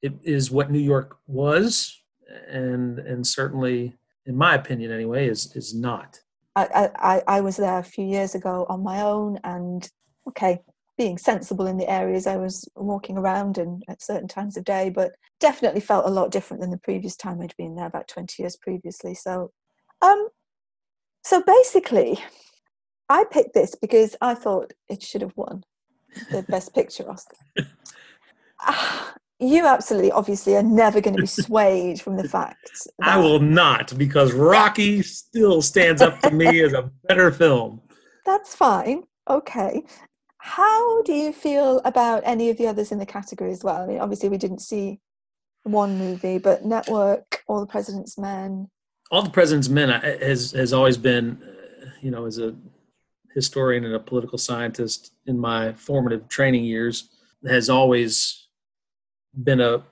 It 0.00 0.14
is 0.22 0.50
what 0.50 0.70
New 0.70 0.78
York 0.78 1.18
was, 1.26 2.00
and 2.48 2.98
and 2.98 3.26
certainly, 3.26 3.94
in 4.26 4.36
my 4.36 4.54
opinion, 4.54 4.92
anyway, 4.92 5.28
is 5.28 5.54
is 5.54 5.74
not. 5.74 6.20
I, 6.56 6.90
I, 6.96 7.22
I 7.36 7.40
was 7.40 7.56
there 7.56 7.78
a 7.78 7.84
few 7.84 8.04
years 8.04 8.34
ago 8.34 8.66
on 8.68 8.82
my 8.82 9.00
own 9.00 9.38
and 9.44 9.88
okay 10.26 10.60
being 10.96 11.16
sensible 11.16 11.66
in 11.68 11.76
the 11.76 11.88
areas 11.88 12.26
i 12.26 12.36
was 12.36 12.68
walking 12.74 13.16
around 13.16 13.58
and 13.58 13.84
at 13.88 14.02
certain 14.02 14.26
times 14.26 14.56
of 14.56 14.64
day 14.64 14.90
but 14.90 15.12
definitely 15.38 15.80
felt 15.80 16.06
a 16.06 16.10
lot 16.10 16.32
different 16.32 16.60
than 16.60 16.70
the 16.70 16.78
previous 16.78 17.14
time 17.16 17.40
i'd 17.40 17.54
been 17.56 17.76
there 17.76 17.86
about 17.86 18.08
20 18.08 18.42
years 18.42 18.56
previously 18.56 19.14
so 19.14 19.52
um 20.02 20.28
so 21.24 21.42
basically 21.46 22.18
i 23.08 23.24
picked 23.30 23.54
this 23.54 23.74
because 23.74 24.16
i 24.20 24.34
thought 24.34 24.72
it 24.88 25.02
should 25.02 25.22
have 25.22 25.36
won 25.36 25.64
the 26.30 26.42
best 26.48 26.74
picture 26.74 27.08
oscar 27.10 27.36
Ah, 28.60 29.14
you 29.40 29.66
absolutely 29.66 30.10
obviously 30.10 30.56
are 30.56 30.62
never 30.62 31.00
going 31.00 31.14
to 31.14 31.22
be 31.22 31.26
swayed 31.44 32.00
from 32.00 32.16
the 32.16 32.28
fact 32.28 32.88
I 33.00 33.18
will 33.18 33.38
not 33.38 33.96
because 33.96 34.32
Rocky 34.32 35.02
still 35.02 35.62
stands 35.62 36.02
up 36.02 36.18
to 36.20 36.30
me 36.32 36.60
as 36.64 36.72
a 36.72 36.90
better 37.06 37.30
film. 37.30 37.80
That's 38.26 38.54
fine. 38.54 39.04
Okay. 39.30 39.84
How 40.38 41.02
do 41.02 41.12
you 41.12 41.32
feel 41.32 41.80
about 41.84 42.22
any 42.24 42.50
of 42.50 42.56
the 42.56 42.66
others 42.66 42.90
in 42.90 42.98
the 42.98 43.06
category 43.06 43.52
as 43.52 43.62
well? 43.62 43.82
I 43.82 43.86
mean, 43.86 44.00
obviously, 44.00 44.28
we 44.28 44.38
didn't 44.38 44.60
see 44.60 45.00
one 45.64 45.98
movie, 45.98 46.38
but 46.38 46.64
Network, 46.64 47.44
All 47.46 47.60
the 47.60 47.66
President's 47.66 48.16
Men. 48.18 48.68
All 49.10 49.22
the 49.22 49.30
President's 49.30 49.68
Men 49.68 49.90
uh, 49.90 50.00
has 50.00 50.52
has 50.52 50.72
always 50.72 50.96
been, 50.96 51.42
uh, 51.42 51.90
you 52.00 52.10
know, 52.10 52.26
as 52.26 52.38
a 52.38 52.54
historian 53.34 53.84
and 53.84 53.94
a 53.94 54.00
political 54.00 54.38
scientist 54.38 55.12
in 55.26 55.38
my 55.38 55.72
formative 55.72 56.28
training 56.28 56.64
years, 56.64 57.10
has 57.46 57.68
always 57.70 58.48
been 59.44 59.60
a 59.60 59.82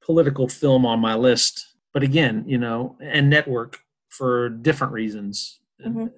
political 0.00 0.48
film 0.48 0.86
on 0.86 1.00
my 1.00 1.14
list. 1.14 1.74
But 1.92 2.02
again, 2.02 2.44
you 2.46 2.58
know, 2.58 2.96
and 3.00 3.28
Network 3.28 3.80
for 4.08 4.48
different 4.48 4.92
reasons. 4.92 5.60
Mhm. 5.84 6.12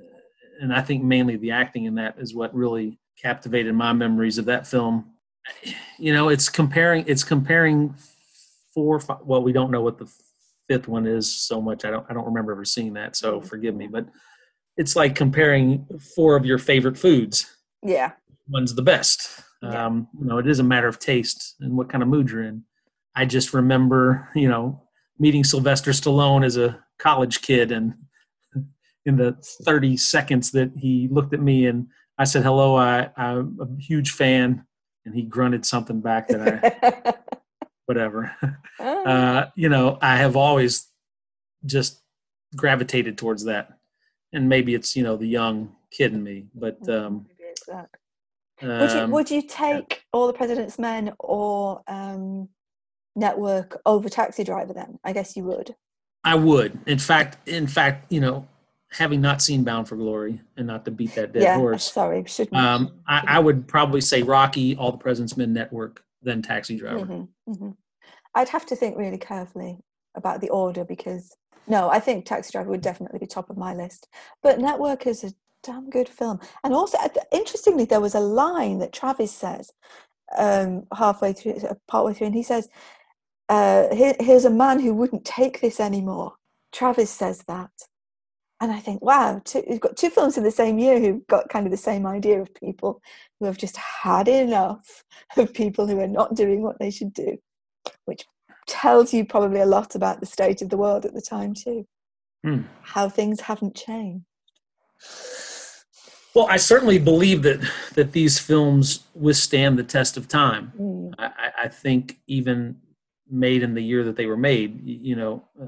And 0.61 0.73
I 0.73 0.81
think 0.83 1.03
mainly 1.03 1.37
the 1.37 1.51
acting 1.51 1.85
in 1.85 1.95
that 1.97 2.19
is 2.19 2.35
what 2.35 2.55
really 2.55 2.99
captivated 3.21 3.75
my 3.75 3.93
memories 3.93 4.39
of 4.39 4.45
that 4.47 4.67
film. 4.67 5.13
You 5.99 6.13
know, 6.13 6.29
it's 6.29 6.49
comparing 6.49 7.05
it's 7.07 7.25
comparing 7.25 7.95
four 8.75 9.01
fi- 9.01 9.19
well, 9.25 9.43
we 9.43 9.53
don't 9.53 9.71
know 9.71 9.83
what 9.83 9.99
the 9.99 10.11
fifth 10.69 10.89
one 10.89 11.07
is 11.07 11.33
so 11.33 11.61
much. 11.61 11.85
I 11.85 11.91
don't 11.91 12.07
I 12.09 12.15
don't 12.15 12.27
remember 12.27 12.53
ever 12.53 12.65
seeing 12.65 12.95
that, 12.95 13.17
so 13.17 13.41
forgive 13.41 13.75
me, 13.75 13.87
but 13.87 14.07
it's 14.77 14.97
like 14.97 15.15
comparing 15.15 15.87
four 16.15 16.37
of 16.37 16.45
your 16.45 16.59
favorite 16.59 16.99
foods. 16.99 17.47
Yeah. 17.83 18.13
One's 18.49 18.75
the 18.75 18.83
best. 18.83 19.43
Yeah. 19.63 19.87
Um, 19.87 20.09
you 20.19 20.27
know, 20.27 20.39
it 20.39 20.47
is 20.47 20.59
a 20.59 20.65
matter 20.65 20.87
of 20.89 20.99
taste 20.99 21.57
and 21.61 21.77
what 21.77 21.89
kind 21.89 22.03
of 22.03 22.09
mood 22.09 22.31
you're 22.31 22.43
in. 22.43 22.65
I 23.15 23.25
just 23.25 23.55
remember, 23.55 24.29
you 24.35 24.49
know, 24.49 24.83
meeting 25.19 25.45
Sylvester 25.45 25.93
Stallone 25.93 26.45
as 26.45 26.57
a 26.57 26.85
college 26.99 27.41
kid 27.41 27.73
and 27.73 27.95
in 29.07 29.17
the 29.17 29.37
30 29.65 29.97
seconds 29.97 30.51
that 30.53 30.73
he 30.77 31.09
looked 31.11 31.33
at 31.33 31.41
me 31.41 31.67
and 31.67 31.89
I 32.19 32.25
said, 32.25 32.43
hello, 32.45 32.77
I, 32.77 33.11
I'm 33.17 33.59
a 33.61 33.83
huge 33.83 34.13
fan. 34.13 34.65
And 35.05 35.15
he 35.15 35.23
grunted 35.23 35.65
something 35.65 36.01
back 36.01 36.29
that 36.29 36.41
I, 36.43 37.15
whatever. 37.87 38.35
Ah, 38.43 38.53
Uh, 39.07 39.47
you 39.55 39.69
know, 39.69 39.99
I 40.03 40.17
have 40.17 40.37
always 40.37 40.89
just 41.65 42.03
gravitated 42.57 43.17
towards 43.17 43.45
that. 43.45 43.76
And 44.33 44.49
maybe 44.49 44.75
it's, 44.75 44.97
you 44.97 45.03
know, 45.03 45.17
the 45.17 45.27
young 45.27 45.75
kid 45.91 46.13
in 46.13 46.23
me, 46.23 46.47
but, 46.55 46.87
um, 46.89 47.27
maybe 47.29 47.51
it's 47.51 47.67
that. 47.67 47.89
Would 48.63 48.93
you 48.93 48.99
um, 48.99 49.11
would 49.11 49.31
you 49.31 49.43
take 49.43 50.05
All 50.13 50.27
the 50.27 50.33
President's 50.33 50.79
Men 50.79 51.13
or 51.19 51.83
um, 51.89 52.49
Network 53.15 53.81
over 53.85 54.09
Taxi 54.09 54.45
Driver? 54.45 54.73
Then 54.73 54.99
I 55.05 55.13
guess 55.13 55.37
you 55.37 55.45
would. 55.45 55.75
I 56.25 56.37
would. 56.37 56.79
In 56.87 56.99
fact, 56.99 57.47
in 57.49 57.67
fact, 57.67 58.11
you 58.11 58.21
know, 58.21 58.49
having 58.91 59.21
not 59.21 59.43
seen 59.43 59.63
Bound 59.63 59.89
for 59.89 59.97
Glory 59.97 60.41
and 60.57 60.67
not 60.67 60.87
to 60.87 60.91
beat 60.91 61.15
that 61.17 61.33
dead 61.33 61.43
yeah. 61.43 61.57
horse, 61.57 61.93
Sorry, 61.93 62.25
shouldn't. 62.27 62.57
um, 62.57 62.93
I, 63.07 63.25
I 63.27 63.39
would 63.39 63.69
probably 63.69 64.01
say 64.01 64.23
Rocky, 64.23 64.75
All 64.77 64.91
the 64.91 64.99
President's 64.99 65.37
Men 65.37 65.53
Network, 65.53 66.03
then 66.23 66.41
Taxi 66.41 66.79
Driver. 66.79 67.05
Mhm, 67.05 67.29
mhm. 67.49 67.77
I'd 68.35 68.49
have 68.49 68.67
to 68.67 68.77
think 68.77 68.97
really 68.97 69.19
carefully 69.19 69.79
about 70.15 70.41
the 70.41 70.49
order 70.49 70.85
because 70.85 71.37
no, 71.69 71.91
I 71.91 72.01
think 72.01 72.25
Taxi 72.25 72.53
Driver 72.53 72.71
would 72.71 72.81
definitely 72.83 73.19
be 73.19 73.27
top 73.27 73.51
of 73.51 73.57
my 73.57 73.75
list. 73.75 74.09
But 74.43 74.61
Network 74.61 75.07
is 75.07 75.25
a 75.25 75.33
damn 75.63 75.91
good 75.91 76.09
film, 76.09 76.41
and 76.65 76.75
also 76.75 76.99
uh, 76.99 77.09
interestingly, 77.33 77.85
there 77.85 78.01
was 78.01 78.15
a 78.15 78.21
line 78.21 78.79
that 78.79 78.93
Travis 78.93 79.33
says 79.33 79.73
um, 80.37 80.87
halfway 80.97 81.33
through, 81.33 81.55
uh, 81.69 81.75
partway 81.89 82.15
through, 82.15 82.29
and 82.29 82.37
he 82.37 82.43
says, 82.43 82.69
uh, 83.49 83.95
Here, 83.95 84.15
"Here's 84.21 84.45
a 84.45 84.51
man 84.51 84.81
who 84.81 84.95
wouldn't 84.95 85.25
take 85.25 85.61
this 85.61 85.81
anymore." 85.81 86.35
Travis 86.73 87.11
says 87.11 87.45
that, 87.49 87.71
and 88.61 88.73
I 88.73 88.81
think, 88.81 89.03
wow, 89.03 89.41
two, 89.45 89.63
you've 89.69 89.81
got 89.81 89.97
two 89.97 90.11
films 90.11 90.39
in 90.39 90.45
the 90.45 90.51
same 90.51 90.79
year 90.79 90.99
who've 90.99 91.27
got 91.27 91.49
kind 91.51 91.67
of 91.67 91.71
the 91.71 91.77
same 91.77 92.07
idea 92.07 92.41
of 92.41 92.55
people 92.55 93.03
who 93.39 93.47
have 93.47 93.59
just 93.59 93.77
had 93.77 94.29
enough 94.29 95.05
of 95.37 95.53
people 95.53 95.87
who 95.87 96.01
are 96.01 96.09
not 96.09 96.35
doing 96.35 96.63
what 96.63 96.79
they 96.79 96.91
should 96.91 97.13
do, 97.13 97.37
which 98.07 98.25
tells 98.67 99.13
you 99.15 99.25
probably 99.25 99.61
a 99.61 99.67
lot 99.67 99.95
about 99.95 100.21
the 100.21 100.27
state 100.27 100.63
of 100.63 100.69
the 100.71 100.77
world 100.77 101.05
at 101.05 101.15
the 101.15 101.23
time 101.23 101.55
too. 101.55 101.87
Hmm. 102.45 102.63
How 102.83 103.09
things 103.09 103.41
haven't 103.41 103.75
changed. 103.75 104.25
Well, 106.35 106.47
I 106.51 106.59
certainly 106.59 106.99
believe 106.99 107.43
that 107.43 107.61
that 107.95 108.13
these 108.13 108.39
films 108.39 109.05
withstand 109.15 109.79
the 109.79 109.83
test 109.85 110.17
of 110.17 110.29
time. 110.29 110.73
Mm. 110.79 111.15
I, 111.19 111.27
I- 111.27 111.53
I 111.65 111.69
think 111.69 112.19
even 112.27 112.77
made 113.29 113.63
in 113.63 113.75
the 113.75 113.83
year 113.83 114.05
that 114.05 114.15
they 114.17 114.27
were 114.27 114.37
made, 114.37 114.83
you 114.85 115.17
know, 115.17 115.43
uh, 115.61 115.67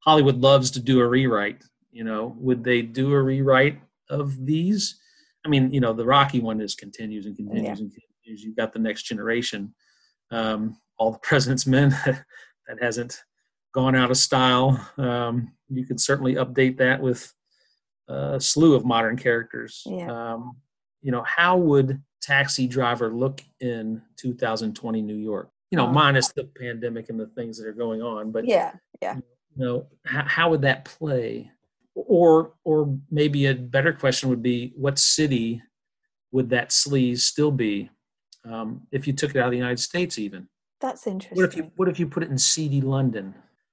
Hollywood 0.00 0.40
loves 0.40 0.70
to 0.72 0.80
do 0.80 1.00
a 1.00 1.08
rewrite. 1.08 1.64
You 1.90 2.04
know, 2.04 2.36
would 2.38 2.62
they 2.62 2.82
do 2.82 3.12
a 3.12 3.22
rewrite 3.22 3.80
of 4.10 4.44
these? 4.46 5.00
I 5.44 5.48
mean, 5.48 5.72
you 5.72 5.80
know, 5.80 5.92
the 5.94 6.04
Rocky 6.04 6.38
one 6.40 6.60
is 6.60 6.74
continues 6.74 7.26
and 7.26 7.34
continues 7.36 7.80
and 7.80 7.90
continues. 7.90 8.44
You've 8.44 8.56
got 8.56 8.72
the 8.72 8.78
next 8.78 9.02
generation. 9.04 9.74
Um, 10.30 10.76
all 11.02 11.10
the 11.10 11.18
President's 11.22 11.66
Men 11.66 11.90
that 12.06 12.78
hasn't 12.80 13.22
gone 13.74 13.96
out 13.96 14.10
of 14.10 14.16
style. 14.16 14.86
Um, 14.96 15.52
you 15.68 15.84
could 15.84 16.00
certainly 16.00 16.34
update 16.36 16.76
that 16.78 17.02
with 17.02 17.32
a 18.08 18.38
slew 18.40 18.74
of 18.74 18.84
modern 18.84 19.16
characters. 19.16 19.82
Yeah. 19.86 20.10
Um, 20.10 20.56
you 21.00 21.10
know, 21.10 21.24
how 21.24 21.56
would 21.56 22.00
Taxi 22.20 22.68
Driver 22.68 23.12
look 23.12 23.42
in 23.60 24.02
2020 24.18 25.02
New 25.02 25.16
York? 25.16 25.50
You 25.70 25.76
know, 25.78 25.86
Um, 25.86 25.94
minus 25.94 26.30
the 26.32 26.44
pandemic 26.44 27.08
and 27.08 27.18
the 27.18 27.26
things 27.28 27.58
that 27.58 27.66
are 27.66 27.72
going 27.72 28.02
on, 28.02 28.30
but 28.30 28.44
Yeah, 28.46 28.72
yeah. 29.00 29.16
you 29.16 29.64
know, 29.64 29.86
how, 30.04 30.24
how 30.26 30.50
would 30.50 30.62
that 30.62 30.84
play? 30.84 31.50
Or, 31.94 32.52
or 32.64 32.96
maybe 33.10 33.46
a 33.46 33.54
better 33.54 33.92
question 33.92 34.28
would 34.28 34.42
be, 34.42 34.72
what 34.76 34.98
city 34.98 35.62
would 36.30 36.50
that 36.50 36.68
sleaze 36.70 37.20
still 37.20 37.50
be 37.50 37.90
um, 38.44 38.86
if 38.92 39.06
you 39.06 39.12
took 39.12 39.34
it 39.34 39.38
out 39.38 39.46
of 39.46 39.50
the 39.50 39.58
United 39.58 39.80
States? 39.80 40.18
Even 40.18 40.48
That's 40.82 41.06
what 41.06 41.14
if 41.14 41.32
you 41.32 41.42
interesting. 41.44 41.70
what 41.76 41.88
if 41.88 41.98
you 42.00 42.06
put 42.08 42.22
it 42.24 42.30
in 42.30 42.36
seedy 42.38 42.80
London, 42.82 43.34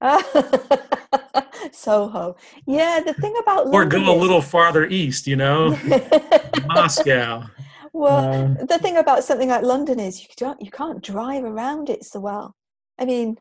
Soho. 1.72 2.36
Yeah, 2.66 3.00
the 3.04 3.14
thing 3.14 3.34
about 3.42 3.66
or 3.66 3.80
London 3.82 4.04
go 4.04 4.12
a 4.12 4.16
is- 4.16 4.20
little 4.22 4.42
farther 4.42 4.86
east? 4.86 5.26
You 5.26 5.36
know, 5.36 5.78
Moscow. 6.68 7.44
well, 7.92 8.32
Um, 8.44 8.66
the 8.66 8.78
thing 8.78 8.96
about 8.96 9.24
something 9.24 9.48
like 9.48 9.62
London 9.62 9.98
is 10.00 10.22
you 10.22 10.28
don't 10.36 10.60
you 10.62 10.70
can't 10.70 11.02
drive 11.02 11.44
around 11.44 11.90
it 11.90 12.04
so 12.04 12.20
well. 12.20 12.54
I 12.98 13.04
mean, 13.04 13.36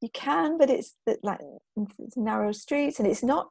you 0.00 0.08
can, 0.12 0.58
but 0.58 0.70
it's 0.70 0.94
the- 1.06 1.18
like 1.22 1.40
it's 1.98 2.16
narrow 2.16 2.52
streets, 2.52 2.98
and 2.98 3.06
it's 3.08 3.22
not 3.22 3.50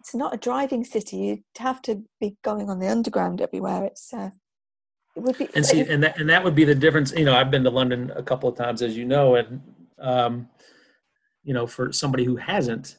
it's 0.00 0.14
not 0.14 0.34
a 0.34 0.38
driving 0.38 0.84
city. 0.84 1.16
You 1.16 1.38
have 1.58 1.80
to 1.82 2.02
be 2.20 2.36
going 2.42 2.68
on 2.70 2.78
the 2.78 2.88
underground 2.88 3.40
everywhere. 3.40 3.84
It's 3.84 4.12
uh, 4.12 4.30
be 5.38 5.48
and 5.54 5.64
see 5.64 5.80
and 5.80 6.02
that 6.02 6.18
and 6.18 6.28
that 6.28 6.42
would 6.42 6.54
be 6.54 6.64
the 6.64 6.74
difference 6.74 7.12
you 7.12 7.24
know 7.24 7.34
i've 7.36 7.50
been 7.50 7.62
to 7.64 7.70
london 7.70 8.10
a 8.16 8.22
couple 8.22 8.48
of 8.48 8.56
times 8.56 8.82
as 8.82 8.96
you 8.96 9.04
know 9.04 9.36
and 9.36 9.60
um 10.00 10.48
you 11.44 11.54
know 11.54 11.66
for 11.66 11.92
somebody 11.92 12.24
who 12.24 12.36
hasn't 12.36 12.98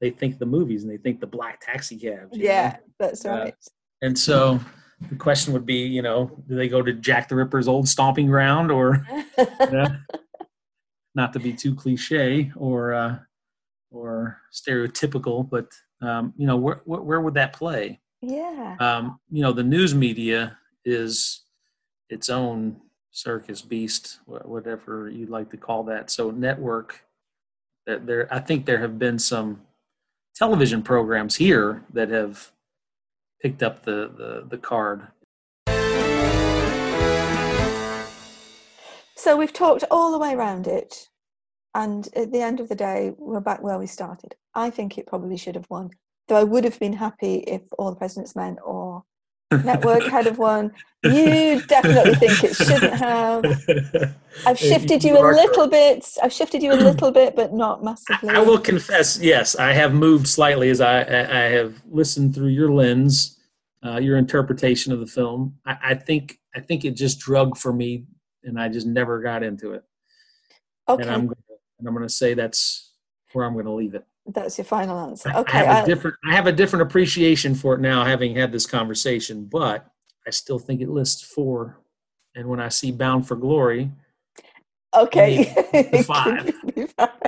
they 0.00 0.10
think 0.10 0.38
the 0.38 0.46
movies 0.46 0.84
and 0.84 0.92
they 0.92 0.96
think 0.96 1.18
the 1.20 1.26
black 1.26 1.60
taxi 1.60 1.96
cabs 1.96 2.36
you 2.36 2.44
know? 2.44 2.50
yeah, 2.50 2.76
that's 3.00 3.24
Uh, 3.26 3.30
right. 3.30 3.54
and 4.02 4.16
so 4.16 4.60
the 5.10 5.16
question 5.16 5.52
would 5.52 5.66
be 5.66 5.78
you 5.86 6.02
know 6.02 6.30
do 6.48 6.54
they 6.54 6.68
go 6.68 6.80
to 6.82 6.92
jack 6.92 7.28
the 7.28 7.34
ripper's 7.34 7.66
old 7.68 7.88
stomping 7.88 8.26
ground 8.28 8.70
or 8.70 9.04
you 9.38 9.70
know, 9.72 9.86
not 11.14 11.32
to 11.32 11.40
be 11.40 11.52
too 11.52 11.74
cliche 11.74 12.52
or 12.56 12.92
uh 12.94 13.18
or 13.90 14.38
stereotypical 14.52 15.48
but 15.48 15.66
um 16.02 16.32
you 16.36 16.46
know 16.46 16.56
where 16.56 16.82
where, 16.84 17.00
where 17.00 17.20
would 17.20 17.34
that 17.34 17.52
play 17.52 17.98
yeah, 18.20 18.74
um, 18.80 19.20
you 19.30 19.42
know, 19.42 19.52
the 19.52 19.62
news 19.62 19.94
media 19.94 20.58
is 20.84 21.44
its 22.08 22.28
own 22.28 22.80
circus 23.10 23.62
beast, 23.62 24.20
whatever 24.26 25.08
you'd 25.08 25.30
like 25.30 25.50
to 25.50 25.56
call 25.56 25.82
that. 25.84 26.10
So 26.10 26.30
network 26.30 27.04
There, 27.86 28.28
I 28.30 28.40
think 28.40 28.66
there 28.66 28.80
have 28.80 28.98
been 28.98 29.18
some 29.18 29.62
television 30.36 30.82
programs 30.82 31.36
here 31.36 31.84
that 31.94 32.10
have 32.10 32.52
picked 33.42 33.62
up 33.62 33.84
the 33.84 34.12
the, 34.20 34.44
the 34.46 34.58
card. 34.58 35.08
So 39.16 39.36
we've 39.36 39.52
talked 39.52 39.84
all 39.90 40.12
the 40.12 40.18
way 40.18 40.34
around 40.34 40.66
it, 40.66 41.08
and 41.74 42.08
at 42.14 42.30
the 42.30 42.42
end 42.42 42.60
of 42.60 42.68
the 42.68 42.74
day, 42.76 43.14
we're 43.18 43.40
back 43.40 43.62
where 43.62 43.78
we 43.78 43.86
started. 43.86 44.34
I 44.54 44.70
think 44.70 44.96
it 44.96 45.06
probably 45.06 45.38
should 45.38 45.56
have 45.56 45.70
won, 45.70 45.90
though 46.26 46.36
I 46.36 46.44
would 46.44 46.64
have 46.64 46.78
been 46.78 46.94
happy 46.94 47.36
if 47.46 47.62
All 47.78 47.90
the 47.90 47.96
President's 47.96 48.36
Men 48.36 48.58
or 48.62 49.04
Network 49.50 50.04
had 50.04 50.26
of 50.26 50.38
one. 50.38 50.72
You 51.04 51.62
definitely 51.68 52.16
think 52.16 52.42
it 52.42 52.56
shouldn't 52.56 52.94
have. 52.94 54.14
I've 54.46 54.58
shifted 54.58 55.04
you 55.04 55.16
a 55.16 55.22
little 55.30 55.68
bit. 55.68 56.04
I've 56.20 56.32
shifted 56.32 56.60
you 56.60 56.72
a 56.72 56.74
little 56.74 57.12
bit, 57.12 57.36
but 57.36 57.54
not 57.54 57.84
massively. 57.84 58.30
I 58.30 58.40
will 58.40 58.58
confess, 58.58 59.16
yes, 59.20 59.54
I 59.54 59.72
have 59.74 59.94
moved 59.94 60.26
slightly 60.26 60.70
as 60.70 60.80
I, 60.80 61.02
I 61.02 61.20
I 61.20 61.42
have 61.50 61.80
listened 61.88 62.34
through 62.34 62.48
your 62.48 62.72
lens, 62.72 63.38
uh, 63.86 63.98
your 63.98 64.16
interpretation 64.16 64.92
of 64.92 64.98
the 64.98 65.06
film. 65.06 65.56
I, 65.64 65.76
I 65.90 65.94
think 65.94 66.40
I 66.56 66.58
think 66.58 66.84
it 66.84 66.96
just 66.96 67.20
drug 67.20 67.56
for 67.56 67.72
me, 67.72 68.06
and 68.42 68.60
I 68.60 68.68
just 68.68 68.88
never 68.88 69.20
got 69.20 69.44
into 69.44 69.74
it. 69.74 69.84
Okay, 70.88 71.02
And 71.02 71.12
I'm 71.12 71.20
and 71.78 71.86
I'm 71.86 71.94
going 71.94 72.08
to 72.08 72.12
say 72.12 72.34
that's 72.34 72.92
where 73.34 73.44
I'm 73.44 73.52
going 73.52 73.66
to 73.66 73.72
leave 73.72 73.94
it. 73.94 74.04
That's 74.28 74.58
your 74.58 74.64
final 74.64 74.98
answer. 74.98 75.30
Okay, 75.34 75.58
I 75.58 75.64
have 75.64 75.76
a 75.76 75.82
I- 75.82 75.84
different 75.84 76.16
I 76.24 76.34
have 76.34 76.46
a 76.46 76.52
different 76.52 76.82
appreciation 76.82 77.54
for 77.54 77.74
it 77.74 77.80
now, 77.80 78.04
having 78.04 78.34
had 78.36 78.52
this 78.52 78.66
conversation. 78.66 79.44
But 79.44 79.86
I 80.26 80.30
still 80.30 80.58
think 80.58 80.80
it 80.80 80.88
lists 80.88 81.22
four. 81.22 81.78
And 82.34 82.48
when 82.48 82.60
I 82.60 82.68
see 82.68 82.92
Bound 82.92 83.26
for 83.26 83.34
Glory, 83.36 83.90
okay. 84.94 85.44
five. 86.06 86.52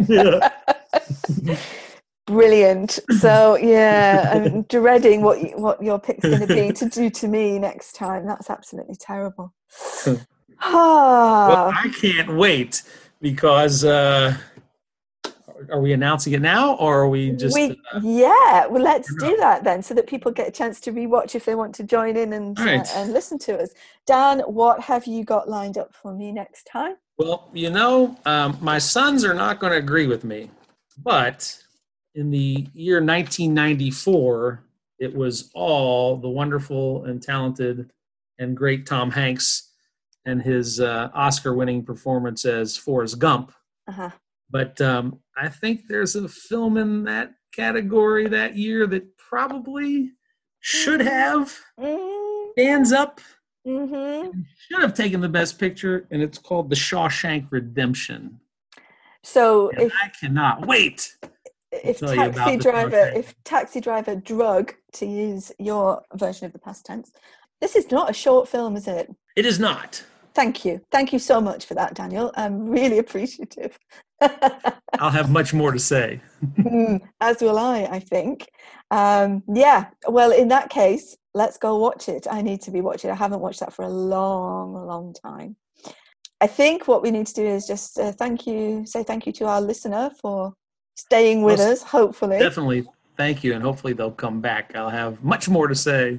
Brilliant. 2.26 3.00
So 3.18 3.56
yeah, 3.56 4.30
I'm 4.46 4.62
dreading 4.62 5.22
what 5.22 5.40
you, 5.42 5.48
what 5.56 5.82
your 5.82 5.98
pick's 5.98 6.24
going 6.24 6.46
to 6.46 6.46
be 6.46 6.70
to 6.72 6.88
do 6.88 7.10
to 7.10 7.26
me 7.28 7.58
next 7.58 7.94
time. 7.96 8.26
That's 8.26 8.50
absolutely 8.50 8.94
terrible. 8.96 9.52
well, 10.06 10.20
Ah, 10.62 11.72
I 11.82 11.88
can't 11.88 12.36
wait 12.36 12.82
because 13.20 13.82
uh, 13.84 14.36
are 15.70 15.80
we 15.80 15.92
announcing 15.92 16.32
it 16.32 16.40
now, 16.40 16.74
or 16.74 17.00
are 17.00 17.08
we 17.08 17.30
just? 17.32 17.54
we, 17.54 17.80
uh, 17.92 18.00
yeah. 18.02 18.66
Well, 18.66 18.82
let's 18.82 19.12
do 19.16 19.36
that 19.38 19.64
then, 19.64 19.82
so 19.82 19.94
that 19.94 20.06
people 20.06 20.32
get 20.32 20.48
a 20.48 20.50
chance 20.50 20.80
to 20.80 20.92
rewatch 20.92 21.34
if 21.34 21.44
they 21.44 21.54
want 21.54 21.74
to 21.76 21.84
join 21.84 22.16
in 22.16 22.32
and 22.32 22.58
All 22.58 22.64
right. 22.64 22.80
uh, 22.80 22.98
and 23.00 23.12
listen 23.12 23.38
to 23.40 23.58
us. 23.58 23.70
Dan, 24.06 24.40
what 24.40 24.80
have 24.80 25.06
you 25.06 25.24
got 25.24 25.48
lined 25.48 25.78
up 25.78 25.94
for 25.94 26.14
me 26.14 26.32
next 26.32 26.64
time? 26.64 26.96
Well, 27.18 27.50
you 27.52 27.70
know, 27.70 28.16
um, 28.24 28.56
my 28.60 28.78
sons 28.78 29.24
are 29.24 29.34
not 29.34 29.60
going 29.60 29.72
to 29.72 29.78
agree 29.78 30.06
with 30.06 30.24
me, 30.24 30.50
but 31.02 31.56
in 32.14 32.30
the 32.30 32.66
year 32.72 32.96
1994, 32.96 34.64
it 34.98 35.14
was 35.14 35.50
all 35.54 36.16
the 36.16 36.28
wonderful 36.28 37.04
and 37.04 37.22
talented 37.22 37.90
and 38.38 38.56
great 38.56 38.86
Tom 38.86 39.10
Hanks 39.10 39.70
and 40.24 40.42
his 40.42 40.80
uh, 40.80 41.10
Oscar-winning 41.14 41.84
performance 41.84 42.44
as 42.44 42.76
Forrest 42.76 43.18
Gump. 43.18 43.52
Uh-huh. 43.88 44.10
But 44.50 44.80
um, 44.80 45.20
I 45.36 45.48
think 45.48 45.82
there's 45.88 46.16
a 46.16 46.28
film 46.28 46.76
in 46.76 47.04
that 47.04 47.32
category 47.54 48.28
that 48.28 48.56
year 48.56 48.86
that 48.88 49.16
probably 49.16 50.12
should 50.60 51.00
have 51.00 51.56
Mm, 51.78 52.52
stands 52.52 52.92
up 52.92 53.20
mhm. 53.66 54.32
should 54.58 54.82
have 54.82 54.94
taken 54.94 55.20
the 55.20 55.28
best 55.28 55.58
picture, 55.58 56.06
and 56.10 56.22
it's 56.22 56.38
called 56.38 56.68
The 56.68 56.76
Shawshank 56.76 57.46
Redemption. 57.50 58.40
So 59.22 59.68
if 59.70 59.92
I 60.02 60.10
cannot 60.20 60.66
wait. 60.66 61.16
if 61.72 61.98
tell 61.98 62.14
you 62.14 62.24
about 62.24 62.34
taxi 62.34 62.56
driver 62.56 63.12
if 63.14 63.34
taxi 63.44 63.80
driver 63.80 64.16
drug 64.16 64.74
to 64.94 65.06
use 65.06 65.52
your 65.58 66.02
version 66.14 66.46
of 66.46 66.52
the 66.52 66.58
past 66.58 66.84
tense 66.84 67.12
this 67.60 67.76
is 67.76 67.92
not 67.92 68.10
a 68.10 68.12
short 68.12 68.48
film 68.48 68.74
is 68.74 68.88
it 68.88 69.08
It 69.36 69.46
is 69.46 69.60
not. 69.60 70.02
Thank 70.34 70.64
you. 70.64 70.80
Thank 70.90 71.12
you 71.12 71.18
so 71.18 71.40
much 71.40 71.66
for 71.66 71.74
that 71.74 71.94
daniel. 71.94 72.32
I'm 72.36 72.68
really 72.68 72.98
appreciative. 73.04 73.78
I'll 74.98 75.10
have 75.10 75.30
much 75.30 75.54
more 75.54 75.72
to 75.72 75.78
say. 75.78 76.20
Mm, 76.58 77.00
as 77.20 77.40
will 77.40 77.58
i 77.58 77.84
i 77.84 77.98
think. 77.98 78.48
Um 78.90 79.42
yeah 79.52 79.86
well 80.08 80.32
in 80.32 80.48
that 80.48 80.70
case 80.70 81.16
let's 81.34 81.58
go 81.58 81.78
watch 81.78 82.08
it. 82.08 82.26
I 82.30 82.42
need 82.42 82.60
to 82.62 82.70
be 82.70 82.80
watching. 82.80 83.10
I 83.10 83.14
haven't 83.14 83.40
watched 83.40 83.60
that 83.60 83.72
for 83.72 83.84
a 83.84 83.88
long 83.88 84.74
long 84.74 85.14
time. 85.14 85.56
I 86.40 86.46
think 86.46 86.88
what 86.88 87.02
we 87.02 87.10
need 87.10 87.26
to 87.26 87.34
do 87.34 87.46
is 87.46 87.66
just 87.66 87.98
uh, 87.98 88.12
thank 88.12 88.46
you 88.46 88.84
say 88.86 89.02
thank 89.02 89.26
you 89.26 89.32
to 89.34 89.46
our 89.46 89.60
listener 89.60 90.10
for 90.20 90.54
staying 90.96 91.42
with 91.42 91.58
Well, 91.58 91.72
us 91.72 91.82
hopefully. 91.82 92.38
Definitely. 92.38 92.86
Thank 93.16 93.44
you, 93.44 93.52
and 93.52 93.62
hopefully 93.62 93.92
they'll 93.92 94.10
come 94.10 94.40
back. 94.40 94.74
I'll 94.74 94.88
have 94.88 95.22
much 95.22 95.46
more 95.48 95.68
to 95.68 95.74
say 95.74 96.18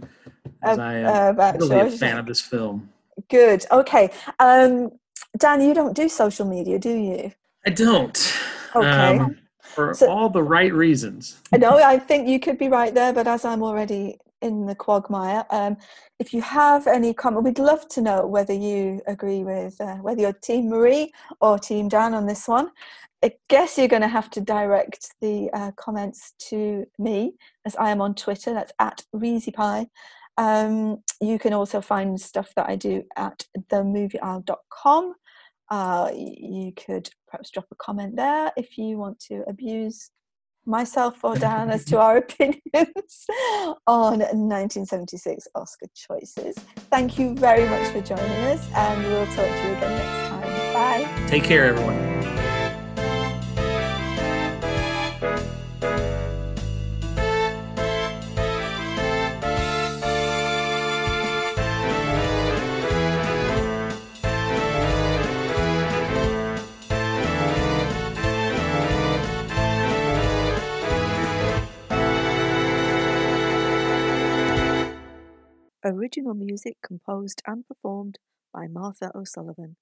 as 0.61 0.77
Uh, 0.77 0.81
I 0.81 1.01
uh, 1.01 1.11
am 1.11 1.33
about 1.33 1.59
really 1.59 1.79
a 1.79 1.89
fan 1.89 2.17
of 2.19 2.27
this 2.27 2.41
film. 2.41 2.89
Good. 3.31 3.65
Okay. 3.71 4.11
Um, 4.39 4.91
Dan, 5.37 5.61
you 5.61 5.73
don't 5.73 5.95
do 5.95 6.09
social 6.09 6.45
media, 6.45 6.77
do 6.77 6.93
you? 6.93 7.31
I 7.65 7.69
don't. 7.69 8.37
Okay. 8.75 9.17
um, 9.17 9.37
for 9.61 9.93
So- 9.93 10.11
all 10.11 10.29
the 10.29 10.43
right 10.43 10.73
reasons. 10.73 11.41
No, 11.57 11.77
I 11.77 11.97
think 11.97 12.27
you 12.27 12.39
could 12.41 12.57
be 12.57 12.67
right 12.67 12.93
there, 12.93 13.13
but 13.13 13.27
as 13.27 13.45
I'm 13.45 13.63
already 13.63 14.17
in 14.41 14.65
the 14.65 14.75
quagmire, 14.75 15.45
um, 15.49 15.77
if 16.19 16.33
you 16.33 16.41
have 16.41 16.87
any 16.87 17.13
comment, 17.13 17.45
we'd 17.45 17.57
love 17.59 17.87
to 17.89 18.01
know 18.01 18.27
whether 18.27 18.53
you 18.53 19.01
agree 19.07 19.43
with 19.43 19.79
uh, 19.79 19.95
whether 19.97 20.21
you're 20.21 20.33
Team 20.33 20.69
Marie 20.69 21.13
or 21.39 21.57
Team 21.57 21.87
Dan 21.87 22.13
on 22.13 22.25
this 22.25 22.47
one. 22.49 22.69
I 23.23 23.31
guess 23.49 23.77
you're 23.77 23.87
going 23.87 24.01
to 24.01 24.07
have 24.07 24.29
to 24.31 24.41
direct 24.41 25.13
the 25.21 25.49
uh, 25.53 25.71
comments 25.77 26.33
to 26.49 26.85
me 26.97 27.33
as 27.65 27.75
I 27.75 27.91
am 27.91 28.01
on 28.01 28.15
Twitter. 28.15 28.53
That's 28.53 28.73
at 28.79 29.03
ReezyPie. 29.15 29.87
Um, 30.41 31.03
you 31.21 31.37
can 31.37 31.53
also 31.53 31.81
find 31.81 32.19
stuff 32.19 32.51
that 32.55 32.67
I 32.67 32.75
do 32.75 33.03
at 33.15 33.45
themovieisle.com. 33.71 35.13
Uh, 35.69 36.11
you 36.13 36.73
could 36.75 37.09
perhaps 37.27 37.51
drop 37.51 37.67
a 37.71 37.75
comment 37.75 38.15
there 38.15 38.51
if 38.57 38.75
you 38.77 38.97
want 38.97 39.19
to 39.27 39.43
abuse 39.47 40.09
myself 40.65 41.23
or 41.23 41.35
Dan 41.35 41.69
as 41.69 41.85
to 41.85 41.99
our 41.99 42.17
opinions 42.25 43.25
on 43.85 44.19
1976 44.19 45.47
Oscar 45.53 45.85
choices. 45.93 46.55
Thank 46.89 47.19
you 47.19 47.35
very 47.35 47.69
much 47.69 47.91
for 47.91 48.01
joining 48.01 48.45
us, 48.47 48.67
and 48.75 49.03
we'll 49.03 49.25
talk 49.27 49.35
to 49.35 49.67
you 49.67 49.75
again 49.75 49.91
next 49.91 50.29
time. 50.29 50.73
Bye. 50.73 51.27
Take 51.27 51.43
care, 51.43 51.65
everyone. 51.65 52.10
Original 75.83 76.35
music 76.35 76.77
composed 76.83 77.41
and 77.47 77.67
performed 77.67 78.19
by 78.53 78.67
Martha 78.67 79.11
O'Sullivan. 79.15 79.77